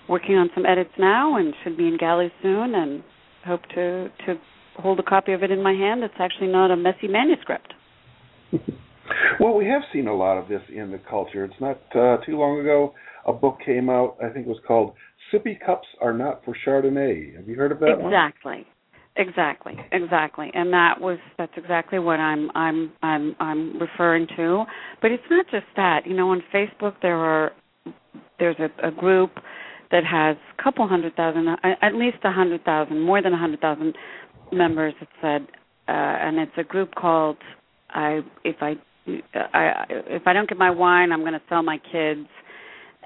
working 0.09 0.35
on 0.35 0.49
some 0.55 0.65
edits 0.65 0.91
now, 0.97 1.37
and 1.37 1.53
should 1.63 1.77
be 1.77 1.87
in 1.87 1.97
galleys 1.97 2.31
soon, 2.41 2.75
and 2.75 3.03
hope 3.45 3.61
to 3.75 4.09
to 4.25 4.35
hold 4.77 4.99
a 4.99 5.03
copy 5.03 5.33
of 5.33 5.43
it 5.43 5.51
in 5.51 5.61
my 5.61 5.73
hand. 5.73 6.03
It's 6.03 6.13
actually 6.19 6.47
not 6.47 6.71
a 6.71 6.75
messy 6.75 7.07
manuscript. 7.07 7.73
Well, 9.39 9.53
we 9.53 9.65
have 9.67 9.81
seen 9.93 10.07
a 10.07 10.15
lot 10.15 10.37
of 10.37 10.47
this 10.47 10.61
in 10.73 10.91
the 10.91 10.99
culture. 11.09 11.45
It's 11.45 11.61
not 11.61 11.79
uh, 11.95 12.17
too 12.25 12.37
long 12.37 12.59
ago 12.59 12.93
a 13.25 13.33
book 13.33 13.57
came 13.65 13.89
out. 13.89 14.17
I 14.23 14.29
think 14.29 14.47
it 14.47 14.49
was 14.49 14.61
called 14.65 14.93
"Sippy 15.31 15.59
Cups 15.63 15.87
Are 16.01 16.13
Not 16.13 16.43
for 16.45 16.55
Chardonnay." 16.65 17.35
Have 17.35 17.47
you 17.47 17.55
heard 17.55 17.71
of 17.71 17.79
that 17.79 17.99
one? 17.99 18.13
exactly. 18.13 18.65
Exactly, 19.19 19.73
exactly, 19.91 20.51
and 20.53 20.71
that 20.73 21.01
was 21.01 21.17
that's 21.39 21.51
exactly 21.57 21.97
what 21.97 22.19
I'm 22.19 22.51
I'm 22.53 22.91
I'm 23.01 23.35
I'm 23.39 23.79
referring 23.81 24.27
to. 24.37 24.63
But 25.01 25.11
it's 25.11 25.23
not 25.31 25.47
just 25.49 25.65
that. 25.75 26.01
You 26.05 26.15
know, 26.15 26.29
on 26.29 26.43
Facebook 26.53 26.93
there 27.01 27.17
are 27.17 27.51
there's 28.37 28.57
a, 28.59 28.87
a 28.87 28.91
group 28.91 29.31
that 29.89 30.03
has 30.03 30.37
a 30.57 30.63
couple 30.63 30.87
hundred 30.87 31.15
thousand, 31.15 31.47
at 31.81 31.95
least 31.95 32.17
a 32.23 32.31
hundred 32.31 32.63
thousand, 32.63 33.01
more 33.01 33.19
than 33.21 33.33
a 33.33 33.37
hundred 33.37 33.59
thousand 33.59 33.95
members. 34.51 34.93
It 35.01 35.07
said, 35.19 35.47
uh, 35.87 35.91
and 35.91 36.37
it's 36.37 36.51
a 36.55 36.63
group 36.63 36.93
called 36.93 37.37
I 37.89 38.19
if 38.43 38.57
I 38.61 38.75
I 39.35 39.85
if 39.89 40.23
I 40.25 40.33
don't 40.33 40.49
get 40.49 40.57
my 40.57 40.71
wine, 40.71 41.11
I'm 41.11 41.21
going 41.21 41.33
to 41.33 41.41
sell 41.49 41.63
my 41.63 41.77
kids. 41.77 42.27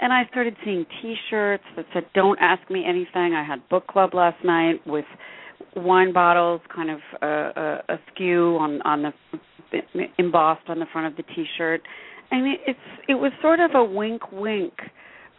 And 0.04 0.12
I 0.12 0.24
started 0.32 0.56
seeing 0.66 0.86
T-shirts 1.02 1.64
that 1.76 1.86
said 1.94 2.06
"Don't 2.14 2.40
ask 2.40 2.70
me 2.70 2.84
anything." 2.88 3.34
I 3.34 3.44
had 3.46 3.68
book 3.70 3.88
club 3.88 4.14
last 4.14 4.44
night 4.44 4.82
with 4.86 5.06
wine 5.76 6.12
bottles 6.14 6.62
kind 6.74 6.90
of 6.90 7.00
uh, 7.22 7.60
uh, 7.60 7.82
askew 7.90 8.58
on 8.58 8.82
on 8.82 9.04
the 9.04 9.12
embossed 10.18 10.68
on 10.68 10.80
the 10.80 10.86
front 10.92 11.08
of 11.08 11.16
the 11.16 11.24
t-shirt. 11.34 11.82
I 12.32 12.42
mean, 12.42 12.58
it's 12.68 12.80
it 13.08 13.16
was 13.16 13.32
sort 13.42 13.60
of 13.60 13.72
a 13.76 13.84
wink 13.84 14.32
wink 14.32 14.74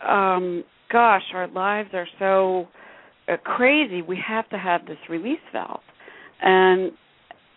um 0.06 0.64
gosh, 0.92 1.22
our 1.34 1.48
lives 1.48 1.88
are 1.94 2.06
so 2.18 2.68
uh, 3.32 3.36
crazy. 3.42 4.02
We 4.02 4.18
have 4.26 4.48
to 4.50 4.58
have 4.58 4.86
this 4.86 4.98
release 5.08 5.40
valve. 5.52 5.80
And 6.42 6.92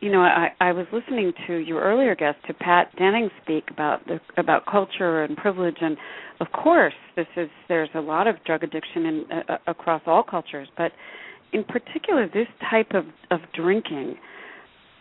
you 0.02 0.12
know, 0.12 0.20
I, 0.22 0.50
I 0.60 0.72
was 0.72 0.86
listening 0.92 1.34
to 1.48 1.56
your 1.56 1.82
earlier 1.82 2.16
guest, 2.16 2.38
to 2.48 2.54
Patt 2.54 2.96
Denning, 2.98 3.30
speak 3.42 3.66
about 3.72 4.06
the 4.06 4.20
about 4.38 4.66
culture 4.66 5.24
and 5.24 5.36
privilege, 5.38 5.78
and 5.82 5.98
of 6.40 6.48
course, 6.52 6.94
this 7.16 7.28
is 7.38 7.50
there's 7.68 7.90
a 7.96 8.02
lot 8.02 8.28
of 8.28 8.36
drug 8.46 8.64
addiction 8.64 9.06
in, 9.06 9.26
uh, 9.32 9.58
across 9.68 10.02
all 10.06 10.24
cultures, 10.24 10.68
but 10.78 10.92
in 11.54 11.64
particular, 11.64 12.28
this 12.28 12.48
type 12.70 12.92
of 12.94 13.06
of 13.32 13.40
drinking 13.54 14.16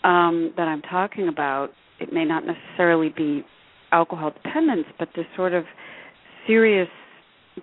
um, 0.04 0.52
that 0.56 0.68
I'm 0.68 0.82
talking 0.82 1.28
about, 1.28 1.70
it 2.00 2.12
may 2.12 2.24
not 2.24 2.44
necessarily 2.46 3.12
be 3.14 3.44
alcohol 3.90 4.30
dependence, 4.30 4.86
but 4.98 5.08
this 5.16 5.26
sort 5.36 5.54
of 5.54 5.64
serious 6.46 6.88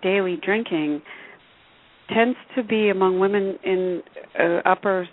daily 0.01 0.39
drinking 0.43 1.01
tends 2.13 2.37
to 2.55 2.63
be 2.63 2.89
among 2.89 3.19
women 3.19 3.57
in 3.63 4.01
uh, 4.39 4.59
upper 4.65 5.07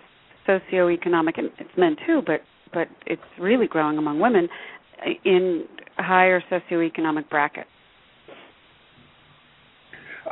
socioeconomic, 0.48 1.38
and 1.38 1.50
it's 1.58 1.70
men 1.76 1.96
too, 2.06 2.22
but 2.26 2.40
but 2.72 2.88
it's 3.06 3.20
really 3.40 3.66
growing 3.66 3.98
among 3.98 4.20
women 4.20 4.48
in 5.24 5.64
higher 5.96 6.42
socioeconomic 6.50 7.30
brackets. 7.30 7.68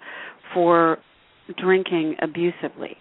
for 0.53 0.97
drinking 1.57 2.15
abusively, 2.21 2.95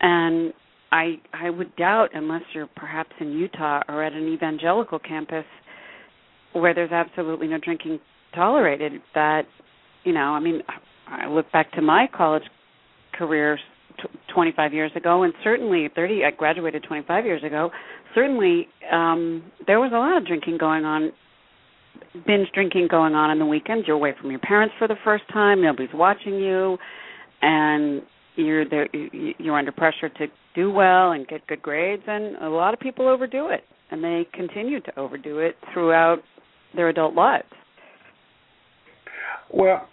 and 0.00 0.52
I 0.90 1.20
I 1.32 1.50
would 1.50 1.74
doubt, 1.76 2.10
unless 2.14 2.42
you're 2.54 2.68
perhaps 2.76 3.10
in 3.20 3.32
Utah 3.32 3.82
or 3.88 4.02
at 4.02 4.12
an 4.12 4.28
evangelical 4.28 4.98
campus 4.98 5.44
where 6.52 6.74
there's 6.74 6.92
absolutely 6.92 7.48
no 7.48 7.58
drinking 7.58 7.98
tolerated, 8.34 8.92
that 9.14 9.42
you 10.04 10.12
know, 10.12 10.34
I 10.34 10.40
mean, 10.40 10.62
I 11.06 11.28
look 11.28 11.50
back 11.52 11.72
to 11.72 11.82
my 11.82 12.08
college 12.14 12.42
career 13.14 13.58
25 14.32 14.72
years 14.72 14.92
ago, 14.96 15.22
and 15.22 15.32
certainly 15.42 15.88
30. 15.94 16.24
I 16.24 16.30
graduated 16.30 16.82
25 16.82 17.24
years 17.24 17.42
ago. 17.44 17.70
Certainly, 18.14 18.68
um, 18.90 19.44
there 19.66 19.80
was 19.80 19.92
a 19.92 19.98
lot 19.98 20.16
of 20.16 20.26
drinking 20.26 20.58
going 20.58 20.84
on, 20.84 21.12
binge 22.26 22.48
drinking 22.54 22.88
going 22.90 23.14
on 23.14 23.30
on 23.30 23.38
the 23.38 23.46
weekends. 23.46 23.86
You're 23.86 23.96
away 23.96 24.14
from 24.20 24.30
your 24.30 24.40
parents 24.40 24.74
for 24.78 24.88
the 24.88 24.96
first 25.04 25.24
time. 25.32 25.62
Nobody's 25.62 25.94
watching 25.94 26.34
you, 26.34 26.78
and 27.40 28.02
you're 28.36 28.68
there. 28.68 28.88
You're 28.94 29.56
under 29.56 29.72
pressure 29.72 30.08
to 30.08 30.26
do 30.54 30.70
well 30.70 31.12
and 31.12 31.26
get 31.26 31.46
good 31.46 31.62
grades, 31.62 32.02
and 32.06 32.36
a 32.36 32.48
lot 32.48 32.74
of 32.74 32.80
people 32.80 33.08
overdo 33.08 33.48
it, 33.48 33.64
and 33.90 34.02
they 34.02 34.26
continue 34.32 34.80
to 34.80 34.98
overdo 34.98 35.38
it 35.38 35.56
throughout 35.72 36.18
their 36.74 36.88
adult 36.88 37.14
lives. 37.14 37.48
Well, 39.52 39.88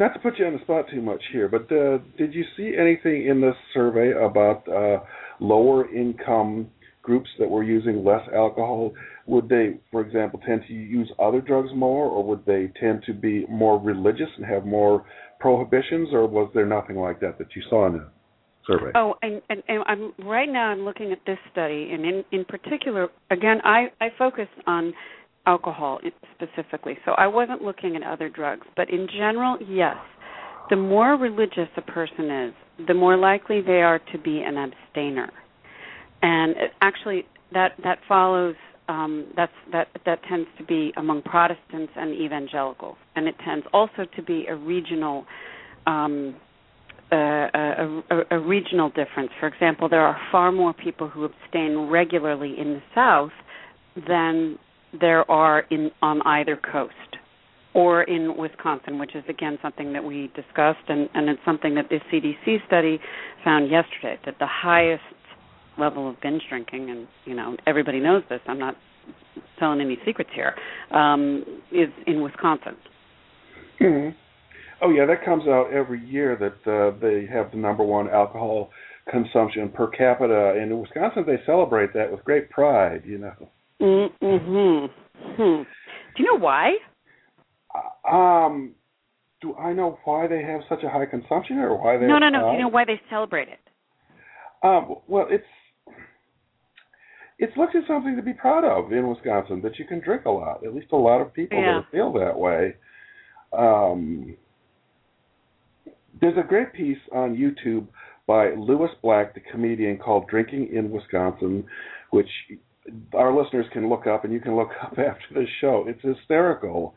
not 0.00 0.14
to 0.14 0.18
put 0.18 0.38
you 0.38 0.46
on 0.46 0.54
the 0.54 0.60
spot 0.60 0.86
too 0.90 1.02
much 1.02 1.22
here, 1.30 1.46
but 1.48 1.70
uh, 1.70 1.98
did 2.16 2.34
you 2.34 2.44
see 2.56 2.74
anything 2.78 3.26
in 3.26 3.40
this 3.40 3.54
survey 3.74 4.12
about 4.12 4.66
uh, 4.66 5.04
lower 5.38 5.94
income 5.94 6.68
groups 7.02 7.28
that 7.38 7.48
were 7.48 7.62
using 7.62 8.04
less 8.04 8.26
alcohol? 8.34 8.92
Would 9.26 9.48
they, 9.48 9.74
for 9.90 10.00
example, 10.00 10.40
tend 10.44 10.62
to 10.66 10.72
use 10.72 11.10
other 11.18 11.40
drugs 11.40 11.70
more, 11.74 12.06
or 12.06 12.24
would 12.24 12.44
they 12.46 12.72
tend 12.80 13.02
to 13.06 13.12
be 13.12 13.46
more 13.48 13.78
religious 13.78 14.28
and 14.38 14.46
have 14.46 14.64
more 14.64 15.04
prohibitions, 15.38 16.08
or 16.12 16.26
was 16.26 16.50
there 16.54 16.66
nothing 16.66 16.96
like 16.96 17.20
that 17.20 17.38
that 17.38 17.48
you 17.54 17.62
saw 17.68 17.86
in 17.86 17.92
the 17.92 18.08
survey? 18.66 18.90
Oh, 18.94 19.14
and, 19.22 19.42
and, 19.50 19.62
and 19.68 19.84
I'm 19.86 20.26
right 20.26 20.48
now. 20.48 20.68
I'm 20.68 20.84
looking 20.84 21.12
at 21.12 21.18
this 21.26 21.38
study, 21.52 21.90
and 21.92 22.04
in 22.04 22.24
in 22.32 22.44
particular, 22.44 23.08
again, 23.30 23.58
I 23.64 23.88
I 24.00 24.08
focus 24.18 24.48
on 24.66 24.94
alcohol 25.46 26.00
specifically. 26.34 26.98
So 27.04 27.12
I 27.12 27.26
wasn't 27.26 27.62
looking 27.62 27.96
at 27.96 28.02
other 28.02 28.28
drugs, 28.28 28.66
but 28.76 28.90
in 28.90 29.06
general, 29.08 29.58
yes. 29.66 29.96
The 30.68 30.76
more 30.76 31.16
religious 31.16 31.68
a 31.76 31.82
person 31.82 32.30
is, 32.30 32.86
the 32.86 32.94
more 32.94 33.16
likely 33.16 33.60
they 33.60 33.82
are 33.82 33.98
to 34.12 34.18
be 34.18 34.40
an 34.40 34.56
abstainer. 34.56 35.30
And 36.22 36.54
actually, 36.80 37.26
that 37.52 37.72
that 37.82 37.98
follows. 38.08 38.54
Um, 38.88 39.32
that's 39.36 39.52
that 39.72 39.88
that 40.04 40.20
tends 40.28 40.48
to 40.58 40.64
be 40.64 40.92
among 40.96 41.22
Protestants 41.22 41.92
and 41.96 42.14
evangelicals, 42.14 42.96
and 43.16 43.26
it 43.26 43.34
tends 43.44 43.66
also 43.72 44.06
to 44.16 44.22
be 44.22 44.46
a 44.48 44.54
regional. 44.54 45.24
Um, 45.86 46.36
uh, 47.12 47.16
a, 47.16 48.02
a, 48.10 48.36
a 48.36 48.38
regional 48.38 48.88
difference. 48.90 49.30
For 49.40 49.48
example, 49.48 49.88
there 49.88 50.02
are 50.02 50.16
far 50.30 50.52
more 50.52 50.72
people 50.72 51.08
who 51.08 51.24
abstain 51.24 51.88
regularly 51.90 52.54
in 52.56 52.74
the 52.74 52.82
South 52.94 53.32
than 54.06 54.60
there 54.98 55.30
are 55.30 55.60
in 55.70 55.90
on 56.02 56.22
either 56.22 56.56
coast 56.56 56.94
or 57.74 58.02
in 58.02 58.36
Wisconsin, 58.36 58.98
which 58.98 59.14
is 59.14 59.22
again 59.28 59.58
something 59.62 59.92
that 59.92 60.02
we 60.02 60.30
discussed, 60.34 60.88
and, 60.88 61.08
and 61.14 61.28
it's 61.28 61.40
something 61.44 61.74
that 61.76 61.88
this 61.88 62.00
CDC 62.12 62.66
study 62.66 62.98
found 63.44 63.70
yesterday 63.70 64.18
that 64.24 64.36
the 64.38 64.48
highest 64.48 65.02
level 65.78 66.08
of 66.08 66.20
binge 66.20 66.42
drinking, 66.48 66.90
and 66.90 67.06
you 67.24 67.34
know 67.34 67.56
everybody 67.66 68.00
knows 68.00 68.22
this. 68.28 68.40
I'm 68.46 68.58
not 68.58 68.76
telling 69.58 69.80
any 69.80 69.98
secrets 70.04 70.30
here. 70.34 70.54
Um, 70.90 71.44
is 71.70 71.88
in 72.06 72.22
Wisconsin. 72.22 72.76
Mm-hmm. 73.80 74.16
Oh 74.82 74.90
yeah, 74.90 75.06
that 75.06 75.24
comes 75.24 75.44
out 75.46 75.72
every 75.72 76.04
year 76.04 76.36
that 76.36 76.70
uh, 76.70 76.98
they 77.00 77.26
have 77.32 77.52
the 77.52 77.58
number 77.58 77.84
one 77.84 78.08
alcohol 78.08 78.70
consumption 79.10 79.68
per 79.68 79.88
capita, 79.88 80.54
and 80.56 80.72
in 80.72 80.80
Wisconsin 80.80 81.24
they 81.26 81.38
celebrate 81.46 81.94
that 81.94 82.10
with 82.10 82.24
great 82.24 82.50
pride. 82.50 83.02
You 83.06 83.18
know. 83.18 83.48
Mm-hmm. 83.80 84.86
Hmm. 85.36 85.62
Do 85.62 86.22
you 86.22 86.24
know 86.24 86.38
why? 86.38 86.72
Uh, 87.74 88.14
um, 88.14 88.74
do 89.40 89.54
I 89.56 89.72
know 89.72 89.98
why 90.04 90.26
they 90.26 90.42
have 90.42 90.60
such 90.68 90.82
a 90.82 90.88
high 90.88 91.06
consumption, 91.06 91.58
or 91.58 91.82
why 91.82 91.96
they? 91.96 92.06
No, 92.06 92.18
no, 92.18 92.28
no. 92.28 92.50
Do 92.50 92.56
you 92.56 92.62
know 92.62 92.68
why 92.68 92.84
they 92.84 93.00
celebrate 93.08 93.48
it? 93.48 93.58
Um, 94.62 94.96
well, 95.08 95.26
it's 95.30 95.44
it's 97.38 97.56
looked 97.56 97.74
at 97.74 97.84
something 97.88 98.16
to 98.16 98.22
be 98.22 98.34
proud 98.34 98.64
of 98.64 98.92
in 98.92 99.08
Wisconsin 99.08 99.62
that 99.62 99.78
you 99.78 99.86
can 99.86 100.00
drink 100.00 100.26
a 100.26 100.30
lot. 100.30 100.64
At 100.64 100.74
least 100.74 100.88
a 100.92 100.96
lot 100.96 101.22
of 101.22 101.32
people 101.32 101.58
yeah. 101.58 101.80
that 101.80 101.90
feel 101.90 102.12
that 102.12 102.38
way. 102.38 102.74
Um, 103.56 104.36
there's 106.20 106.36
a 106.36 106.46
great 106.46 106.74
piece 106.74 106.98
on 107.12 107.34
YouTube 107.34 107.86
by 108.26 108.50
Lewis 108.50 108.90
Black, 109.02 109.32
the 109.32 109.40
comedian, 109.40 109.96
called 109.96 110.28
"Drinking 110.28 110.68
in 110.74 110.90
Wisconsin," 110.90 111.64
which 112.10 112.28
our 113.14 113.36
listeners 113.36 113.66
can 113.72 113.88
look 113.88 114.06
up, 114.06 114.24
and 114.24 114.32
you 114.32 114.40
can 114.40 114.56
look 114.56 114.70
up 114.82 114.92
after 114.92 115.34
the 115.34 115.44
show. 115.60 115.84
It's 115.86 116.02
hysterical. 116.02 116.94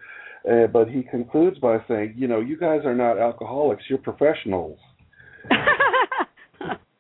Uh, 0.50 0.68
but 0.68 0.89
he 0.89 1.04
concludes 1.04 1.58
by 1.60 1.78
saying, 1.88 2.16
you 2.18 2.28
know, 2.28 2.41
you 2.41 2.58
guys 2.58 2.82
are 2.84 2.96
not 2.96 3.18
alcoholics, 3.18 3.84
you're 3.89 3.98
professionals. 3.98 4.78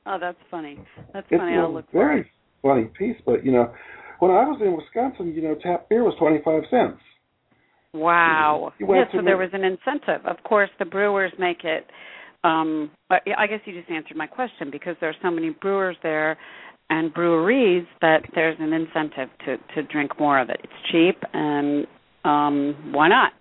oh, 0.05 0.17
that's 0.19 0.37
funny. 0.49 0.79
That's 1.13 1.27
it's 1.29 1.39
funny. 1.41 1.55
a 1.55 1.59
I'll 1.59 1.73
look 1.73 1.91
very 1.91 2.29
funny 2.61 2.85
piece, 2.97 3.17
but 3.25 3.45
you 3.45 3.51
know, 3.51 3.73
when 4.19 4.31
I 4.31 4.45
was 4.45 4.61
in 4.63 4.75
Wisconsin, 4.75 5.33
you 5.35 5.41
know, 5.41 5.55
tap 5.61 5.89
beer 5.89 6.03
was 6.03 6.15
twenty 6.17 6.39
five 6.43 6.63
cents. 6.69 7.01
Wow. 7.93 8.73
Yeah, 8.79 9.03
so 9.11 9.21
there 9.23 9.37
was 9.37 9.49
an 9.53 9.63
incentive. 9.63 10.25
Of 10.25 10.37
course, 10.43 10.69
the 10.79 10.85
brewers 10.85 11.31
make 11.37 11.63
it. 11.63 11.85
Um, 12.43 12.91
I 13.09 13.47
guess 13.47 13.59
you 13.65 13.73
just 13.77 13.89
answered 13.89 14.17
my 14.17 14.27
question 14.27 14.69
because 14.71 14.95
there 14.99 15.09
are 15.09 15.15
so 15.21 15.29
many 15.29 15.51
brewers 15.51 15.95
there 16.01 16.37
and 16.93 17.11
breweries 17.11 17.85
that 18.01 18.21
there's 18.35 18.57
an 18.59 18.71
incentive 18.71 19.29
to 19.45 19.57
to 19.73 19.83
drink 19.91 20.11
more 20.19 20.39
of 20.39 20.49
it. 20.49 20.59
It's 20.63 20.73
cheap 20.91 21.17
and 21.33 21.87
um 22.23 22.91
why 22.93 23.07
not? 23.07 23.33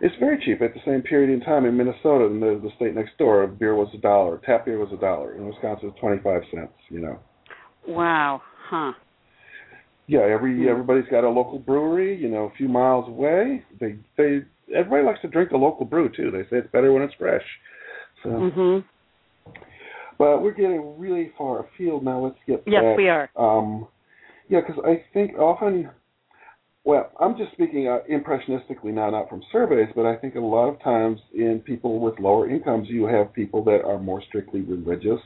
It's 0.00 0.14
very 0.20 0.42
cheap. 0.44 0.60
At 0.60 0.74
the 0.74 0.80
same 0.84 1.02
period 1.02 1.30
in 1.32 1.40
time 1.40 1.64
in 1.64 1.74
Minnesota, 1.74 2.24
in 2.26 2.38
the, 2.40 2.60
the 2.62 2.70
state 2.76 2.94
next 2.94 3.16
door, 3.16 3.46
beer 3.46 3.74
was 3.74 3.88
a 3.94 3.98
dollar. 3.98 4.40
Tap 4.44 4.66
beer 4.66 4.78
was 4.78 4.92
a 4.92 5.00
dollar. 5.00 5.36
In 5.36 5.46
Wisconsin, 5.46 5.88
it's 5.90 6.00
twenty 6.00 6.20
five 6.22 6.42
cents. 6.52 6.74
You 6.90 7.00
know. 7.00 7.18
Wow. 7.86 8.42
Huh. 8.68 8.92
Yeah, 10.08 10.20
every 10.20 10.68
everybody's 10.68 11.08
got 11.10 11.24
a 11.24 11.30
local 11.30 11.60
brewery. 11.60 12.16
You 12.16 12.28
know, 12.28 12.50
a 12.52 12.56
few 12.58 12.68
miles 12.68 13.08
away. 13.08 13.62
They 13.80 13.96
they 14.18 14.40
everybody 14.74 15.04
likes 15.04 15.20
to 15.22 15.28
drink 15.28 15.50
the 15.50 15.56
local 15.56 15.86
brew 15.86 16.10
too. 16.14 16.30
They 16.30 16.42
say 16.42 16.58
it's 16.58 16.72
better 16.72 16.92
when 16.92 17.02
it's 17.02 17.14
fresh. 17.14 17.46
So. 18.22 18.30
Mhm. 18.30 18.84
But 20.18 20.42
we're 20.42 20.52
getting 20.54 20.98
really 20.98 21.32
far 21.36 21.66
afield 21.66 22.04
now. 22.04 22.24
Let's 22.24 22.38
get 22.46 22.62
Yes, 22.66 22.82
back. 22.82 22.96
we 22.96 23.08
are. 23.08 23.30
Um, 23.36 23.86
yeah, 24.48 24.60
because 24.66 24.82
I 24.84 25.04
think 25.12 25.38
often, 25.38 25.90
well, 26.84 27.10
I'm 27.20 27.36
just 27.36 27.52
speaking 27.52 27.88
uh, 27.88 27.98
impressionistically 28.10 28.94
now, 28.94 29.10
not 29.10 29.28
from 29.28 29.42
surveys, 29.52 29.88
but 29.94 30.06
I 30.06 30.16
think 30.16 30.36
a 30.36 30.40
lot 30.40 30.68
of 30.68 30.80
times 30.82 31.20
in 31.34 31.60
people 31.64 31.98
with 32.00 32.18
lower 32.20 32.48
incomes, 32.48 32.88
you 32.88 33.04
have 33.06 33.32
people 33.32 33.62
that 33.64 33.82
are 33.84 33.98
more 33.98 34.22
strictly 34.28 34.60
religious 34.60 35.20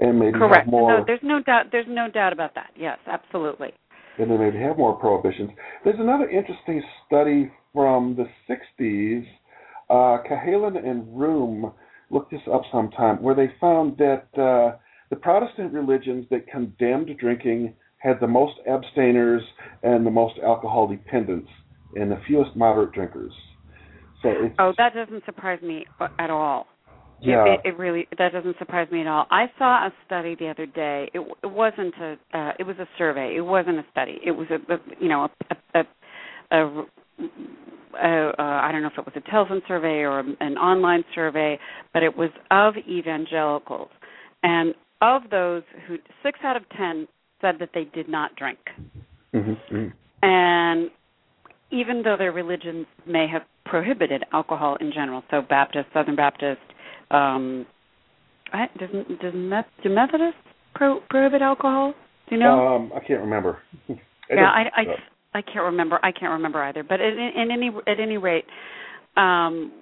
and 0.00 0.18
maybe 0.18 0.38
Correct. 0.38 0.64
have 0.64 0.72
more, 0.72 0.98
No, 0.98 1.04
there's 1.06 1.20
no 1.22 1.40
doubt. 1.40 1.66
There's 1.70 1.86
no 1.88 2.08
doubt 2.10 2.32
about 2.32 2.54
that. 2.54 2.70
Yes, 2.76 2.98
absolutely. 3.06 3.72
and 4.18 4.30
they 4.30 4.36
maybe 4.36 4.58
have 4.58 4.78
more 4.78 4.94
prohibitions. 4.94 5.50
There's 5.84 5.98
another 6.00 6.28
interesting 6.28 6.82
study 7.06 7.50
from 7.72 8.16
the 8.16 8.26
60s. 8.48 9.26
Uh, 9.90 10.22
Cahalan 10.28 10.76
and 10.78 11.06
Room 11.18 11.72
looked 12.10 12.30
this 12.30 12.40
up 12.52 12.62
sometime, 12.70 13.22
where 13.22 13.34
they 13.34 13.52
found 13.60 13.96
that 13.98 14.26
uh, 14.36 14.76
the 15.10 15.16
Protestant 15.16 15.72
religions 15.72 16.26
that 16.30 16.46
condemned 16.48 17.10
drinking 17.18 17.74
had 17.98 18.20
the 18.20 18.26
most 18.26 18.54
abstainers 18.68 19.42
and 19.82 20.06
the 20.06 20.10
most 20.10 20.34
alcohol 20.44 20.86
dependents, 20.86 21.48
and 21.94 22.10
the 22.10 22.20
fewest 22.26 22.54
moderate 22.54 22.92
drinkers. 22.92 23.32
So 24.22 24.30
it's, 24.30 24.54
Oh, 24.58 24.72
that 24.78 24.94
doesn't 24.94 25.24
surprise 25.24 25.60
me 25.62 25.86
at 26.18 26.30
all. 26.30 26.66
Yeah, 27.20 27.44
It, 27.46 27.60
it 27.64 27.78
really 27.78 28.06
that 28.18 28.32
doesn't 28.32 28.58
surprise 28.58 28.88
me 28.90 29.00
at 29.00 29.06
all. 29.06 29.26
I 29.30 29.46
saw 29.56 29.86
a 29.86 29.92
study 30.04 30.36
the 30.38 30.48
other 30.48 30.66
day. 30.66 31.10
It, 31.14 31.20
it 31.42 31.50
wasn't 31.50 31.94
a 32.00 32.16
uh, 32.34 32.52
it 32.58 32.64
was 32.64 32.76
a 32.78 32.88
survey. 32.98 33.34
It 33.36 33.40
wasn't 33.40 33.78
a 33.78 33.84
study. 33.90 34.18
It 34.24 34.32
was 34.32 34.48
a, 34.50 34.56
a 34.72 34.78
you 35.00 35.08
know 35.08 35.28
a, 35.50 35.78
a, 35.78 35.84
a, 36.50 36.80
a 36.80 36.86
uh, 37.96 38.32
I 38.38 38.70
don't 38.72 38.82
know 38.82 38.88
if 38.88 38.98
it 38.98 39.06
was 39.06 39.14
a 39.16 39.30
telephone 39.30 39.62
survey 39.66 40.04
or 40.04 40.20
an 40.20 40.56
online 40.56 41.04
survey, 41.14 41.58
but 41.92 42.02
it 42.02 42.16
was 42.16 42.30
of 42.50 42.74
evangelicals, 42.88 43.88
and 44.42 44.74
of 45.00 45.22
those 45.30 45.62
who 45.86 45.96
six 46.22 46.38
out 46.44 46.56
of 46.56 46.62
ten 46.76 47.06
said 47.40 47.56
that 47.60 47.70
they 47.74 47.84
did 47.94 48.08
not 48.08 48.34
drink, 48.36 48.58
hmm 49.32 49.52
hmm 49.70 49.86
and 50.22 50.90
even 51.70 52.02
though 52.02 52.16
their 52.16 52.32
religions 52.32 52.86
may 53.06 53.26
have 53.30 53.42
prohibited 53.66 54.24
alcohol 54.32 54.76
in 54.80 54.92
general, 54.92 55.22
so 55.30 55.42
Baptist, 55.42 55.86
Southern 55.92 56.16
Baptist, 56.16 56.60
um, 57.10 57.66
I, 58.52 58.66
does 58.78 58.90
does 59.20 59.32
Meth, 59.34 59.66
do 59.82 59.88
Methodists 59.88 60.38
pro, 60.74 61.00
prohibit 61.10 61.42
alcohol? 61.42 61.94
Do 62.28 62.36
you 62.36 62.40
know? 62.40 62.76
um, 62.76 62.92
I 62.94 63.00
can't 63.00 63.20
remember. 63.20 63.58
yeah, 63.88 63.96
I, 64.36 64.70
I 64.76 64.84
I 65.34 65.42
can't 65.42 65.64
remember. 65.64 65.98
I 66.02 66.12
can't 66.12 66.32
remember 66.32 66.62
either. 66.62 66.82
But 66.82 67.00
in, 67.00 67.18
in 67.36 67.50
any 67.50 67.70
at 67.86 68.00
any 68.00 68.16
rate, 68.18 68.44
um, 69.16 69.72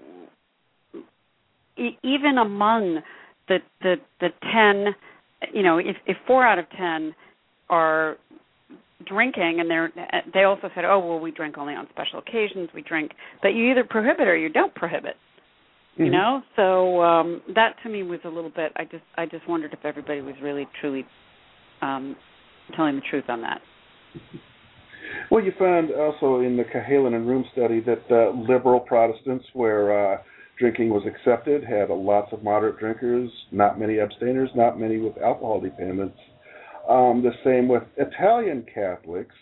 e- 1.76 1.98
even 2.02 2.38
among 2.38 3.00
the 3.48 3.58
the 3.82 3.96
the 4.20 4.28
ten, 4.52 4.94
you 5.52 5.62
know, 5.62 5.78
if 5.78 5.96
if 6.06 6.16
four 6.26 6.46
out 6.46 6.58
of 6.58 6.66
ten 6.76 7.14
are 7.68 8.16
drinking 9.06 9.58
and 9.60 9.68
they're 9.68 9.90
they 10.32 10.44
also 10.44 10.70
said 10.76 10.84
oh 10.84 10.98
well 11.00 11.18
we 11.18 11.32
drink 11.32 11.58
only 11.58 11.74
on 11.74 11.88
special 11.90 12.20
occasions 12.20 12.68
we 12.72 12.82
drink 12.82 13.10
but 13.42 13.48
you 13.48 13.68
either 13.68 13.82
prohibit 13.82 14.28
or 14.28 14.36
you 14.36 14.48
don't 14.48 14.72
prohibit 14.76 15.16
you 15.96 16.04
Mhm. 16.04 16.12
know 16.12 16.42
so 16.54 17.02
um 17.02 17.42
that 17.52 17.74
to 17.82 17.88
me 17.88 18.04
was 18.04 18.20
a 18.24 18.28
little 18.28 18.48
bit 18.50 18.70
i 18.76 18.84
just 18.84 19.02
i 19.16 19.26
just 19.26 19.48
wondered 19.48 19.72
if 19.72 19.84
everybody 19.84 20.20
was 20.20 20.36
really 20.40 20.68
truly 20.80 21.04
um 21.80 22.14
telling 22.76 22.94
the 22.94 23.02
truth 23.10 23.24
on 23.28 23.40
that 23.42 23.60
Well, 25.32 25.42
you 25.42 25.54
found 25.58 25.90
also 25.92 26.40
in 26.40 26.58
the 26.58 26.64
Cahalan 26.64 27.14
and 27.14 27.26
Room 27.26 27.46
study 27.54 27.80
that 27.86 28.02
uh, 28.10 28.38
liberal 28.46 28.78
Protestants, 28.78 29.46
where 29.54 30.12
uh, 30.12 30.18
drinking 30.58 30.90
was 30.90 31.04
accepted, 31.06 31.64
had 31.64 31.88
lots 31.88 32.30
of 32.34 32.42
moderate 32.42 32.78
drinkers, 32.78 33.30
not 33.50 33.80
many 33.80 33.98
abstainers, 33.98 34.50
not 34.54 34.78
many 34.78 34.98
with 34.98 35.16
alcohol 35.16 35.58
dependence. 35.58 36.18
Um, 36.86 37.22
the 37.22 37.32
same 37.44 37.66
with 37.66 37.82
Italian 37.96 38.66
Catholics. 38.74 39.34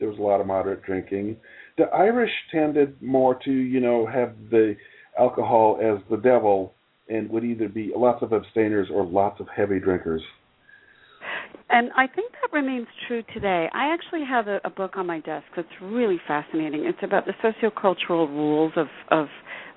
There 0.00 0.08
was 0.08 0.18
a 0.18 0.22
lot 0.22 0.40
of 0.40 0.46
moderate 0.46 0.82
drinking. 0.84 1.36
The 1.76 1.84
Irish 1.94 2.32
tended 2.50 2.96
more 3.02 3.38
to, 3.44 3.52
you 3.52 3.80
know, 3.80 4.06
have 4.06 4.32
the 4.50 4.74
alcohol 5.18 5.78
as 5.82 6.02
the 6.10 6.16
devil 6.16 6.72
and 7.10 7.28
would 7.28 7.44
either 7.44 7.68
be 7.68 7.92
lots 7.94 8.22
of 8.22 8.32
abstainers 8.32 8.88
or 8.90 9.04
lots 9.04 9.38
of 9.40 9.48
heavy 9.54 9.80
drinkers. 9.80 10.22
And 11.68 11.90
I 11.96 12.06
think 12.06 12.32
that 12.32 12.52
remains 12.56 12.86
true 13.08 13.22
today. 13.34 13.68
I 13.72 13.92
actually 13.92 14.24
have 14.28 14.46
a, 14.46 14.60
a 14.64 14.70
book 14.70 14.92
on 14.96 15.06
my 15.06 15.20
desk 15.20 15.46
that's 15.56 15.68
really 15.82 16.20
fascinating. 16.26 16.84
It's 16.84 16.98
about 17.02 17.24
the 17.26 17.32
sociocultural 17.42 18.28
rules 18.28 18.72
of 18.76 18.86
of 19.10 19.26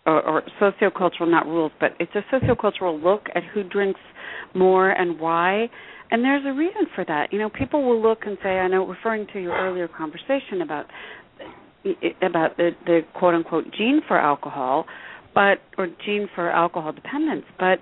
or, 0.05 0.21
or 0.21 0.43
sociocultural 0.61 1.29
not 1.29 1.45
rules, 1.45 1.71
but 1.79 1.91
it's 1.99 2.11
a 2.15 2.23
sociocultural 2.33 3.01
look 3.03 3.25
at 3.35 3.43
who 3.43 3.63
drinks 3.63 3.99
more 4.55 4.91
and 4.91 5.19
why. 5.19 5.69
And 6.11 6.23
there's 6.23 6.45
a 6.45 6.53
reason 6.53 6.87
for 6.95 7.05
that. 7.05 7.31
You 7.31 7.39
know, 7.39 7.49
people 7.49 7.83
will 7.87 8.01
look 8.01 8.19
and 8.25 8.37
say, 8.41 8.49
I 8.49 8.67
know, 8.67 8.85
referring 8.85 9.27
to 9.33 9.39
your 9.39 9.55
earlier 9.55 9.87
conversation 9.87 10.61
about 10.61 10.85
about 12.21 12.57
the 12.57 12.71
the 12.85 13.01
quote 13.15 13.33
unquote 13.33 13.65
gene 13.75 14.01
for 14.07 14.19
alcohol, 14.19 14.85
but 15.33 15.59
or 15.77 15.87
gene 16.05 16.29
for 16.35 16.51
alcohol 16.51 16.91
dependence, 16.91 17.45
but 17.57 17.79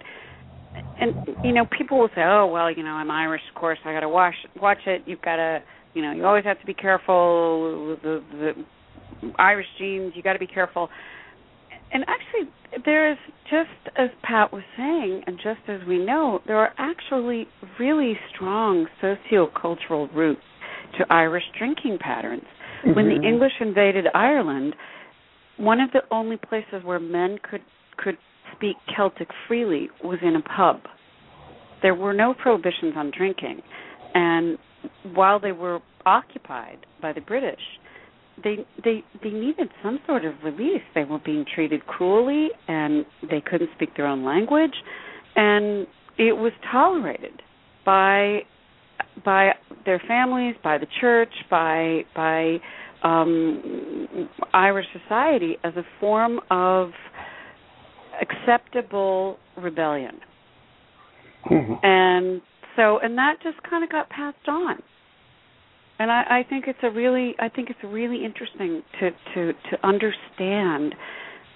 and 1.00 1.14
you 1.44 1.54
know 1.54 1.66
people 1.78 2.00
will 2.00 2.10
say 2.16 2.22
oh 2.24 2.48
well 2.48 2.72
you 2.72 2.84
know 2.84 2.92
i'm 2.92 3.12
irish 3.12 3.42
of 3.54 3.60
course 3.60 3.78
i 3.86 3.94
got 3.94 4.02
to 4.02 4.10
watch 4.10 4.36
watch 4.62 4.80
it. 4.86 5.04
You've 5.06 5.22
got 5.22 5.38
to 5.38 5.60
you 5.94 6.02
know 6.02 6.12
you 6.12 6.26
always 6.26 6.46
have 6.46 6.60
to 6.60 6.66
be 6.66 6.74
careful 6.74 7.98
the 8.04 8.24
the 8.32 9.32
irish 9.40 9.68
genes 9.78 10.14
you 10.16 10.24
got 10.24 10.34
to 10.34 10.40
be 10.40 10.48
careful. 10.48 10.90
And 11.92 12.04
actually 12.04 12.52
there 12.86 13.12
is 13.12 13.18
just 13.50 13.96
as 13.98 14.10
Patt 14.24 14.52
was 14.52 14.64
saying 14.76 15.24
and 15.26 15.38
just 15.38 15.62
as 15.68 15.80
we 15.88 15.98
know 16.04 16.42
there 16.46 16.58
are 16.58 16.74
actually 16.78 17.48
really 17.80 18.14
strong 18.34 18.88
sociocultural 19.02 20.14
roots 20.14 20.42
to 20.98 21.06
irish 21.10 21.44
drinking 21.58 21.98
patterns. 22.00 22.44
When 22.84 23.06
Mhm. 23.06 23.22
the 23.22 23.28
english 23.28 23.54
invaded 23.60 24.06
ireland 24.14 24.76
one 25.58 25.80
of 25.80 25.92
the 25.92 26.04
only 26.12 26.38
places 26.38 26.84
where 26.84 27.00
men 27.00 27.40
could 27.40 27.62
could 27.98 28.18
speak 28.56 28.76
Celtic 28.96 29.28
freely 29.48 29.90
was 30.04 30.20
in 30.22 30.36
a 30.36 30.42
pub. 30.42 30.82
There 31.82 31.96
were 31.96 32.14
no 32.14 32.34
prohibitions 32.34 32.94
on 32.96 33.12
drinking, 33.16 33.62
and 34.14 34.58
while 35.14 35.40
they 35.40 35.52
were 35.52 35.80
occupied 36.06 36.86
by 37.02 37.14
the 37.14 37.22
British, 37.22 37.62
they 38.44 38.66
they 38.84 39.04
they 39.24 39.30
needed 39.30 39.70
some 39.84 40.00
sort 40.08 40.26
of 40.26 40.34
release. 40.44 40.82
They 40.96 41.04
were 41.04 41.20
being 41.24 41.46
treated 41.54 41.86
cruelly, 41.86 42.50
and 42.68 43.06
they 43.30 43.42
couldn't 43.42 43.70
speak 43.76 43.96
their 43.96 44.08
own 44.08 44.24
language, 44.24 44.74
and 45.36 45.88
it 46.18 46.34
was 46.34 46.52
tolerated 46.72 47.42
by 47.86 48.40
by 49.24 49.52
their 49.86 50.02
families, 50.08 50.56
by 50.64 50.78
the 50.78 50.88
church, 51.00 51.34
by 51.50 52.02
by 52.16 52.58
um, 53.04 54.30
Irish 54.54 54.88
society 55.02 55.58
as 55.64 55.74
a 55.76 55.84
form 56.00 56.40
of 56.50 56.92
acceptable 58.22 59.38
rebellion. 59.58 60.20
Mhm. 61.46 61.84
And 61.84 62.42
so 62.76 63.00
and 63.00 63.18
that 63.18 63.38
just 63.42 63.62
kind 63.64 63.84
of 63.84 63.90
got 63.90 64.10
passed 64.10 64.48
on. 64.48 64.82
And 66.00 66.12
I, 66.12 66.40
I 66.40 66.46
think 66.50 66.66
it's 66.68 66.80
a 66.84 66.90
really 66.92 67.36
I 67.40 67.50
think 67.50 67.70
it's 67.70 67.84
really 67.84 68.24
interesting 68.24 68.84
to, 69.00 69.12
to, 69.34 69.54
to 69.54 69.88
understand 69.88 70.96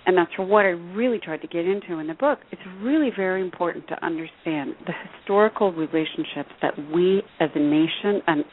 and 0.05 0.18
that's 0.18 0.32
what 0.38 0.66
I 0.66 0.70
really 0.70 1.20
tried 1.20 1.41
to 1.41 1.47
get 1.47 1.66
into 1.66 1.99
in 1.99 2.07
the 2.07 2.16
book. 2.16 2.39
It's 2.51 2.62
really 2.82 3.12
very 3.16 3.41
important 3.41 3.88
to 3.89 4.03
understand 4.03 4.74
the 4.88 4.93
historical 5.20 5.72
relationships 5.72 6.49
that 6.62 6.74
we 6.91 7.22
as 7.39 7.49
a 7.53 7.59
nation 7.59 8.22
and 8.28 8.43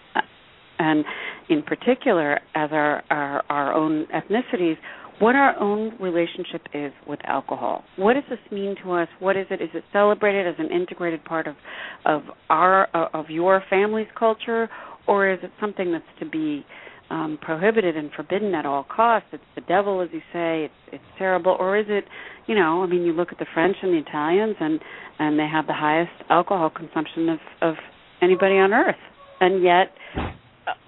and 0.78 1.04
in 1.48 1.62
particular 1.62 2.34
as 2.54 2.70
our, 2.72 3.02
our, 3.10 3.42
our 3.48 3.74
own 3.74 4.06
ethnicities, 4.14 4.76
what 5.20 5.34
our 5.34 5.58
own 5.58 5.92
relationship 6.00 6.62
is 6.74 6.92
with 7.06 7.20
alcohol. 7.24 7.84
What 7.96 8.14
does 8.14 8.24
this 8.30 8.38
mean 8.50 8.76
to 8.84 8.92
us? 8.92 9.08
What 9.18 9.36
is 9.36 9.46
it? 9.50 9.60
Is 9.60 9.70
it 9.74 9.84
celebrated 9.92 10.46
as 10.46 10.54
an 10.58 10.70
integrated 10.70 11.24
part 11.24 11.46
of 11.46 11.56
of 12.04 12.22
our 12.48 12.86
of 13.14 13.30
your 13.30 13.62
family's 13.68 14.08
culture, 14.18 14.68
or 15.06 15.30
is 15.30 15.38
it 15.42 15.50
something 15.60 15.92
that's 15.92 16.04
to 16.20 16.28
be 16.28 16.64
um, 17.10 17.38
prohibited 17.40 17.96
and 17.96 18.10
forbidden 18.12 18.54
at 18.54 18.66
all 18.66 18.84
costs? 18.84 19.28
It's 19.32 19.42
the 19.54 19.62
devil, 19.62 20.00
as 20.00 20.08
you 20.12 20.20
say. 20.32 20.64
It's 20.64 20.94
it's 20.94 21.04
terrible, 21.18 21.56
or 21.58 21.76
is 21.78 21.86
it? 21.88 22.04
You 22.46 22.54
know, 22.54 22.82
I 22.82 22.86
mean, 22.86 23.02
you 23.02 23.12
look 23.12 23.28
at 23.32 23.38
the 23.38 23.46
French 23.52 23.76
and 23.82 23.92
the 23.92 23.98
Italians, 24.08 24.56
and 24.60 24.80
and 25.18 25.38
they 25.38 25.48
have 25.50 25.66
the 25.66 25.74
highest 25.74 26.12
alcohol 26.30 26.70
consumption 26.70 27.28
of 27.28 27.38
of 27.60 27.74
anybody 28.22 28.54
on 28.54 28.72
earth, 28.72 28.96
and 29.40 29.62
yet 29.62 29.92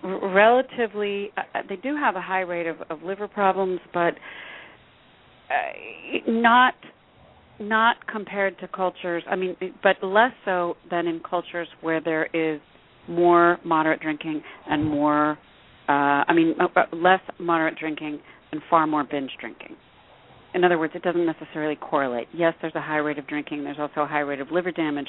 relatively 0.02 1.30
uh, 1.36 1.62
they 1.68 1.76
do 1.76 1.96
have 1.96 2.16
a 2.16 2.20
high 2.20 2.40
rate 2.40 2.66
of, 2.66 2.76
of 2.90 3.02
liver 3.02 3.28
problems 3.28 3.80
but 3.92 4.14
uh, 5.50 6.18
not 6.26 6.74
not 7.60 7.96
compared 8.06 8.58
to 8.58 8.68
cultures. 8.68 9.22
I 9.30 9.36
mean, 9.36 9.54
but 9.82 9.96
less 10.02 10.32
so 10.44 10.76
than 10.90 11.06
in 11.06 11.20
cultures 11.20 11.68
where 11.82 12.00
there 12.00 12.26
is 12.32 12.60
more 13.08 13.58
moderate 13.64 14.00
drinking 14.00 14.42
and 14.68 14.84
more. 14.84 15.32
Uh, 15.88 16.24
I 16.26 16.32
mean, 16.32 16.54
uh, 16.58 16.84
less 16.92 17.20
moderate 17.38 17.78
drinking 17.78 18.20
and 18.52 18.62
far 18.70 18.86
more 18.86 19.04
binge 19.04 19.30
drinking. 19.40 19.76
In 20.55 20.64
other 20.64 20.78
words, 20.78 20.92
it 20.96 21.03
doesn't 21.03 21.26
necessarily 21.26 21.76
correlate. 21.76 22.28
Yes, 22.32 22.55
there's 22.61 22.74
a 22.74 22.80
high 22.80 22.96
rate 22.96 23.18
of 23.18 23.26
drinking. 23.26 23.64
There's 23.64 23.78
also 23.78 24.01
a 24.01 24.07
high 24.07 24.20
rate 24.20 24.40
of 24.40 24.51
liver 24.51 24.72
damage, 24.72 25.09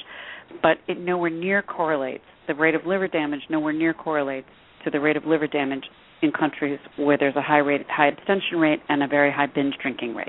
but 0.62 0.78
it 0.86 0.98
nowhere 0.98 1.30
near 1.30 1.62
correlates. 1.62 2.24
The 2.46 2.54
rate 2.54 2.74
of 2.74 2.86
liver 2.86 3.08
damage 3.08 3.40
nowhere 3.50 3.72
near 3.72 3.92
correlates 3.92 4.46
to 4.84 4.90
the 4.90 5.00
rate 5.00 5.16
of 5.16 5.24
liver 5.24 5.46
damage 5.46 5.84
in 6.22 6.30
countries 6.32 6.78
where 6.96 7.18
there's 7.18 7.36
a 7.36 7.42
high 7.42 7.58
rate, 7.58 7.84
high 7.88 8.08
abstention 8.08 8.58
rate, 8.58 8.80
and 8.88 9.02
a 9.02 9.08
very 9.08 9.32
high 9.32 9.46
binge 9.46 9.74
drinking 9.82 10.14
rate. 10.14 10.28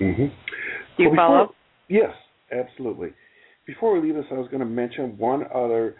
Mm-hmm. 0.00 0.26
Do 0.96 1.02
you 1.02 1.10
well, 1.10 1.16
follow? 1.16 1.54
Before, 1.88 2.08
yes, 2.08 2.14
absolutely. 2.52 3.08
Before 3.66 3.92
we 3.92 4.06
leave 4.06 4.14
this, 4.14 4.24
I 4.30 4.34
was 4.34 4.48
going 4.48 4.60
to 4.60 4.66
mention 4.66 5.18
one 5.18 5.44
other 5.54 5.96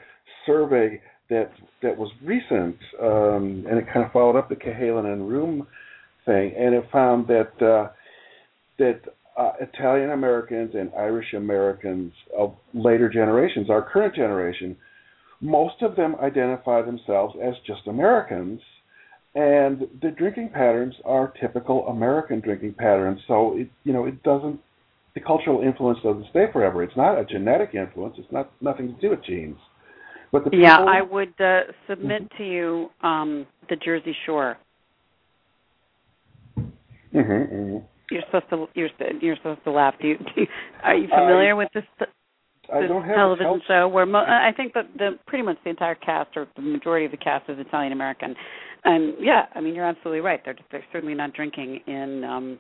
survey 0.47 1.01
that 1.29 1.51
that 1.83 1.97
was 1.97 2.11
recent, 2.25 2.77
um, 3.03 3.67
and 3.69 3.79
it 3.79 3.87
kind 3.93 4.07
of 4.07 4.13
followed 4.13 4.39
up 4.39 4.49
the 4.49 4.57
Cahalan 4.57 5.13
and 5.13 5.29
Room 5.29 5.67
thing, 6.25 6.55
and 6.57 6.75
it 6.75 6.85
found 6.91 7.27
that 7.29 7.53
uh, 7.63 7.91
that 8.79 9.01
uh, 9.37 9.53
Italian 9.61 10.11
Americans 10.11 10.73
and 10.75 10.91
Irish 10.97 11.33
Americans 11.35 12.13
of 12.37 12.55
later 12.75 13.09
generations, 13.09 13.71
our 13.71 13.83
current 13.83 14.15
generation, 14.15 14.77
most 15.41 15.83
of 15.83 15.95
them 15.95 16.17
identify 16.23 16.83
themselves 16.83 17.35
as 17.43 17.55
just 17.67 17.87
Americans, 17.87 18.61
and 19.35 19.87
the 20.03 20.11
drinking 20.11 20.51
patterns 20.53 20.95
are 21.05 21.33
typical 21.41 21.87
American 21.87 22.41
drinking 22.41 22.75
patterns. 22.75 23.21
So 23.29 23.57
it 23.57 23.69
you 23.85 23.93
know 23.93 24.07
it 24.07 24.23
doesn't 24.23 24.61
the 25.15 25.21
cultural 25.21 25.63
influence 25.63 25.99
doesn't 26.03 26.27
stay 26.31 26.47
forever. 26.53 26.83
It's 26.83 26.97
not 26.97 27.19
a 27.19 27.25
genetic 27.25 27.75
influence. 27.75 28.17
It's 28.19 28.33
not 28.33 28.51
nothing 28.61 28.95
to 28.95 29.01
do 29.01 29.11
with 29.11 29.25
genes. 29.25 29.57
But 30.33 30.45
the 30.45 30.51
yeah, 30.57 30.79
I 30.79 31.01
would 31.03 31.35
uh, 31.41 31.61
submit 31.89 32.23
mm-hmm. 32.25 32.43
to 32.43 32.51
you 32.51 32.91
um, 33.03 33.47
the 33.69 33.77
Jersey 33.77 34.15
Shore. 34.27 34.57
Mm-hmm, 36.59 37.55
mm-hmm. 37.55 37.79
You're 38.11 38.23
supposed 38.27 38.49
to 38.51 38.67
you're 38.75 38.89
you're 39.21 39.37
supposed 39.37 39.65
to 39.65 39.71
laugh. 39.71 39.95
Do 40.01 40.09
you, 40.09 40.19
do 40.19 40.25
you 40.37 40.47
are 40.83 40.95
you 40.95 41.09
familiar 41.09 41.57
with 41.57 41.69
this 41.75 41.85
this 41.99 42.09
television 43.15 43.61
show 43.67 43.89
where 43.89 44.07
mo- 44.07 44.19
I 44.19 44.51
think 44.57 44.75
that 44.75 44.87
the 44.97 45.19
pretty 45.27 45.45
much 45.45 45.57
the 45.65 45.71
entire 45.71 45.95
cast 45.95 46.37
or 46.37 46.47
the 46.57 46.63
majority 46.63 47.07
of 47.07 47.13
the 47.13 47.17
cast 47.17 47.49
is 47.49 47.59
Italian 47.59 47.93
American, 47.93 48.35
and 48.85 49.15
yeah, 49.21 49.47
I 49.55 49.61
mean 49.61 49.75
you're 49.75 49.87
absolutely 49.87 50.21
right. 50.21 50.41
They're 50.45 50.57
they're 50.71 50.85
certainly 50.93 51.15
not 51.15 51.33
drinking 51.35 51.81
in 51.87 52.25
um 52.25 52.59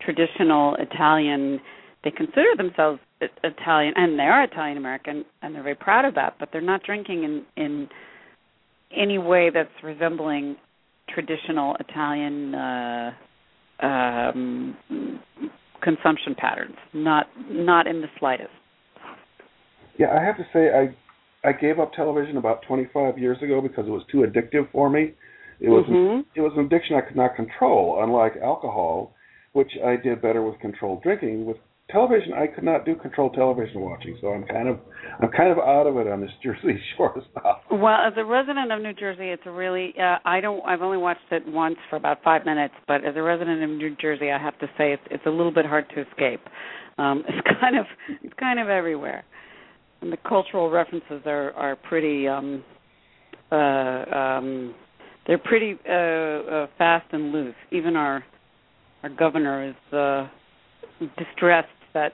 traditional 0.00 0.76
Italian. 0.78 1.60
They 2.04 2.10
consider 2.10 2.54
themselves 2.56 3.00
Italian, 3.20 3.94
and 3.96 4.18
they 4.18 4.24
are 4.24 4.44
Italian 4.44 4.76
American, 4.76 5.24
and 5.42 5.54
they're 5.54 5.62
very 5.62 5.74
proud 5.74 6.04
of 6.04 6.14
that. 6.14 6.36
But 6.38 6.50
they're 6.52 6.60
not 6.60 6.82
drinking 6.82 7.24
in 7.24 7.44
in 7.56 7.88
any 8.96 9.18
way 9.18 9.50
that's 9.52 9.70
resembling 9.82 10.56
traditional 11.08 11.76
Italian 11.80 12.54
uh 12.54 13.10
um, 13.80 14.76
consumption 15.82 16.34
patterns. 16.36 16.76
Not 16.92 17.26
not 17.50 17.86
in 17.86 18.00
the 18.00 18.08
slightest. 18.18 18.50
Yeah, 19.98 20.08
I 20.18 20.22
have 20.24 20.36
to 20.36 20.46
say 20.52 20.70
I 20.70 21.48
I 21.48 21.52
gave 21.52 21.78
up 21.78 21.92
television 21.92 22.36
about 22.36 22.62
25 22.66 23.18
years 23.18 23.38
ago 23.42 23.60
because 23.60 23.86
it 23.86 23.90
was 23.90 24.02
too 24.10 24.18
addictive 24.18 24.70
for 24.72 24.90
me. 24.90 25.12
It 25.60 25.68
was 25.68 25.86
mm-hmm. 25.88 26.20
it 26.34 26.40
was 26.40 26.52
an 26.56 26.66
addiction 26.66 26.96
I 26.96 27.00
could 27.00 27.16
not 27.16 27.34
control, 27.34 28.02
unlike 28.02 28.34
alcohol, 28.42 29.14
which 29.52 29.72
I 29.84 29.96
did 29.96 30.20
better 30.20 30.42
with 30.42 30.58
controlled 30.60 31.02
drinking. 31.02 31.46
With 31.46 31.56
television, 31.90 32.32
I 32.32 32.46
could 32.46 32.64
not 32.64 32.84
do 32.84 32.94
controlled 32.94 33.34
television 33.34 33.80
watching, 33.80 34.18
so 34.20 34.28
I'm 34.28 34.44
kind 34.44 34.68
of 34.68 34.78
I'm 35.20 35.30
kind 35.30 35.50
of 35.50 35.58
out 35.58 35.86
of 35.86 35.96
it 35.96 36.06
on 36.06 36.20
this 36.20 36.30
Jersey 36.42 36.80
Shore 36.96 37.14
stuff. 37.30 37.58
Well, 37.70 37.98
as 38.06 38.12
a 38.16 38.24
resident 38.24 38.72
of 38.72 38.82
New 38.82 38.92
Jersey, 38.92 39.28
it's 39.30 39.42
really 39.46 39.94
uh, 40.00 40.18
I 40.24 40.40
don't 40.40 40.64
I've 40.66 40.82
only 40.82 40.98
watched 40.98 41.30
it 41.30 41.44
once 41.46 41.76
for 41.88 41.96
about 41.96 42.22
five 42.22 42.44
minutes, 42.44 42.74
but 42.88 43.04
as 43.04 43.14
a 43.16 43.22
resident 43.22 43.62
of 43.62 43.70
New 43.70 43.96
Jersey, 43.96 44.30
I 44.30 44.38
have 44.38 44.58
to 44.58 44.66
say 44.78 44.92
it's 44.92 45.02
it's 45.10 45.26
a 45.26 45.30
little 45.30 45.52
bit 45.52 45.66
hard 45.66 45.86
to 45.94 46.02
escape. 46.02 46.40
Um, 46.98 47.24
it's 47.28 47.46
kind 47.60 47.78
of 47.78 47.86
it's 48.22 48.34
kind 48.38 48.58
of 48.58 48.68
everywhere, 48.68 49.24
and 50.00 50.12
the 50.12 50.18
cultural 50.28 50.70
references 50.70 51.22
are 51.26 51.52
are 51.52 51.76
pretty 51.76 52.26
um, 52.26 52.64
uh, 53.52 53.54
um, 53.54 54.74
they're 55.26 55.38
pretty 55.38 55.78
uh, 55.88 55.92
uh, 55.92 56.66
fast 56.78 57.06
and 57.12 57.32
loose. 57.32 57.54
Even 57.70 57.96
our 57.96 58.24
our 59.02 59.10
governor 59.10 59.68
is 59.68 59.94
uh, 59.94 60.28
distressed 61.18 61.68
that 61.96 62.12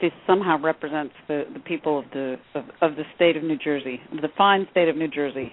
this 0.00 0.12
somehow 0.28 0.60
represents 0.62 1.14
the, 1.26 1.42
the 1.52 1.58
people 1.60 1.98
of 1.98 2.04
the 2.12 2.36
of, 2.54 2.64
of 2.80 2.96
the 2.96 3.02
state 3.16 3.36
of 3.36 3.42
New 3.42 3.58
Jersey, 3.58 4.00
the 4.12 4.28
fine 4.38 4.68
state 4.70 4.88
of 4.88 4.96
New 4.96 5.08
Jersey. 5.08 5.52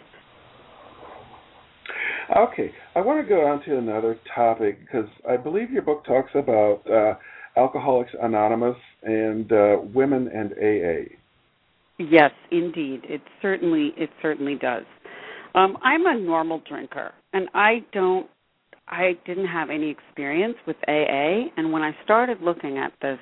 Okay, 2.35 2.71
I 2.95 3.01
want 3.01 3.25
to 3.25 3.27
go 3.27 3.45
on 3.45 3.63
to 3.65 3.77
another 3.77 4.17
topic 4.33 4.79
because 4.79 5.09
I 5.29 5.35
believe 5.37 5.71
your 5.71 5.81
book 5.81 6.05
talks 6.05 6.31
about 6.35 6.81
uh, 6.89 7.59
Alcoholics 7.59 8.11
Anonymous 8.21 8.77
and 9.01 9.51
uh, 9.51 9.77
women 9.93 10.29
and 10.33 10.51
AA. 10.53 11.15
Yes, 11.97 12.31
indeed, 12.51 13.01
it 13.03 13.21
certainly 13.41 13.93
it 13.97 14.09
certainly 14.21 14.55
does. 14.55 14.83
Um, 15.55 15.77
I'm 15.83 16.05
a 16.05 16.19
normal 16.19 16.61
drinker, 16.67 17.13
and 17.33 17.47
I 17.53 17.83
don't 17.93 18.27
I 18.87 19.13
didn't 19.25 19.47
have 19.47 19.69
any 19.69 19.89
experience 19.89 20.55
with 20.67 20.75
AA, 20.87 21.49
and 21.57 21.71
when 21.71 21.81
I 21.81 21.95
started 22.03 22.41
looking 22.41 22.77
at 22.77 22.91
this, 23.01 23.19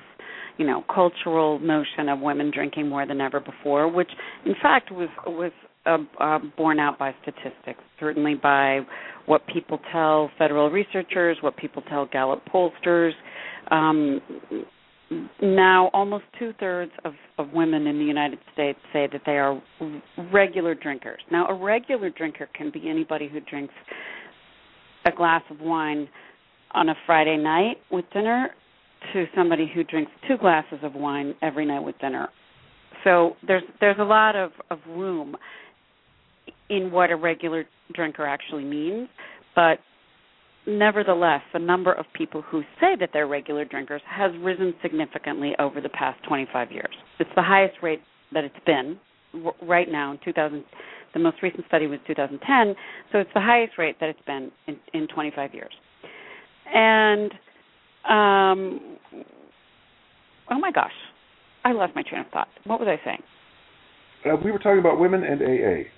you 0.58 0.66
know, 0.66 0.84
cultural 0.94 1.60
notion 1.60 2.10
of 2.10 2.20
women 2.20 2.52
drinking 2.54 2.90
more 2.90 3.06
than 3.06 3.22
ever 3.22 3.40
before, 3.40 3.88
which 3.92 4.10
in 4.46 4.56
fact 4.62 4.92
was 4.92 5.10
was 5.26 5.52
uh, 5.86 5.98
uh, 6.20 6.40
borne 6.58 6.80
out 6.80 7.00
by 7.00 7.14
statistics, 7.22 7.82
certainly 8.00 8.36
by 8.36 8.82
what 9.26 9.42
people 9.48 9.80
tell 9.92 10.30
federal 10.38 10.70
researchers, 10.70 11.38
what 11.42 11.58
people 11.58 11.82
tell 11.90 12.06
Gallup 12.06 12.44
pollsters. 12.54 13.12
Um, 13.70 14.22
now, 15.42 15.90
almost 15.94 16.24
two 16.40 16.54
thirds 16.60 16.92
of, 17.04 17.14
of 17.38 17.52
women 17.52 17.88
in 17.88 17.98
the 17.98 18.06
United 18.06 18.40
States 18.54 18.80
say 18.94 19.10
that 19.12 19.22
they 19.26 19.38
are 19.38 19.62
regular 20.32 20.74
drinkers. 20.74 21.20
Now, 21.32 21.48
a 21.48 21.54
regular 21.54 22.10
drinker 22.10 22.48
can 22.56 22.72
be 22.72 22.90
anybody 22.90 23.28
who 23.28 23.42
drinks 23.42 23.74
a 25.06 25.12
glass 25.12 25.44
of 25.50 25.60
wine 25.60 26.08
on 26.74 26.90
a 26.90 26.96
Friday 27.06 27.38
night 27.38 27.78
with 27.92 28.06
dinner 28.14 28.50
to 29.14 29.26
somebody 29.36 29.70
who 29.74 29.84
drinks 29.84 30.12
two 30.28 30.38
glasses 30.38 30.80
of 30.84 30.94
wine 30.94 31.34
every 31.42 31.66
night 31.66 31.82
with 31.84 31.98
dinner. 32.00 32.30
So 33.04 33.36
there's 33.46 33.64
there's 33.80 33.98
a 34.00 34.04
lot 34.04 34.36
of, 34.36 34.52
of 34.70 34.80
room 34.88 35.36
in 36.70 36.92
what 36.92 37.12
a 37.12 37.16
regular 37.16 37.66
drinker 37.94 38.26
actually 38.26 38.64
means, 38.64 39.10
but 39.56 39.80
nevertheless, 40.68 41.42
the 41.54 41.60
number 41.60 41.92
of 41.92 42.06
people 42.14 42.42
who 42.42 42.62
say 42.80 42.96
that 43.00 43.10
they're 43.12 43.28
regular 43.28 43.66
drinkers 43.66 44.02
has 44.08 44.32
risen 44.40 44.74
significantly 44.82 45.54
over 45.60 45.82
the 45.82 45.90
past 45.90 46.22
25 46.28 46.72
years. 46.72 46.96
It's 47.20 47.30
the 47.36 47.42
highest 47.42 47.78
rate 47.82 48.02
that 48.34 48.44
it's 48.44 48.56
been 48.66 48.98
right 49.62 49.90
now 49.90 50.12
in 50.12 50.20
2000 50.24 50.64
the 51.14 51.20
most 51.20 51.38
recent 51.42 51.66
study 51.68 51.88
was 51.88 52.00
2010, 52.08 52.76
so 53.12 53.20
it's 53.20 53.30
the 53.34 53.42
highest 53.42 53.78
rate 53.78 53.98
that 54.00 54.10
it's 54.10 54.22
been 54.26 54.52
in, 54.68 54.78
in 54.94 55.08
25 55.08 55.54
years. 55.54 55.74
And 56.74 57.32
um, 58.06 58.98
oh 60.50 60.60
my 60.60 60.72
gosh, 60.72 60.92
I 61.64 61.74
lost 61.74 61.94
my 61.96 62.04
train 62.04 62.22
of 62.22 62.28
thought. 62.32 62.48
What 62.66 62.80
was 62.80 62.88
I 62.88 63.04
saying? 63.06 63.24
Uh, 64.26 64.38
we 64.44 64.52
were 64.52 64.60
talking 64.60 64.80
about 64.80 65.00
women 65.00 65.24
and 65.24 65.42
AA. 65.42 65.90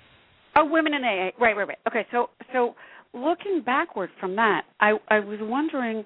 Oh, 0.55 0.65
women 0.65 0.93
and 0.93 1.03
AA. 1.03 1.29
Right, 1.39 1.55
right, 1.55 1.67
right. 1.67 1.77
Okay, 1.87 2.05
so 2.11 2.29
so 2.51 2.75
looking 3.13 3.61
backward 3.65 4.09
from 4.19 4.35
that, 4.35 4.63
I 4.79 4.93
I 5.09 5.19
was 5.19 5.39
wondering 5.41 6.03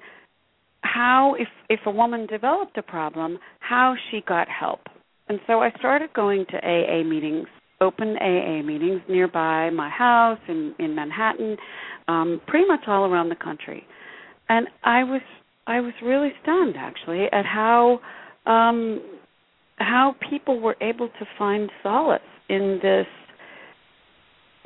how 0.81 1.35
if 1.39 1.47
if 1.69 1.79
a 1.85 1.91
woman 1.91 2.27
developed 2.27 2.77
a 2.77 2.83
problem, 2.83 3.37
how 3.59 3.95
she 4.09 4.21
got 4.27 4.47
help. 4.47 4.81
And 5.29 5.39
so 5.45 5.61
I 5.61 5.71
started 5.77 6.13
going 6.13 6.45
to 6.51 6.57
AA 6.57 7.03
meetings 7.03 7.47
open 7.81 8.17
AA 8.17 8.61
meetings 8.63 9.01
nearby 9.09 9.69
my 9.69 9.89
house 9.89 10.39
in 10.47 10.73
in 10.79 10.95
Manhattan, 10.95 11.57
um, 12.07 12.41
pretty 12.47 12.67
much 12.67 12.81
all 12.87 13.05
around 13.05 13.29
the 13.29 13.35
country, 13.35 13.85
and 14.49 14.67
I 14.83 15.03
was 15.03 15.21
I 15.67 15.81
was 15.81 15.93
really 16.03 16.31
stunned 16.41 16.75
actually 16.77 17.25
at 17.31 17.45
how 17.45 17.99
um, 18.45 19.01
how 19.77 20.15
people 20.29 20.59
were 20.59 20.75
able 20.81 21.07
to 21.07 21.25
find 21.37 21.69
solace 21.83 22.21
in 22.49 22.79
this 22.81 23.07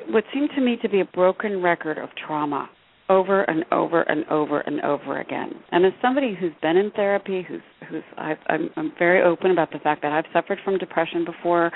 what 0.10 0.24
seemed 0.34 0.50
to 0.56 0.62
me 0.62 0.78
to 0.82 0.90
be 0.90 1.02
a 1.02 1.06
broken 1.06 1.62
record 1.62 1.98
of 1.98 2.10
trauma 2.26 2.70
over 3.10 3.44
and 3.44 3.66
over 3.72 4.04
and 4.04 4.26
over 4.30 4.62
and 4.62 4.80
over 4.82 5.20
again. 5.20 5.52
And 5.72 5.86
as 5.86 5.92
somebody 6.02 6.36
who's 6.40 6.54
been 6.62 6.78
in 6.78 6.92
therapy, 6.92 7.46
who's 7.48 7.62
who's 7.90 8.04
I've, 8.18 8.38
I'm 8.48 8.70
I'm 8.78 8.94
very 8.98 9.22
open 9.22 9.52
about 9.52 9.72
the 9.72 9.80
fact 9.80 10.02
that 10.04 10.12
I've 10.12 10.26
suffered 10.34 10.60
from 10.64 10.78
depression 10.78 11.26
before, 11.26 11.72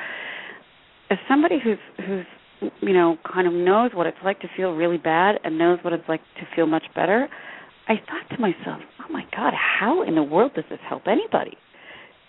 as 1.10 1.18
somebody 1.28 1.58
who's 1.64 1.78
who's 2.06 2.26
you 2.82 2.94
know 2.94 3.18
kind 3.32 3.48
of 3.48 3.54
knows 3.54 3.92
what 3.94 4.08
it's 4.08 4.18
like 4.24 4.40
to 4.40 4.48
feel 4.56 4.72
really 4.72 4.98
bad 4.98 5.40
and 5.44 5.58
knows 5.58 5.80
what 5.82 5.94
it's 5.94 6.08
like 6.08 6.22
to 6.40 6.48
feel 6.56 6.66
much 6.66 6.84
better 6.96 7.28
I 7.88 7.96
thought 7.98 8.36
to 8.36 8.42
myself, 8.42 8.82
"Oh 9.00 9.12
my 9.12 9.26
God, 9.36 9.54
how 9.54 10.02
in 10.02 10.16
the 10.16 10.24
world 10.24 10.54
does 10.56 10.66
this 10.70 10.80
help 10.88 11.08
anybody?" 11.08 11.58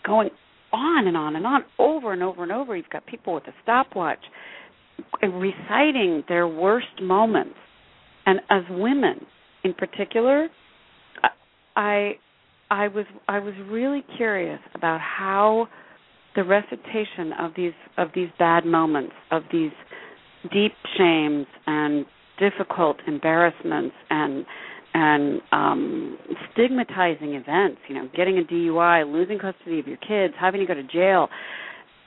Going 0.05 0.31
on 0.73 1.07
and 1.07 1.17
on 1.17 1.37
and 1.37 1.47
on, 1.47 1.65
over 1.79 2.13
and 2.13 2.23
over 2.23 2.43
and 2.43 2.53
over. 2.53 2.77
You've 2.77 2.91
got 2.91 3.07
people 3.07 3.35
with 3.35 3.47
a 3.49 3.55
stopwatch 3.63 4.19
uh, 5.23 5.27
reciting 5.29 6.25
their 6.29 6.47
worst 6.47 7.01
moments, 7.01 7.57
and 8.27 8.41
as 8.51 8.65
women, 8.69 9.25
in 9.65 9.73
particular, 9.73 10.49
I 11.75 12.19
I 12.71 12.89
was 12.89 13.07
I 13.29 13.39
was 13.39 13.55
really 13.69 14.05
curious 14.17 14.61
about 14.75 15.01
how 15.01 15.69
the 16.37 16.45
recitation 16.45 17.33
of 17.41 17.53
these 17.57 17.73
of 17.99 18.09
these 18.15 18.29
bad 18.39 18.65
moments, 18.65 19.15
of 19.31 19.43
these 19.51 19.73
deep 20.53 20.73
shames 20.97 21.47
and 21.67 22.05
difficult 22.39 22.99
embarrassments 23.07 23.95
and 24.11 24.45
and 24.95 25.41
um 25.53 26.19
stigmatizing 26.53 27.35
events, 27.35 27.81
you 27.89 27.95
know, 27.95 28.09
getting 28.15 28.39
a 28.39 28.43
DUI, 28.43 29.11
losing 29.11 29.39
custody 29.39 29.81
of 29.81 29.87
your 29.87 29.97
kids, 29.97 30.35
having 30.39 30.61
to 30.61 30.67
go 30.67 30.75
to 30.75 30.85
jail. 30.85 31.29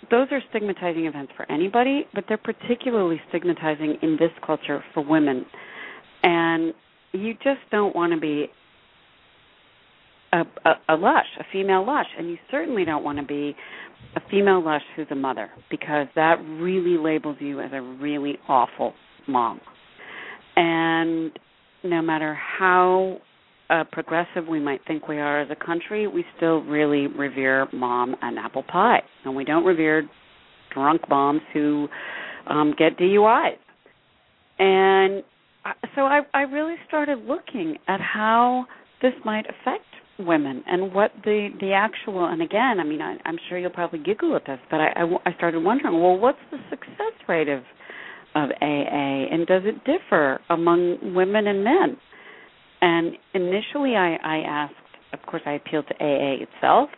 Those 0.09 0.27
are 0.31 0.39
stigmatizing 0.49 1.05
events 1.05 1.33
for 1.35 1.51
anybody, 1.51 2.05
but 2.13 2.23
they're 2.27 2.37
particularly 2.37 3.19
stigmatizing 3.29 3.97
in 4.01 4.15
this 4.19 4.31
culture 4.45 4.81
for 4.93 5.03
women. 5.03 5.45
And 6.23 6.73
you 7.11 7.33
just 7.33 7.59
don't 7.69 7.95
want 7.95 8.13
to 8.13 8.19
be 8.19 8.47
a, 10.31 10.41
a, 10.65 10.93
a 10.93 10.95
lush, 10.95 11.25
a 11.39 11.43
female 11.51 11.85
lush, 11.85 12.07
and 12.17 12.29
you 12.29 12.37
certainly 12.49 12.85
don't 12.85 13.03
want 13.03 13.19
to 13.19 13.25
be 13.25 13.55
a 14.15 14.21
female 14.29 14.63
lush 14.63 14.81
who's 14.95 15.07
a 15.11 15.15
mother 15.15 15.49
because 15.69 16.07
that 16.15 16.35
really 16.59 16.97
labels 16.97 17.37
you 17.39 17.59
as 17.61 17.71
a 17.73 17.81
really 17.81 18.37
awful 18.47 18.93
mom. 19.27 19.59
And 20.55 21.31
no 21.83 22.01
matter 22.01 22.33
how 22.35 23.17
uh, 23.69 23.83
progressive 23.91 24.47
we 24.47 24.59
might 24.59 24.81
think 24.87 25.07
we 25.07 25.19
are 25.19 25.41
as 25.41 25.49
a 25.51 25.65
country, 25.65 26.07
we 26.07 26.25
still 26.37 26.61
really 26.63 27.07
revere 27.07 27.67
mom 27.71 28.15
and 28.21 28.37
apple 28.39 28.63
pie, 28.63 29.01
and 29.25 29.35
we 29.35 29.45
don't 29.45 29.63
revere 29.63 30.09
drunk 30.73 31.01
moms 31.09 31.41
who 31.53 31.87
um, 32.47 32.73
get 32.77 32.97
DUIs. 32.97 33.57
And 34.57 35.23
so 35.95 36.01
I, 36.01 36.21
I 36.33 36.41
really 36.41 36.75
started 36.87 37.19
looking 37.19 37.77
at 37.87 38.01
how 38.01 38.65
this 39.01 39.13
might 39.23 39.45
affect 39.45 39.85
women 40.19 40.63
and 40.67 40.93
what 40.93 41.11
the 41.23 41.49
the 41.61 41.71
actual 41.71 42.25
and 42.25 42.41
again 42.41 42.79
i 42.79 42.83
mean 42.83 43.01
I, 43.01 43.15
i'm 43.25 43.37
sure 43.47 43.57
you'll 43.57 43.69
probably 43.71 43.99
giggle 43.99 44.35
at 44.35 44.45
this 44.45 44.59
but 44.69 44.77
I, 44.77 44.91
I 44.95 45.29
i 45.29 45.33
started 45.35 45.63
wondering 45.63 46.01
well 46.01 46.17
what's 46.17 46.37
the 46.51 46.57
success 46.69 47.13
rate 47.27 47.47
of 47.47 47.61
of 48.35 48.49
aa 48.61 48.63
and 49.31 49.47
does 49.47 49.63
it 49.65 49.75
differ 49.85 50.39
among 50.49 51.13
women 51.15 51.47
and 51.47 51.63
men 51.63 51.97
and 52.81 53.13
initially 53.33 53.95
i 53.95 54.17
i 54.23 54.37
asked 54.47 54.73
of 55.13 55.19
course 55.25 55.41
i 55.45 55.53
appealed 55.53 55.85
to 55.87 55.95
aa 55.95 56.43
itself 56.43 56.89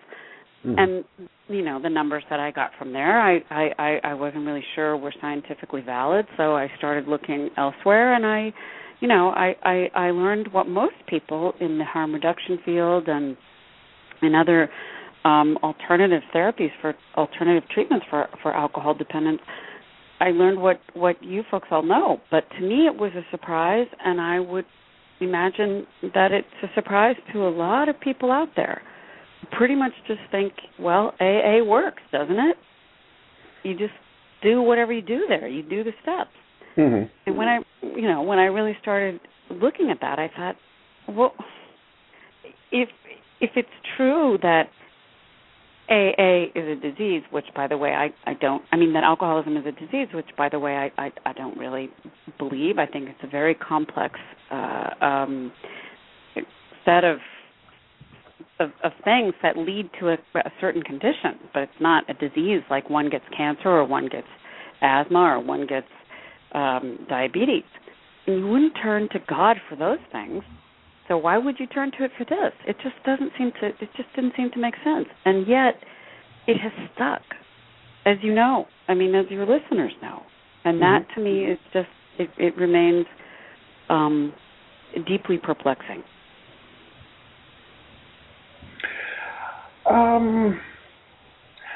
mm. 0.65 0.75
and 0.77 1.05
you 1.47 1.63
know 1.63 1.79
the 1.81 1.89
numbers 1.89 2.23
that 2.29 2.39
i 2.39 2.49
got 2.49 2.71
from 2.79 2.91
there 2.91 3.21
I, 3.21 3.39
I 3.51 3.99
i 4.03 4.13
wasn't 4.15 4.45
really 4.47 4.65
sure 4.75 4.97
were 4.97 5.13
scientifically 5.21 5.81
valid 5.81 6.25
so 6.37 6.55
i 6.55 6.71
started 6.77 7.07
looking 7.07 7.49
elsewhere 7.57 8.15
and 8.15 8.25
i 8.25 8.51
you 9.01 9.07
know, 9.07 9.29
I, 9.29 9.55
I 9.63 9.89
I 9.93 10.11
learned 10.11 10.53
what 10.53 10.67
most 10.67 10.95
people 11.07 11.53
in 11.59 11.77
the 11.77 11.83
harm 11.83 12.13
reduction 12.13 12.59
field 12.63 13.07
and 13.07 13.35
in 14.21 14.35
other 14.35 14.69
um, 15.25 15.57
alternative 15.63 16.21
therapies 16.33 16.69
for 16.79 16.93
alternative 17.17 17.67
treatments 17.73 18.05
for 18.09 18.27
for 18.41 18.53
alcohol 18.53 18.93
dependence. 18.93 19.41
I 20.19 20.29
learned 20.29 20.61
what 20.61 20.79
what 20.93 21.21
you 21.21 21.43
folks 21.49 21.67
all 21.71 21.83
know, 21.83 22.21
but 22.29 22.43
to 22.57 22.61
me 22.61 22.85
it 22.85 22.95
was 22.95 23.11
a 23.15 23.25
surprise, 23.31 23.87
and 24.05 24.21
I 24.21 24.39
would 24.39 24.65
imagine 25.19 25.85
that 26.13 26.31
it's 26.31 26.47
a 26.63 26.67
surprise 26.75 27.15
to 27.33 27.47
a 27.47 27.49
lot 27.49 27.89
of 27.89 27.99
people 27.99 28.31
out 28.31 28.49
there. 28.55 28.81
Pretty 29.57 29.75
much 29.75 29.91
just 30.07 30.19
think, 30.29 30.53
well, 30.79 31.13
AA 31.19 31.63
works, 31.63 32.03
doesn't 32.11 32.37
it? 32.39 32.55
You 33.63 33.77
just 33.77 33.93
do 34.43 34.61
whatever 34.61 34.93
you 34.93 35.01
do 35.01 35.25
there. 35.27 35.47
You 35.47 35.63
do 35.63 35.83
the 35.83 35.91
steps. 36.01 36.29
Mm-hmm. 36.77 37.05
And 37.25 37.37
when 37.37 37.47
I, 37.47 37.59
you 37.81 38.07
know, 38.07 38.21
when 38.21 38.39
I 38.39 38.45
really 38.45 38.75
started 38.81 39.19
looking 39.49 39.89
at 39.91 39.99
that, 40.01 40.19
I 40.19 40.29
thought, 40.35 40.55
well, 41.07 41.33
if 42.71 42.89
if 43.39 43.51
it's 43.55 43.69
true 43.97 44.37
that 44.41 44.69
AA 45.89 46.57
is 46.57 46.77
a 46.77 46.81
disease, 46.81 47.23
which 47.31 47.45
by 47.55 47.67
the 47.67 47.77
way 47.77 47.91
I 47.91 48.09
I 48.29 48.33
don't 48.35 48.63
I 48.71 48.77
mean 48.77 48.93
that 48.93 49.03
alcoholism 49.03 49.57
is 49.57 49.65
a 49.65 49.71
disease, 49.71 50.07
which 50.13 50.27
by 50.37 50.47
the 50.49 50.59
way 50.59 50.75
I 50.75 50.91
I, 51.01 51.11
I 51.25 51.33
don't 51.33 51.57
really 51.57 51.89
believe. 52.37 52.77
I 52.77 52.85
think 52.85 53.09
it's 53.09 53.19
a 53.23 53.27
very 53.27 53.55
complex 53.55 54.15
uh, 54.51 54.89
um, 55.01 55.51
set 56.85 57.03
of, 57.03 57.17
of 58.59 58.69
of 58.83 58.91
things 59.03 59.33
that 59.43 59.57
lead 59.57 59.89
to 59.99 60.09
a, 60.09 60.17
a 60.35 60.51
certain 60.61 60.81
condition, 60.81 61.39
but 61.53 61.63
it's 61.63 61.81
not 61.81 62.09
a 62.09 62.13
disease 62.13 62.61
like 62.69 62.89
one 62.89 63.09
gets 63.09 63.25
cancer 63.35 63.69
or 63.69 63.83
one 63.83 64.07
gets 64.07 64.27
asthma 64.81 65.19
or 65.19 65.39
one 65.39 65.67
gets 65.67 65.87
um, 66.53 67.05
diabetes. 67.09 67.63
And 68.27 68.39
you 68.39 68.47
wouldn't 68.47 68.73
turn 68.81 69.09
to 69.11 69.19
God 69.27 69.57
for 69.69 69.75
those 69.75 69.99
things. 70.11 70.43
So 71.07 71.17
why 71.17 71.37
would 71.37 71.59
you 71.59 71.67
turn 71.67 71.91
to 71.97 72.05
it 72.05 72.11
for 72.17 72.25
this? 72.25 72.53
It 72.67 72.77
just 72.83 72.95
doesn't 73.05 73.31
seem 73.37 73.51
to. 73.59 73.67
It 73.67 73.89
just 73.97 74.09
didn't 74.15 74.33
seem 74.37 74.51
to 74.51 74.59
make 74.59 74.75
sense. 74.83 75.07
And 75.25 75.47
yet, 75.47 75.75
it 76.47 76.57
has 76.57 76.71
stuck, 76.93 77.21
as 78.05 78.17
you 78.21 78.33
know. 78.33 78.65
I 78.87 78.93
mean, 78.93 79.13
as 79.15 79.25
your 79.29 79.45
listeners 79.45 79.91
know. 80.01 80.21
And 80.63 80.81
that 80.81 81.07
mm-hmm. 81.09 81.19
to 81.19 81.25
me 81.25 81.45
is 81.45 81.59
just. 81.73 81.89
It, 82.19 82.29
it 82.37 82.55
remains 82.57 83.05
um, 83.89 84.33
deeply 85.07 85.37
perplexing. 85.37 86.03
Um, 89.89 90.59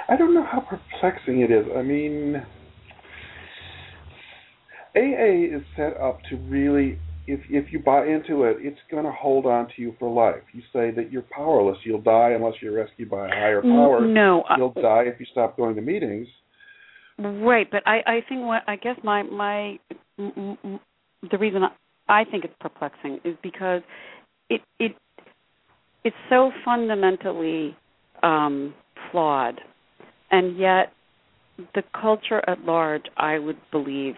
I 0.07 0.15
don't 0.15 0.33
know 0.33 0.45
how 0.45 0.59
perplexing 0.59 1.41
it 1.41 1.51
is. 1.51 1.65
I 1.75 1.81
mean, 1.81 2.45
AA 4.95 5.55
is 5.55 5.63
set 5.75 5.97
up 5.97 6.19
to 6.29 6.37
really 6.37 6.99
if 7.27 7.39
if 7.49 7.71
you 7.71 7.79
buy 7.79 8.05
into 8.05 8.43
it, 8.43 8.57
it's 8.59 8.79
going 8.91 9.05
to 9.05 9.11
hold 9.11 9.45
on 9.45 9.67
to 9.75 9.81
you 9.81 9.95
for 9.99 10.09
life. 10.09 10.43
You 10.53 10.61
say 10.71 10.91
that 10.91 11.11
you're 11.11 11.23
powerless, 11.23 11.77
you'll 11.83 12.01
die 12.01 12.31
unless 12.35 12.53
you're 12.61 12.75
rescued 12.75 13.09
by 13.09 13.27
a 13.27 13.29
higher 13.29 13.61
power. 13.61 14.05
No, 14.05 14.43
you'll 14.57 14.73
uh, 14.75 14.81
die 14.81 15.03
if 15.03 15.19
you 15.19 15.25
stop 15.31 15.57
going 15.57 15.75
to 15.75 15.81
meetings. 15.81 16.27
Right, 17.17 17.67
but 17.69 17.81
I 17.87 18.01
I 18.05 18.19
think 18.27 18.45
what 18.45 18.63
I 18.67 18.75
guess 18.75 18.97
my 19.03 19.23
my 19.23 19.79
the 20.17 21.37
reason 21.39 21.63
I 22.07 22.23
think 22.25 22.45
it's 22.45 22.53
perplexing 22.59 23.19
is 23.23 23.35
because 23.41 23.81
it 24.49 24.61
it 24.79 24.95
it's 26.03 26.15
so 26.29 26.51
fundamentally 26.63 27.75
um 28.21 28.73
flawed, 29.11 29.61
and 30.29 30.57
yet 30.57 30.91
the 31.73 31.83
culture 31.99 32.41
at 32.47 32.59
large, 32.61 33.05
I 33.17 33.39
would 33.39 33.57
believe, 33.71 34.15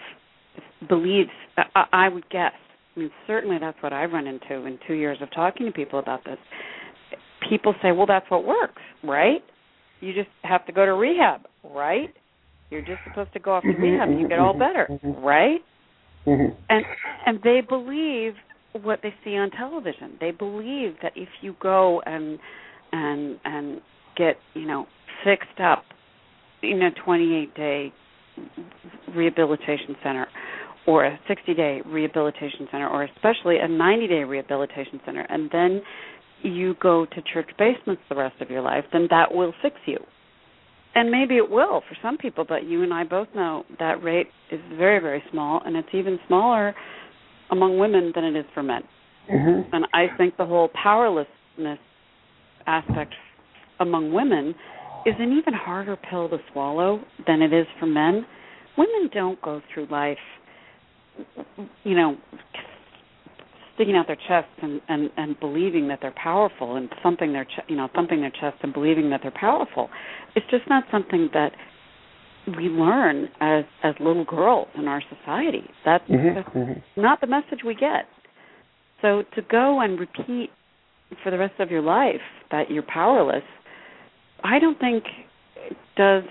believes 0.88 1.30
I, 1.58 1.86
I 1.92 2.10
would 2.10 2.30
guess 2.30 2.54
I 2.96 3.00
mean 3.00 3.12
certainly 3.26 3.58
that's 3.60 3.78
what 3.82 3.94
I've 3.94 4.12
run 4.12 4.28
into 4.28 4.66
in 4.66 4.80
2 4.88 4.94
years 4.94 5.18
of 5.22 5.32
talking 5.32 5.66
to 5.66 5.72
people 5.72 6.00
about 6.00 6.24
this. 6.26 6.38
People 7.50 7.74
say 7.82 7.92
well 7.92 8.08
that's 8.08 8.30
what 8.30 8.46
works 8.46 8.82
right? 9.04 9.44
You 10.00 10.14
just 10.14 10.30
have 10.44 10.66
to 10.68 10.72
go 10.72 10.86
to 10.86 10.94
rehab 10.94 11.42
right? 11.64 12.14
You're 12.70 12.82
just 12.82 13.00
supposed 13.08 13.32
to 13.34 13.40
go 13.40 13.54
off 13.54 13.64
to 13.64 13.70
mm-hmm, 13.70 13.82
rehab 13.82 14.10
and 14.10 14.20
you 14.20 14.28
get 14.28 14.40
all 14.40 14.54
mm-hmm, 14.54 14.60
better 14.60 14.88
mm-hmm. 14.90 15.24
right? 15.24 15.62
And 16.26 16.86
and 17.26 17.40
they 17.44 17.62
believe 17.68 18.34
what 18.74 19.00
they 19.02 19.14
see 19.24 19.36
on 19.38 19.50
television. 19.52 20.18
They 20.20 20.32
believe 20.32 20.96
that 21.02 21.14
if 21.16 21.30
you 21.42 21.56
go 21.62 22.02
and 22.06 22.38
and 22.92 23.40
and 23.46 23.82
get 24.18 24.38
you 24.54 24.68
know 24.68 24.88
fixed 25.24 25.60
up 25.60 25.84
in 26.62 26.82
a 26.82 26.92
28 27.04 27.56
day 27.56 27.94
rehabilitation 29.16 29.96
center 30.04 30.27
or 30.88 31.06
a 31.06 31.20
60 31.28 31.54
day 31.54 31.82
rehabilitation 31.86 32.68
center 32.72 32.88
or 32.88 33.04
especially 33.04 33.58
a 33.60 33.68
90 33.68 34.08
day 34.08 34.24
rehabilitation 34.24 35.00
center 35.06 35.26
and 35.30 35.50
then 35.52 35.82
you 36.44 36.76
go 36.82 37.06
to 37.06 37.22
church 37.34 37.50
basements 37.60 38.02
the 38.10 38.16
rest 38.16 38.36
of 38.42 38.50
your 38.50 38.62
life 38.62 38.84
then 38.92 39.08
that 39.10 39.34
will 39.34 39.54
fix 39.62 39.76
you 39.86 39.98
and 40.96 41.12
maybe 41.12 41.36
it 41.36 41.50
will 41.50 41.82
for 41.88 41.98
some 42.02 42.18
people 42.18 42.46
but 42.48 42.64
you 42.64 42.84
and 42.84 42.94
I 42.94 43.04
both 43.04 43.28
know 43.36 43.64
that 43.80 44.04
rate 44.04 44.28
is 44.52 44.60
very 44.78 45.00
very 45.00 45.24
small 45.32 45.62
and 45.66 45.76
it's 45.76 45.90
even 45.94 46.20
smaller 46.28 46.74
among 47.52 47.78
women 47.78 48.12
than 48.16 48.24
it 48.24 48.36
is 48.36 48.46
for 48.54 48.64
men 48.64 48.82
mm-hmm. 49.32 49.76
and 49.76 49.86
I 49.94 50.08
think 50.18 50.38
the 50.38 50.46
whole 50.46 50.70
powerlessness 50.82 51.80
aspect 52.66 53.14
among 53.80 54.14
women 54.14 54.56
is 55.08 55.16
an 55.20 55.38
even 55.38 55.54
harder 55.54 55.96
pill 56.10 56.28
to 56.30 56.38
swallow 56.52 57.00
than 57.26 57.42
it 57.42 57.54
is 57.54 57.66
for 57.80 57.86
men. 57.86 58.26
Women 58.78 59.10
don't 59.14 59.42
go 59.42 59.62
through 59.74 59.88
life, 59.90 60.18
you 61.84 61.95
know, 61.95 62.18
sticking 63.78 63.95
out 63.95 64.07
their 64.07 64.18
chests 64.28 64.51
and 64.61 64.82
and 64.89 65.09
and 65.18 65.39
believing 65.39 65.88
that 65.88 65.99
they're 66.01 66.13
powerful 66.22 66.76
and 66.76 66.89
thumping 67.03 67.32
their 67.32 67.45
ch- 67.45 67.68
you 67.68 67.76
know 67.76 67.88
thumping 67.93 68.22
their 68.22 68.32
chest 68.32 68.57
and 68.63 68.74
believing 68.74 69.09
that 69.11 69.22
they're 69.22 69.32
powerful. 69.32 69.89
It's 70.36 70.45
just 70.49 70.68
not 70.68 70.84
something 70.91 71.30
that 71.34 71.51
we 72.47 72.65
learn 72.70 73.30
as 73.39 73.65
as 73.84 73.93
little 73.99 74.26
girls 74.26 74.68
in 74.78 74.88
our 74.88 75.01
society. 75.15 75.63
That's, 75.86 76.03
mm-hmm, 76.09 76.36
that's 76.36 76.49
mm-hmm. 76.49 77.01
not 77.01 77.22
the 77.22 77.28
message 77.28 77.59
we 77.65 77.76
get. 77.76 78.05
So 79.01 79.24
to 79.36 79.41
go 79.43 79.82
and 79.82 79.99
repeat 79.99 80.49
for 81.24 81.30
the 81.30 81.38
rest 81.38 81.59
of 81.59 81.70
your 81.70 81.82
life 81.82 82.22
that 82.51 82.72
you're 82.72 82.84
powerless, 82.84 83.43
I 84.43 84.59
don't 84.59 84.80
think 84.80 85.03
does 85.95 86.24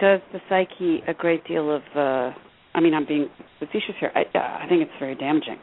does 0.00 0.20
the 0.32 0.40
psyche 0.48 1.02
a 1.08 1.14
great 1.14 1.46
deal 1.46 1.74
of. 1.74 1.82
Uh, 1.94 2.38
I 2.74 2.80
mean, 2.80 2.94
I'm 2.94 3.06
being 3.06 3.28
facetious 3.58 3.94
here. 4.00 4.10
I, 4.14 4.20
I 4.36 4.66
think 4.68 4.82
it's 4.82 4.90
very 4.98 5.14
damaging. 5.14 5.58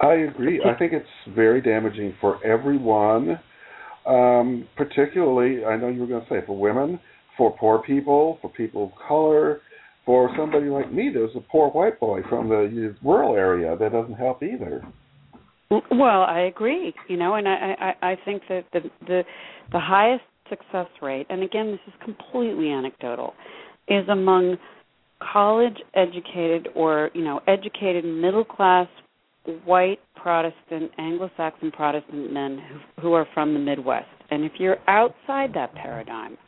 I 0.00 0.14
agree. 0.14 0.60
I 0.64 0.76
think 0.78 0.92
it's 0.92 1.06
very 1.34 1.60
damaging 1.60 2.14
for 2.20 2.44
everyone, 2.44 3.38
um, 4.06 4.66
particularly, 4.76 5.64
I 5.64 5.76
know 5.76 5.88
you 5.88 6.00
were 6.00 6.08
going 6.08 6.22
to 6.22 6.28
say, 6.28 6.44
for 6.44 6.58
women, 6.58 6.98
for 7.36 7.56
poor 7.56 7.82
people, 7.82 8.38
for 8.42 8.50
people 8.50 8.86
of 8.86 8.90
color, 9.06 9.60
for 10.04 10.30
somebody 10.36 10.66
like 10.66 10.92
me 10.92 11.10
there's 11.14 11.30
a 11.36 11.40
poor 11.40 11.70
white 11.70 12.00
boy 12.00 12.20
from 12.28 12.48
the 12.48 12.96
rural 13.04 13.36
area. 13.36 13.76
That 13.76 13.92
doesn't 13.92 14.14
help 14.14 14.42
either. 14.42 14.84
Well, 15.70 16.22
I 16.22 16.40
agree. 16.40 16.92
You 17.08 17.16
know, 17.16 17.34
and 17.34 17.48
I, 17.48 17.94
I, 18.02 18.10
I 18.10 18.16
think 18.24 18.42
that 18.48 18.64
the, 18.72 18.80
the 19.06 19.22
the 19.70 19.80
highest 19.80 20.24
success 20.50 20.88
rate, 21.00 21.26
and 21.30 21.42
again, 21.42 21.70
this 21.70 21.80
is 21.86 21.94
completely 22.04 22.70
anecdotal, 22.70 23.32
is 23.88 24.06
among 24.08 24.56
college 25.32 25.76
educated 25.94 26.68
or 26.74 27.10
you 27.14 27.22
know 27.22 27.40
educated 27.46 28.04
middle 28.04 28.44
class 28.44 28.88
white 29.64 29.98
Protestant, 30.16 30.92
Anglo-Saxon 30.98 31.72
Protestant 31.72 32.32
men 32.32 32.60
who, 32.96 33.02
who 33.02 33.12
are 33.12 33.26
from 33.34 33.54
the 33.54 33.58
Midwest. 33.58 34.06
And 34.30 34.44
if 34.44 34.52
you're 34.58 34.78
outside 34.86 35.50
that 35.54 35.74
paradigm, 35.74 36.38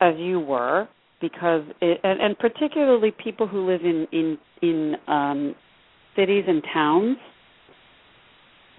as 0.00 0.14
you 0.18 0.40
were, 0.40 0.88
because 1.20 1.62
it, 1.80 2.00
and, 2.02 2.20
and 2.20 2.38
particularly 2.38 3.12
people 3.22 3.46
who 3.46 3.70
live 3.70 3.82
in 3.82 4.06
in 4.12 4.38
in 4.62 4.94
um, 5.06 5.54
cities 6.16 6.44
and 6.48 6.62
towns, 6.72 7.16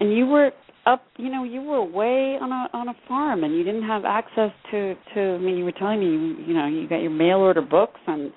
and 0.00 0.12
you 0.12 0.26
were 0.26 0.50
up, 0.84 1.04
you 1.16 1.30
know, 1.30 1.44
you 1.44 1.62
were 1.62 1.76
away 1.76 2.36
on 2.40 2.50
a 2.50 2.68
on 2.76 2.88
a 2.88 2.94
farm, 3.06 3.44
and 3.44 3.54
you 3.54 3.62
didn't 3.62 3.84
have 3.84 4.04
access 4.04 4.50
to 4.70 4.94
to. 5.14 5.20
I 5.20 5.38
mean, 5.38 5.56
you 5.56 5.64
were 5.64 5.72
telling 5.72 6.00
me, 6.00 6.06
you, 6.06 6.46
you 6.48 6.54
know, 6.54 6.66
you 6.66 6.88
got 6.88 7.00
your 7.00 7.10
mail 7.10 7.38
order 7.38 7.62
books, 7.62 8.00
and 8.06 8.32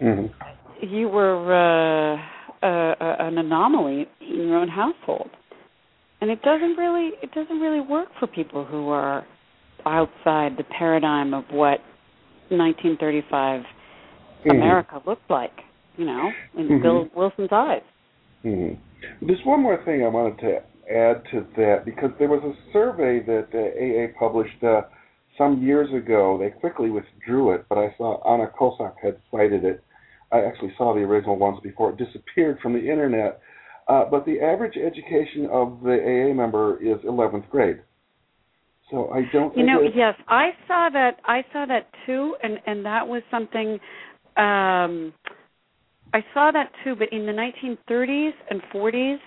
mm-hmm. 0.00 0.86
you 0.86 1.08
were. 1.08 2.14
uh 2.14 2.30
a, 2.64 3.16
an 3.20 3.38
anomaly 3.38 4.06
in 4.20 4.48
your 4.48 4.56
own 4.56 4.68
household, 4.68 5.30
and 6.20 6.30
it 6.30 6.42
doesn't 6.42 6.76
really 6.76 7.10
it 7.22 7.32
doesn't 7.32 7.58
really 7.58 7.80
work 7.80 8.08
for 8.18 8.26
people 8.26 8.64
who 8.64 8.88
are 8.88 9.26
outside 9.86 10.56
the 10.56 10.64
paradigm 10.76 11.34
of 11.34 11.44
what 11.50 11.80
1935 12.48 13.60
mm-hmm. 13.60 14.50
America 14.50 15.00
looked 15.06 15.28
like. 15.30 15.52
You 15.96 16.06
know, 16.06 16.30
in 16.58 16.64
mm-hmm. 16.64 16.82
Bill 16.82 17.08
Wilson's 17.14 17.50
eyes. 17.52 17.82
Mm-hmm. 18.44 19.26
There's 19.26 19.38
one 19.44 19.62
more 19.62 19.82
thing 19.84 20.02
I 20.04 20.08
wanted 20.08 20.40
to 20.40 20.56
add 20.92 21.22
to 21.30 21.46
that 21.56 21.84
because 21.84 22.10
there 22.18 22.28
was 22.28 22.42
a 22.42 22.72
survey 22.72 23.20
that 23.24 23.48
uh, 23.54 23.58
AA 23.78 24.18
published 24.18 24.62
uh, 24.64 24.82
some 25.38 25.62
years 25.62 25.88
ago. 25.94 26.38
They 26.38 26.50
quickly 26.50 26.90
withdrew 26.90 27.52
it, 27.52 27.66
but 27.68 27.78
I 27.78 27.94
saw 27.98 28.20
Anna 28.32 28.48
Kosak 28.58 28.94
had 29.02 29.16
cited 29.30 29.64
it 29.64 29.82
I 30.34 30.44
actually 30.44 30.72
saw 30.76 30.92
the 30.92 31.00
original 31.00 31.36
ones 31.36 31.60
before 31.62 31.90
it 31.90 31.96
disappeared 31.96 32.58
from 32.60 32.72
the 32.72 32.80
internet. 32.80 33.40
Uh, 33.86 34.04
but 34.10 34.26
the 34.26 34.40
average 34.40 34.76
education 34.76 35.46
of 35.50 35.80
the 35.82 35.92
AA 35.92 36.34
member 36.34 36.82
is 36.82 36.98
11th 37.04 37.48
grade. 37.50 37.80
So 38.90 39.10
I 39.10 39.22
don't. 39.32 39.56
You 39.56 39.64
know, 39.64 39.82
yes, 39.82 40.14
I 40.28 40.50
saw 40.66 40.88
that. 40.92 41.18
I 41.24 41.42
saw 41.52 41.64
that 41.66 41.88
too, 42.04 42.36
and 42.42 42.58
and 42.66 42.84
that 42.84 43.06
was 43.06 43.22
something. 43.30 43.78
Um, 44.36 45.12
I 46.12 46.22
saw 46.34 46.50
that 46.52 46.70
too, 46.82 46.94
but 46.94 47.12
in 47.12 47.24
the 47.24 47.32
1930s 47.32 48.32
and 48.50 48.60
40s, 48.74 49.18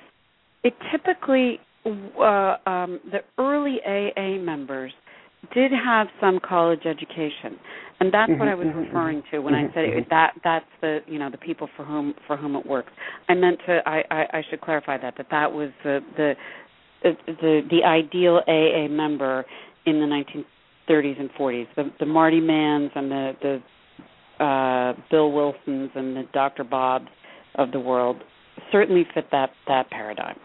it 0.64 0.74
typically 0.92 1.60
uh, 1.86 2.58
um, 2.70 3.00
the 3.12 3.20
early 3.40 3.78
AA 3.86 4.40
members 4.40 4.94
did 5.54 5.72
have 5.72 6.08
some 6.20 6.40
college 6.40 6.86
education 6.86 7.60
and 8.00 8.14
that's 8.14 8.30
mm-hmm, 8.30 8.40
what 8.40 8.48
I 8.48 8.56
was 8.56 8.68
mm-hmm, 8.68 8.80
referring 8.80 9.24
to 9.32 9.40
when 9.40 9.54
mm-hmm, 9.54 9.72
I 9.72 9.74
said 9.74 9.86
it, 9.86 10.08
that 10.10 10.34
that's 10.44 10.66
the 10.82 11.00
you 11.08 11.18
know 11.18 11.32
the 11.32 11.38
people 11.38 11.68
for 11.76 11.84
whom 11.84 12.14
for 12.28 12.38
whom 12.38 12.56
it 12.56 12.66
works. 12.66 12.92
I 13.28 13.34
meant 13.34 13.60
to 13.66 13.80
I 13.86 14.04
I, 14.12 14.26
I 14.34 14.42
should 14.50 14.62
clarify 14.62 14.98
that 15.00 15.16
that 15.18 15.28
that 15.32 15.52
was 15.52 15.70
the 15.84 16.00
the 16.16 16.34
the 17.04 17.62
the 17.70 17.84
ideal 17.84 18.42
AA 18.48 18.88
member 18.88 19.46
in 19.86 20.00
the 20.00 20.06
1930s 20.88 21.20
and 21.20 21.30
40s. 21.32 21.68
The 21.76 21.92
the 22.00 22.06
Marty 22.06 22.40
Manns 22.40 22.92
and 22.96 23.10
the 23.10 23.32
the 24.40 24.44
uh, 24.44 24.94
Bill 25.10 25.32
Wilsons 25.32 25.90
and 25.96 26.16
the 26.16 26.24
Dr. 26.34 26.64
Bobs 26.64 27.08
of 27.56 27.72
the 27.72 27.80
world 27.80 28.18
certainly 28.72 29.08
fit 29.16 29.26
that 29.32 29.50
that 29.68 29.90
paradigm. 29.90 30.38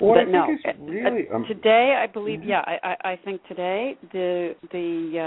Well, 0.00 0.14
but 0.14 0.30
no, 0.30 0.46
really, 0.80 1.28
um, 1.32 1.44
today 1.46 1.96
I 2.00 2.06
believe, 2.06 2.40
mm-hmm. 2.40 2.48
yeah, 2.48 2.62
I, 2.64 2.78
I, 2.82 3.10
I 3.12 3.20
think 3.24 3.40
today 3.46 3.96
the 4.12 4.54
the 4.72 5.18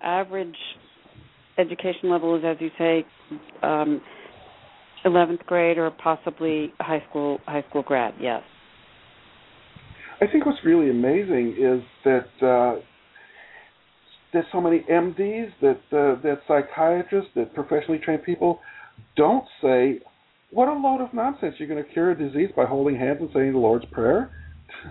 uh, 0.00 0.04
average 0.04 0.56
education 1.58 2.10
level 2.10 2.36
is, 2.36 2.42
as 2.46 2.56
you 2.60 2.70
say, 2.78 3.04
um, 3.62 4.00
11th 5.04 5.44
grade 5.46 5.78
or 5.78 5.90
possibly 5.90 6.72
high 6.80 7.02
school 7.10 7.38
high 7.46 7.64
school 7.68 7.82
grad. 7.82 8.14
Yes. 8.20 8.42
I 10.20 10.26
think 10.30 10.46
what's 10.46 10.64
really 10.64 10.90
amazing 10.90 11.56
is 11.58 11.82
that 12.04 12.46
uh, 12.46 12.80
there's 14.32 14.46
so 14.52 14.60
many 14.60 14.80
MDs, 14.90 15.50
that 15.60 15.80
uh, 15.92 16.20
that 16.22 16.40
psychiatrists, 16.46 17.30
that 17.34 17.52
professionally 17.54 17.98
trained 17.98 18.22
people 18.22 18.60
don't 19.16 19.44
say, 19.60 20.00
what 20.52 20.68
a 20.68 20.72
load 20.72 21.00
of 21.00 21.12
nonsense! 21.14 21.54
You're 21.58 21.68
going 21.68 21.82
to 21.82 21.90
cure 21.92 22.10
a 22.10 22.18
disease 22.18 22.50
by 22.54 22.66
holding 22.66 22.96
hands 22.96 23.18
and 23.20 23.30
saying 23.34 23.52
the 23.52 23.58
Lord's 23.58 23.86
Prayer. 23.86 24.30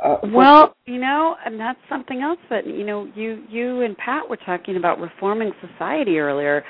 Uh, 0.00 0.16
well, 0.32 0.76
you 0.86 1.00
know, 1.00 1.34
and 1.44 1.58
that's 1.58 1.80
something 1.88 2.22
else 2.22 2.38
that 2.50 2.64
you 2.68 2.86
know 2.86 3.10
you 3.16 3.42
you 3.50 3.82
and 3.82 3.96
Patt 3.96 4.30
were 4.30 4.36
talking 4.36 4.76
about 4.76 5.00
reforming 5.00 5.50
society 5.60 6.20
earlier. 6.20 6.64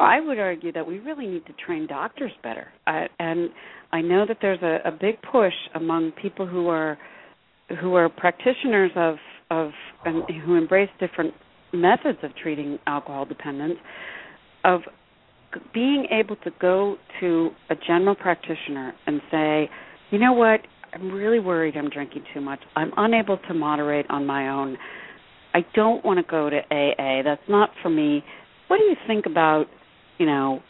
I 0.00 0.20
would 0.20 0.40
argue 0.40 0.72
that 0.72 0.84
we 0.84 0.98
really 0.98 1.28
need 1.28 1.46
to 1.46 1.52
train 1.64 1.86
doctors 1.86 2.32
better, 2.42 2.66
I, 2.88 3.06
and 3.20 3.50
I 3.92 4.00
know 4.00 4.24
that 4.26 4.38
there's 4.42 4.60
a, 4.62 4.78
a 4.84 4.90
big 4.90 5.22
push 5.30 5.52
among 5.76 6.10
people 6.20 6.44
who 6.44 6.66
are 6.66 6.98
who 7.80 7.94
are 7.94 8.08
practitioners 8.08 8.90
of 8.96 9.14
of 9.50 9.70
and 10.04 10.24
who 10.44 10.56
embrace 10.56 10.90
different 10.98 11.32
methods 11.72 12.18
of 12.22 12.34
treating 12.42 12.78
alcohol 12.86 13.24
dependence 13.24 13.78
of 14.64 14.80
being 15.72 16.06
able 16.10 16.36
to 16.36 16.50
go 16.60 16.96
to 17.20 17.50
a 17.70 17.74
general 17.86 18.14
practitioner 18.14 18.92
and 19.06 19.20
say, 19.30 19.70
you 20.10 20.18
know 20.18 20.32
what, 20.32 20.60
I'm 20.92 21.10
really 21.10 21.40
worried 21.40 21.76
I'm 21.76 21.90
drinking 21.90 22.24
too 22.34 22.40
much. 22.40 22.60
I'm 22.76 22.92
unable 22.96 23.38
to 23.48 23.54
moderate 23.54 24.06
on 24.10 24.26
my 24.26 24.48
own. 24.48 24.76
I 25.54 25.60
don't 25.74 26.04
want 26.04 26.18
to 26.18 26.30
go 26.30 26.50
to 26.50 26.58
AA. 26.58 27.22
That's 27.22 27.42
not 27.48 27.70
for 27.82 27.90
me. 27.90 28.24
What 28.68 28.78
do 28.78 28.84
you 28.84 28.96
think 29.06 29.26
about, 29.26 29.66
you 30.18 30.26
know, 30.26 30.60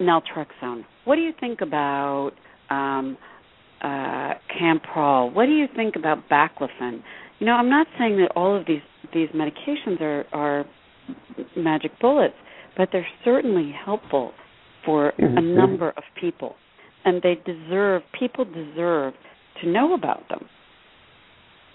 naltrexone? 0.00 0.84
What 1.04 1.16
do 1.16 1.22
you 1.22 1.32
think 1.38 1.60
about 1.60 2.32
um, 2.70 3.16
uh, 3.82 4.34
Campral? 4.60 5.32
What 5.32 5.46
do 5.46 5.52
you 5.52 5.66
think 5.74 5.96
about 5.96 6.28
baclofen? 6.28 7.02
You 7.38 7.46
know, 7.46 7.52
I'm 7.52 7.70
not 7.70 7.86
saying 7.98 8.16
that 8.18 8.32
all 8.34 8.56
of 8.58 8.66
these 8.66 8.80
these 9.14 9.28
medications 9.28 10.00
are 10.00 10.24
are 10.32 10.64
magic 11.56 11.92
bullets, 12.00 12.34
but 12.76 12.90
they're 12.92 13.06
certainly 13.24 13.72
helpful 13.84 14.32
for 14.84 15.12
mm-hmm. 15.18 15.38
a 15.38 15.40
number 15.40 15.90
of 15.90 16.02
people, 16.20 16.54
and 17.04 17.22
they 17.22 17.36
deserve 17.44 18.02
people 18.18 18.44
deserve 18.44 19.14
to 19.62 19.68
know 19.68 19.94
about 19.94 20.28
them. 20.28 20.46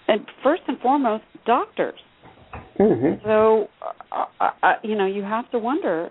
And 0.08 0.26
first 0.42 0.62
and 0.68 0.78
foremost, 0.80 1.24
doctors. 1.46 1.98
Mm-hmm. 2.78 3.24
So, 3.24 3.68
uh, 4.10 4.24
uh, 4.40 4.50
uh 4.62 4.72
you 4.82 4.96
know, 4.96 5.06
you 5.06 5.22
have 5.22 5.50
to 5.52 5.58
wonder. 5.58 6.10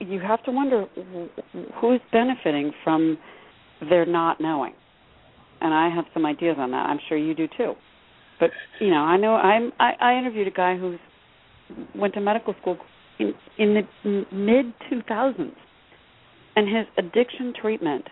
You 0.00 0.20
have 0.20 0.42
to 0.44 0.50
wonder 0.50 0.86
who's 1.80 2.00
benefiting 2.10 2.72
from 2.82 3.18
their 3.88 4.04
not 4.04 4.40
knowing. 4.40 4.72
And 5.60 5.72
I 5.72 5.94
have 5.94 6.06
some 6.12 6.26
ideas 6.26 6.56
on 6.58 6.72
that. 6.72 6.86
I'm 6.88 6.98
sure 7.08 7.16
you 7.16 7.34
do 7.34 7.46
too. 7.56 7.74
But 8.40 8.50
you 8.80 8.90
know, 8.90 9.00
I 9.00 9.16
know 9.16 9.34
I'm. 9.34 9.72
I, 9.78 9.92
I 10.00 10.18
interviewed 10.18 10.48
a 10.48 10.50
guy 10.50 10.76
who 10.76 10.96
went 11.94 12.14
to 12.14 12.20
medical 12.20 12.54
school 12.60 12.78
in 13.18 13.34
in 13.58 13.74
the 13.74 14.24
mid 14.32 14.74
2000s, 14.90 15.52
and 16.56 16.68
his 16.68 16.86
addiction 16.98 17.52
treatment 17.60 18.04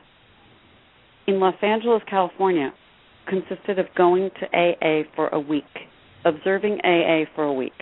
in 1.26 1.40
Los 1.40 1.54
Angeles, 1.62 2.02
California, 2.08 2.72
consisted 3.26 3.78
of 3.78 3.86
going 3.96 4.30
to 4.40 4.46
AA 4.56 5.02
for 5.14 5.28
a 5.28 5.40
week, 5.40 5.64
observing 6.24 6.78
AA 6.84 7.24
for 7.34 7.44
a 7.44 7.52
week, 7.52 7.72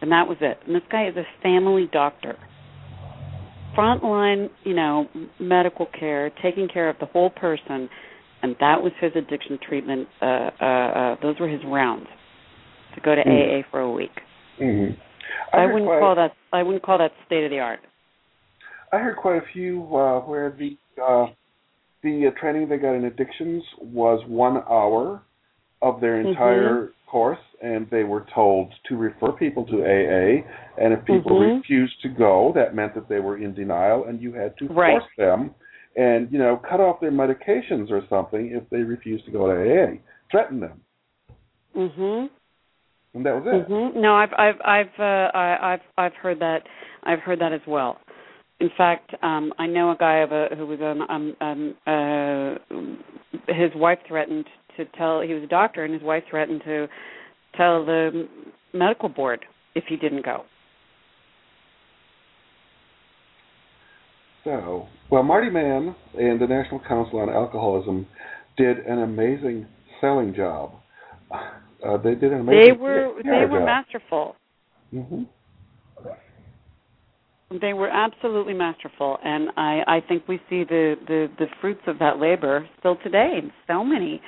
and 0.00 0.10
that 0.12 0.28
was 0.28 0.38
it. 0.40 0.58
And 0.66 0.74
this 0.74 0.82
guy 0.90 1.08
is 1.08 1.16
a 1.16 1.24
family 1.42 1.88
doctor, 1.92 2.36
frontline, 3.76 4.48
you 4.64 4.74
know, 4.74 5.08
medical 5.40 5.86
care, 5.98 6.30
taking 6.42 6.68
care 6.68 6.88
of 6.88 6.96
the 7.00 7.06
whole 7.06 7.30
person, 7.30 7.88
and 8.42 8.54
that 8.60 8.82
was 8.82 8.92
his 9.00 9.12
addiction 9.16 9.58
treatment. 9.66 10.08
Uh, 10.20 10.24
uh, 10.60 10.64
uh, 10.64 11.16
those 11.22 11.38
were 11.40 11.48
his 11.48 11.62
rounds 11.66 12.06
to 12.94 13.00
go 13.00 13.14
to 13.14 13.22
mm-hmm. 13.22 13.60
AA 13.60 13.70
for 13.70 13.80
a 13.80 13.90
week. 13.90 14.10
Mm-hmm. 14.60 15.00
I, 15.52 15.62
I 15.62 15.66
wouldn't 15.66 15.86
call 15.86 16.14
that. 16.14 16.32
I 16.52 16.62
wouldn't 16.62 16.82
call 16.82 16.98
that 16.98 17.12
state 17.26 17.44
of 17.44 17.50
the 17.50 17.60
art. 17.60 17.80
I 18.92 18.98
heard 18.98 19.16
quite 19.16 19.36
a 19.36 19.46
few 19.52 19.82
uh, 19.96 20.20
where 20.20 20.50
the 20.58 20.76
uh, 21.02 21.26
the 22.02 22.28
uh, 22.28 22.40
training 22.40 22.68
they 22.68 22.76
got 22.78 22.94
in 22.94 23.04
addictions 23.04 23.62
was 23.80 24.22
one 24.28 24.58
hour 24.70 25.22
of 25.82 26.00
their 26.00 26.16
Mm-hmm. 26.16 26.28
entire 26.28 26.92
course, 27.10 27.38
and 27.62 27.88
they 27.90 28.04
were 28.04 28.26
told 28.34 28.72
to 28.88 28.96
refer 28.96 29.32
people 29.32 29.64
to 29.66 29.82
AA. 29.84 30.42
And 30.82 30.92
if 30.92 31.04
people 31.04 31.32
Mhm. 31.32 31.58
refused 31.58 32.00
to 32.02 32.08
go, 32.08 32.52
that 32.54 32.74
meant 32.74 32.94
that 32.94 33.08
they 33.08 33.20
were 33.20 33.38
in 33.38 33.54
denial, 33.54 34.04
and 34.04 34.20
you 34.20 34.32
had 34.32 34.56
to 34.58 34.68
Right. 34.68 35.00
force 35.00 35.10
them 35.16 35.54
and 35.96 36.30
you 36.32 36.38
know 36.38 36.56
cut 36.56 36.80
off 36.80 37.00
their 37.00 37.12
medications 37.12 37.90
or 37.90 38.04
something 38.08 38.50
if 38.50 38.68
they 38.70 38.82
refused 38.82 39.24
to 39.26 39.30
go 39.30 39.46
to 39.46 39.54
AA. 39.54 39.98
Threaten 40.30 40.58
them, 40.60 40.80
Mhm. 41.74 42.30
And 43.14 43.24
that 43.24 43.34
was 43.34 43.44
it. 43.46 43.68
Mhm. 43.68 43.96
No, 43.96 44.14
I've 44.14 44.32
I've 44.36 44.60
I've 44.64 44.98
uh, 44.98 45.30
I, 45.34 45.74
I've 45.74 45.80
I've 45.96 46.14
heard 46.14 46.40
that. 46.40 46.62
I've 47.04 47.20
heard 47.20 47.40
that 47.40 47.52
as 47.52 47.60
well. 47.66 47.98
In 48.60 48.70
fact, 48.76 49.14
um, 49.22 49.52
I 49.58 49.66
know 49.66 49.90
a 49.90 49.96
guy 49.96 50.18
of 50.18 50.32
a, 50.32 50.48
who 50.56 50.66
was 50.66 50.80
on 50.80 51.02
um, 51.10 51.36
um, 51.40 51.74
uh, 51.86 53.52
his 53.52 53.70
wife 53.74 53.98
threatened 54.06 54.46
to 54.76 54.84
tell. 54.96 55.20
He 55.20 55.34
was 55.34 55.42
a 55.42 55.48
doctor, 55.48 55.84
and 55.84 55.92
his 55.92 56.02
wife 56.02 56.24
threatened 56.30 56.62
to 56.64 56.88
tell 57.56 57.84
the 57.84 58.28
medical 58.72 59.08
board 59.08 59.44
if 59.74 59.84
he 59.88 59.96
didn't 59.96 60.24
go. 60.24 60.44
So, 64.44 64.86
well, 65.10 65.22
Marty 65.22 65.50
Mann 65.50 65.94
and 66.18 66.40
the 66.40 66.46
National 66.46 66.80
Council 66.86 67.20
on 67.20 67.30
Alcoholism 67.30 68.06
did 68.56 68.78
an 68.78 68.98
amazing 68.98 69.66
selling 70.00 70.34
job. 70.34 70.72
Uh, 71.84 71.96
they 71.98 72.14
did 72.14 72.32
an 72.32 72.40
amazing. 72.40 72.64
They 72.66 72.72
were 72.72 73.12
they 73.22 73.46
were 73.50 73.58
job. 73.58 73.66
masterful. 73.66 74.36
hmm 74.90 75.22
They 77.60 77.72
were 77.74 77.90
absolutely 77.90 78.54
masterful, 78.54 79.18
and 79.24 79.50
I 79.56 79.82
I 79.86 80.00
think 80.08 80.26
we 80.26 80.38
see 80.48 80.64
the 80.64 80.94
the 81.06 81.28
the 81.38 81.46
fruits 81.60 81.82
of 81.86 81.98
that 81.98 82.18
labor 82.18 82.66
still 82.78 82.96
today 82.96 83.38
in 83.38 83.52
so 83.66 83.84
many 83.84 84.20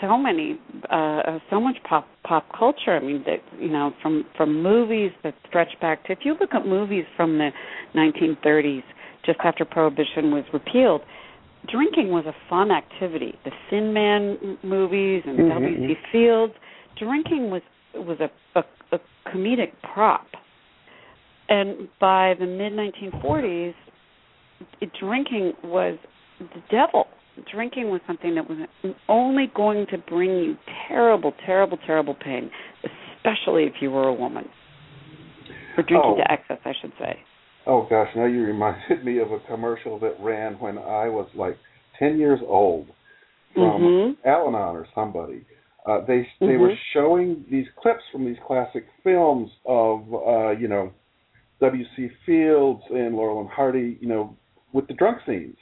so 0.00 0.16
many 0.18 0.58
uh 0.90 1.38
so 1.48 1.58
much 1.58 1.76
pop 1.88 2.06
pop 2.24 2.44
culture 2.56 2.94
i 2.94 3.00
mean 3.00 3.24
that 3.24 3.38
you 3.58 3.70
know 3.70 3.90
from 4.02 4.24
from 4.36 4.62
movies 4.62 5.10
that 5.22 5.34
stretch 5.48 5.72
back 5.80 6.04
to 6.04 6.12
if 6.12 6.18
you 6.24 6.36
look 6.40 6.50
at 6.52 6.66
movies 6.66 7.04
from 7.16 7.38
the 7.38 7.50
1930s 7.94 8.82
just 9.24 9.38
after 9.42 9.64
prohibition 9.64 10.30
was 10.30 10.44
repealed 10.52 11.00
drinking 11.70 12.10
was 12.10 12.24
a 12.26 12.34
fun 12.48 12.70
activity 12.70 13.34
the 13.44 13.50
thin 13.70 13.92
man 13.92 14.58
movies 14.62 15.22
and 15.26 15.38
Mhm. 15.38 15.52
wc 15.52 15.96
fields 16.12 16.54
drinking 16.96 17.50
was 17.50 17.62
was 17.94 18.18
a, 18.20 18.30
a 18.58 18.64
a 18.92 19.00
comedic 19.26 19.72
prop 19.82 20.26
and 21.48 21.88
by 22.00 22.34
the 22.34 22.46
mid 22.46 22.72
1940s 22.72 23.74
it, 24.80 24.92
drinking 24.98 25.52
was 25.62 25.98
the 26.38 26.62
devil 26.70 27.06
drinking 27.50 27.90
was 27.90 28.00
something 28.06 28.34
that 28.34 28.48
was 28.48 28.58
only 29.08 29.50
going 29.54 29.86
to 29.90 29.98
bring 29.98 30.30
you 30.30 30.56
terrible, 30.86 31.32
terrible, 31.44 31.76
terrible 31.84 32.14
pain, 32.14 32.48
especially 32.84 33.64
if 33.64 33.72
you 33.80 33.90
were 33.90 34.06
a 34.06 34.14
woman. 34.14 34.48
Or 35.76 35.82
drinking 35.82 36.12
Oh. 36.12 36.16
to 36.18 36.30
excess, 36.32 36.58
I 36.64 36.72
should 36.80 36.92
say. 36.96 37.18
Oh 37.66 37.86
gosh, 37.88 38.08
now 38.14 38.26
you 38.26 38.42
reminded 38.42 39.04
me 39.04 39.18
of 39.18 39.32
a 39.32 39.40
commercial 39.40 39.98
that 40.00 40.16
ran 40.20 40.54
when 40.54 40.78
I 40.78 41.08
was 41.08 41.28
like 41.34 41.56
ten 41.98 42.18
years 42.18 42.40
old 42.46 42.86
from 43.54 43.82
Mhm. 43.82 44.16
Al-Anon 44.24 44.76
or 44.76 44.86
somebody. 44.94 45.44
Uh, 45.86 46.00
they 46.00 46.28
they 46.40 46.56
were 46.56 46.70
Mhm. 46.70 46.78
showing 46.92 47.44
these 47.50 47.68
clips 47.76 48.02
from 48.10 48.24
these 48.24 48.38
classic 48.46 48.86
films 49.02 49.50
of 49.66 50.14
uh, 50.14 50.50
you 50.50 50.68
know 50.68 50.90
W.C. 51.60 52.08
Fields 52.26 52.82
and 52.90 53.16
Laurel 53.16 53.40
and 53.40 53.48
Hardy, 53.50 53.96
you 54.00 54.08
know, 54.08 54.36
with 54.72 54.86
the 54.86 54.94
drunk 54.94 55.18
scenes. 55.26 55.56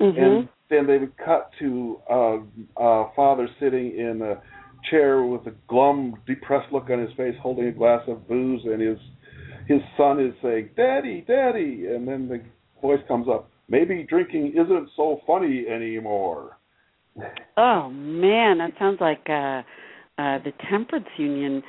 Mhm. 0.00 0.16
and 0.16 0.48
then 0.70 0.86
they 0.86 0.96
would 0.98 1.14
cut 1.18 1.50
to 1.58 2.00
uh, 2.08 2.38
a 2.78 3.10
father 3.14 3.46
sitting 3.58 3.94
in 3.96 4.22
a 4.22 4.40
chair 4.88 5.22
with 5.22 5.46
a 5.46 5.50
glum, 5.68 6.14
depressed 6.26 6.72
look 6.72 6.88
on 6.88 6.98
his 6.98 7.12
face, 7.12 7.36
holding 7.36 7.66
a 7.66 7.72
glass 7.72 8.02
of 8.08 8.26
booze, 8.26 8.64
and 8.64 8.80
his 8.80 8.98
his 9.70 9.80
son 9.96 10.18
is 10.18 10.34
saying, 10.42 10.70
"Daddy, 10.76 11.24
Daddy," 11.26 11.86
and 11.86 12.06
then 12.06 12.28
the 12.28 12.42
voice 12.82 13.00
comes 13.06 13.28
up, 13.28 13.48
"Maybe 13.68 14.02
drinking 14.02 14.54
isn't 14.56 14.90
so 14.96 15.20
funny 15.26 15.66
anymore." 15.68 16.58
Oh 17.56 17.88
man, 17.90 18.58
that 18.58 18.72
sounds 18.78 19.00
like 19.00 19.24
uh 19.28 19.62
uh 20.18 20.38
the 20.42 20.52
temperance 20.68 21.08
union 21.16 21.62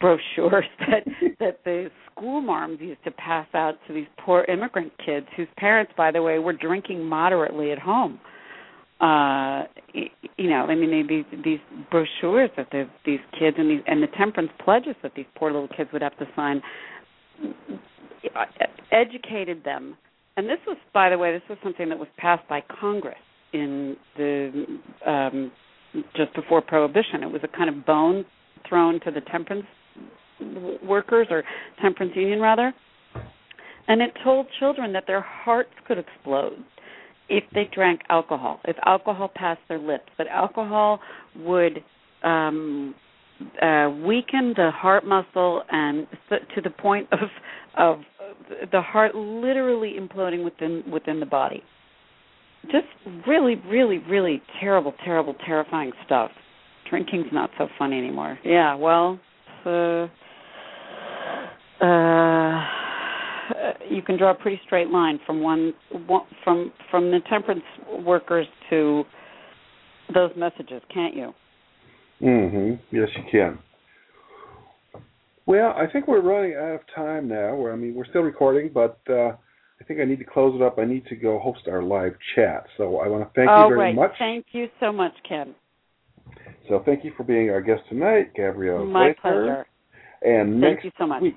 brochures 0.00 0.64
that 0.80 1.04
that 1.40 1.64
the 1.64 1.90
school 2.10 2.40
moms 2.40 2.80
used 2.80 3.02
to 3.04 3.10
pass 3.10 3.48
out 3.54 3.74
to 3.88 3.92
these 3.92 4.06
poor 4.24 4.44
immigrant 4.44 4.92
kids 5.04 5.26
whose 5.36 5.48
parents 5.56 5.92
by 5.96 6.12
the 6.12 6.22
way 6.22 6.38
were 6.38 6.52
drinking 6.52 7.04
moderately 7.04 7.72
at 7.72 7.78
home 7.78 8.20
uh 9.00 9.64
you 10.38 10.48
know 10.48 10.66
i 10.66 10.74
mean 10.74 11.06
these 11.06 11.24
these 11.44 11.60
brochures 11.90 12.50
that 12.56 12.68
the, 12.70 12.88
these 13.04 13.20
kids 13.38 13.56
and 13.58 13.70
these 13.70 13.82
and 13.86 14.02
the 14.02 14.08
temperance 14.18 14.50
pledges 14.64 14.94
that 15.02 15.12
these 15.14 15.26
poor 15.36 15.52
little 15.52 15.68
kids 15.68 15.90
would 15.92 16.02
have 16.02 16.16
to 16.18 16.26
sign 16.34 16.62
educated 18.90 19.64
them. 19.64 19.96
And 20.36 20.48
this 20.48 20.58
was 20.66 20.76
by 20.94 21.10
the 21.10 21.18
way 21.18 21.32
this 21.32 21.42
was 21.48 21.58
something 21.62 21.88
that 21.88 21.98
was 21.98 22.08
passed 22.16 22.46
by 22.48 22.62
congress 22.80 23.18
in 23.52 23.96
the 24.16 24.78
um 25.06 25.52
just 26.16 26.34
before 26.34 26.62
prohibition. 26.62 27.22
It 27.22 27.30
was 27.30 27.42
a 27.44 27.48
kind 27.48 27.68
of 27.68 27.84
bone 27.84 28.24
thrown 28.68 29.00
to 29.00 29.10
the 29.10 29.20
temperance 29.20 29.66
workers 30.82 31.26
or 31.30 31.42
temperance 31.80 32.12
union 32.16 32.40
rather. 32.40 32.72
And 33.88 34.00
it 34.00 34.12
told 34.24 34.46
children 34.58 34.92
that 34.94 35.04
their 35.06 35.20
hearts 35.20 35.72
could 35.86 35.98
explode 35.98 36.64
if 37.32 37.44
they 37.54 37.68
drank 37.74 38.00
alcohol 38.08 38.60
if 38.64 38.76
alcohol 38.86 39.30
passed 39.34 39.60
their 39.68 39.78
lips 39.78 40.08
but 40.18 40.26
alcohol 40.28 41.00
would 41.36 41.82
um 42.22 42.94
uh 43.60 43.90
weaken 44.06 44.52
the 44.56 44.70
heart 44.72 45.04
muscle 45.04 45.62
and 45.70 46.06
to 46.54 46.60
the 46.60 46.70
point 46.70 47.08
of 47.12 47.18
of 47.76 48.00
the 48.70 48.80
heart 48.80 49.14
literally 49.14 49.94
imploding 49.98 50.44
within 50.44 50.82
within 50.90 51.20
the 51.20 51.26
body. 51.26 51.62
Just 52.64 52.86
really 53.26 53.56
really 53.66 53.98
really 53.98 54.42
terrible 54.60 54.94
terrible 55.04 55.34
terrifying 55.46 55.92
stuff. 56.06 56.30
Drinking's 56.88 57.32
not 57.32 57.50
so 57.58 57.68
funny 57.78 57.98
anymore. 57.98 58.38
Yeah 58.44 58.74
well 58.74 59.18
uh 59.66 60.06
uh 61.84 62.81
you 63.92 64.02
can 64.02 64.16
draw 64.16 64.30
a 64.30 64.34
pretty 64.34 64.60
straight 64.66 64.88
line 64.88 65.20
from 65.26 65.42
one, 65.42 65.72
from 66.44 66.72
from 66.90 67.10
the 67.10 67.20
temperance 67.28 67.62
workers 68.04 68.46
to 68.70 69.04
those 70.14 70.30
messages 70.36 70.82
can't 70.92 71.14
you 71.14 71.32
hmm 72.20 72.72
Yes, 72.90 73.08
you 73.16 73.24
can. 73.30 73.58
Well, 75.44 75.74
I 75.76 75.86
think 75.92 76.06
we're 76.06 76.20
running 76.20 76.54
out 76.54 76.74
of 76.74 76.80
time 76.94 77.28
now. 77.28 77.54
We're, 77.56 77.72
I 77.72 77.76
mean, 77.76 77.94
we're 77.94 78.06
still 78.06 78.22
recording, 78.22 78.70
but 78.72 79.00
uh, 79.10 79.30
I 79.80 79.84
think 79.88 79.98
I 79.98 80.04
need 80.04 80.20
to 80.20 80.24
close 80.24 80.54
it 80.54 80.62
up. 80.62 80.78
I 80.78 80.84
need 80.84 81.04
to 81.06 81.16
go 81.16 81.40
host 81.40 81.62
our 81.68 81.82
live 81.82 82.14
chat. 82.36 82.64
So 82.76 82.98
I 82.98 83.08
want 83.08 83.24
to 83.24 83.30
thank 83.34 83.50
oh 83.50 83.62
you 83.62 83.68
very 83.68 83.78
right 83.80 83.96
much. 83.96 84.12
thank 84.18 84.46
you 84.52 84.68
so 84.78 84.92
much 84.92 85.12
ken 85.28 85.54
So 86.68 86.82
thank 86.86 87.04
you 87.04 87.12
for 87.16 87.24
being 87.24 87.50
our 87.50 87.60
guest 87.60 87.82
tonight, 87.88 88.32
Gabrielle. 88.36 88.86
my 88.86 89.12
pleasure 89.20 89.66
And 90.22 90.60
thank 90.62 90.76
next 90.76 90.84
you 90.84 90.90
so 90.98 91.06
much 91.08 91.22
week, 91.22 91.36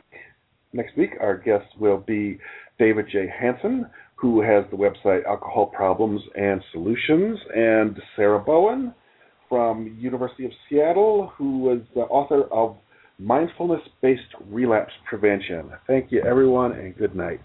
next 0.76 0.96
week 0.98 1.12
our 1.20 1.38
guest 1.38 1.66
will 1.80 1.98
be 1.98 2.38
David 2.78 3.06
J. 3.12 3.28
Hanson, 3.40 3.88
who 4.16 4.42
has 4.42 4.66
the 4.72 4.78
website 4.78 5.26
Alcohol 5.26 5.68
Problems 5.68 6.22
and 6.36 6.62
Solutions, 6.72 7.40
and 7.56 7.98
Sarah 8.16 8.40
Bowen 8.40 8.94
from 9.50 9.98
University 10.00 10.46
of 10.46 10.52
Seattle, 10.70 11.32
who 11.38 11.60
was 11.60 11.80
the 11.94 12.02
author 12.02 12.44
of 12.52 12.78
Mindfulness-Based 13.20 14.22
Relapse 14.50 14.94
Prevention. 15.08 15.72
Thank 15.88 16.12
you, 16.12 16.22
everyone, 16.22 16.74
and 16.74 16.98
good 16.98 17.16
night. 17.16 17.42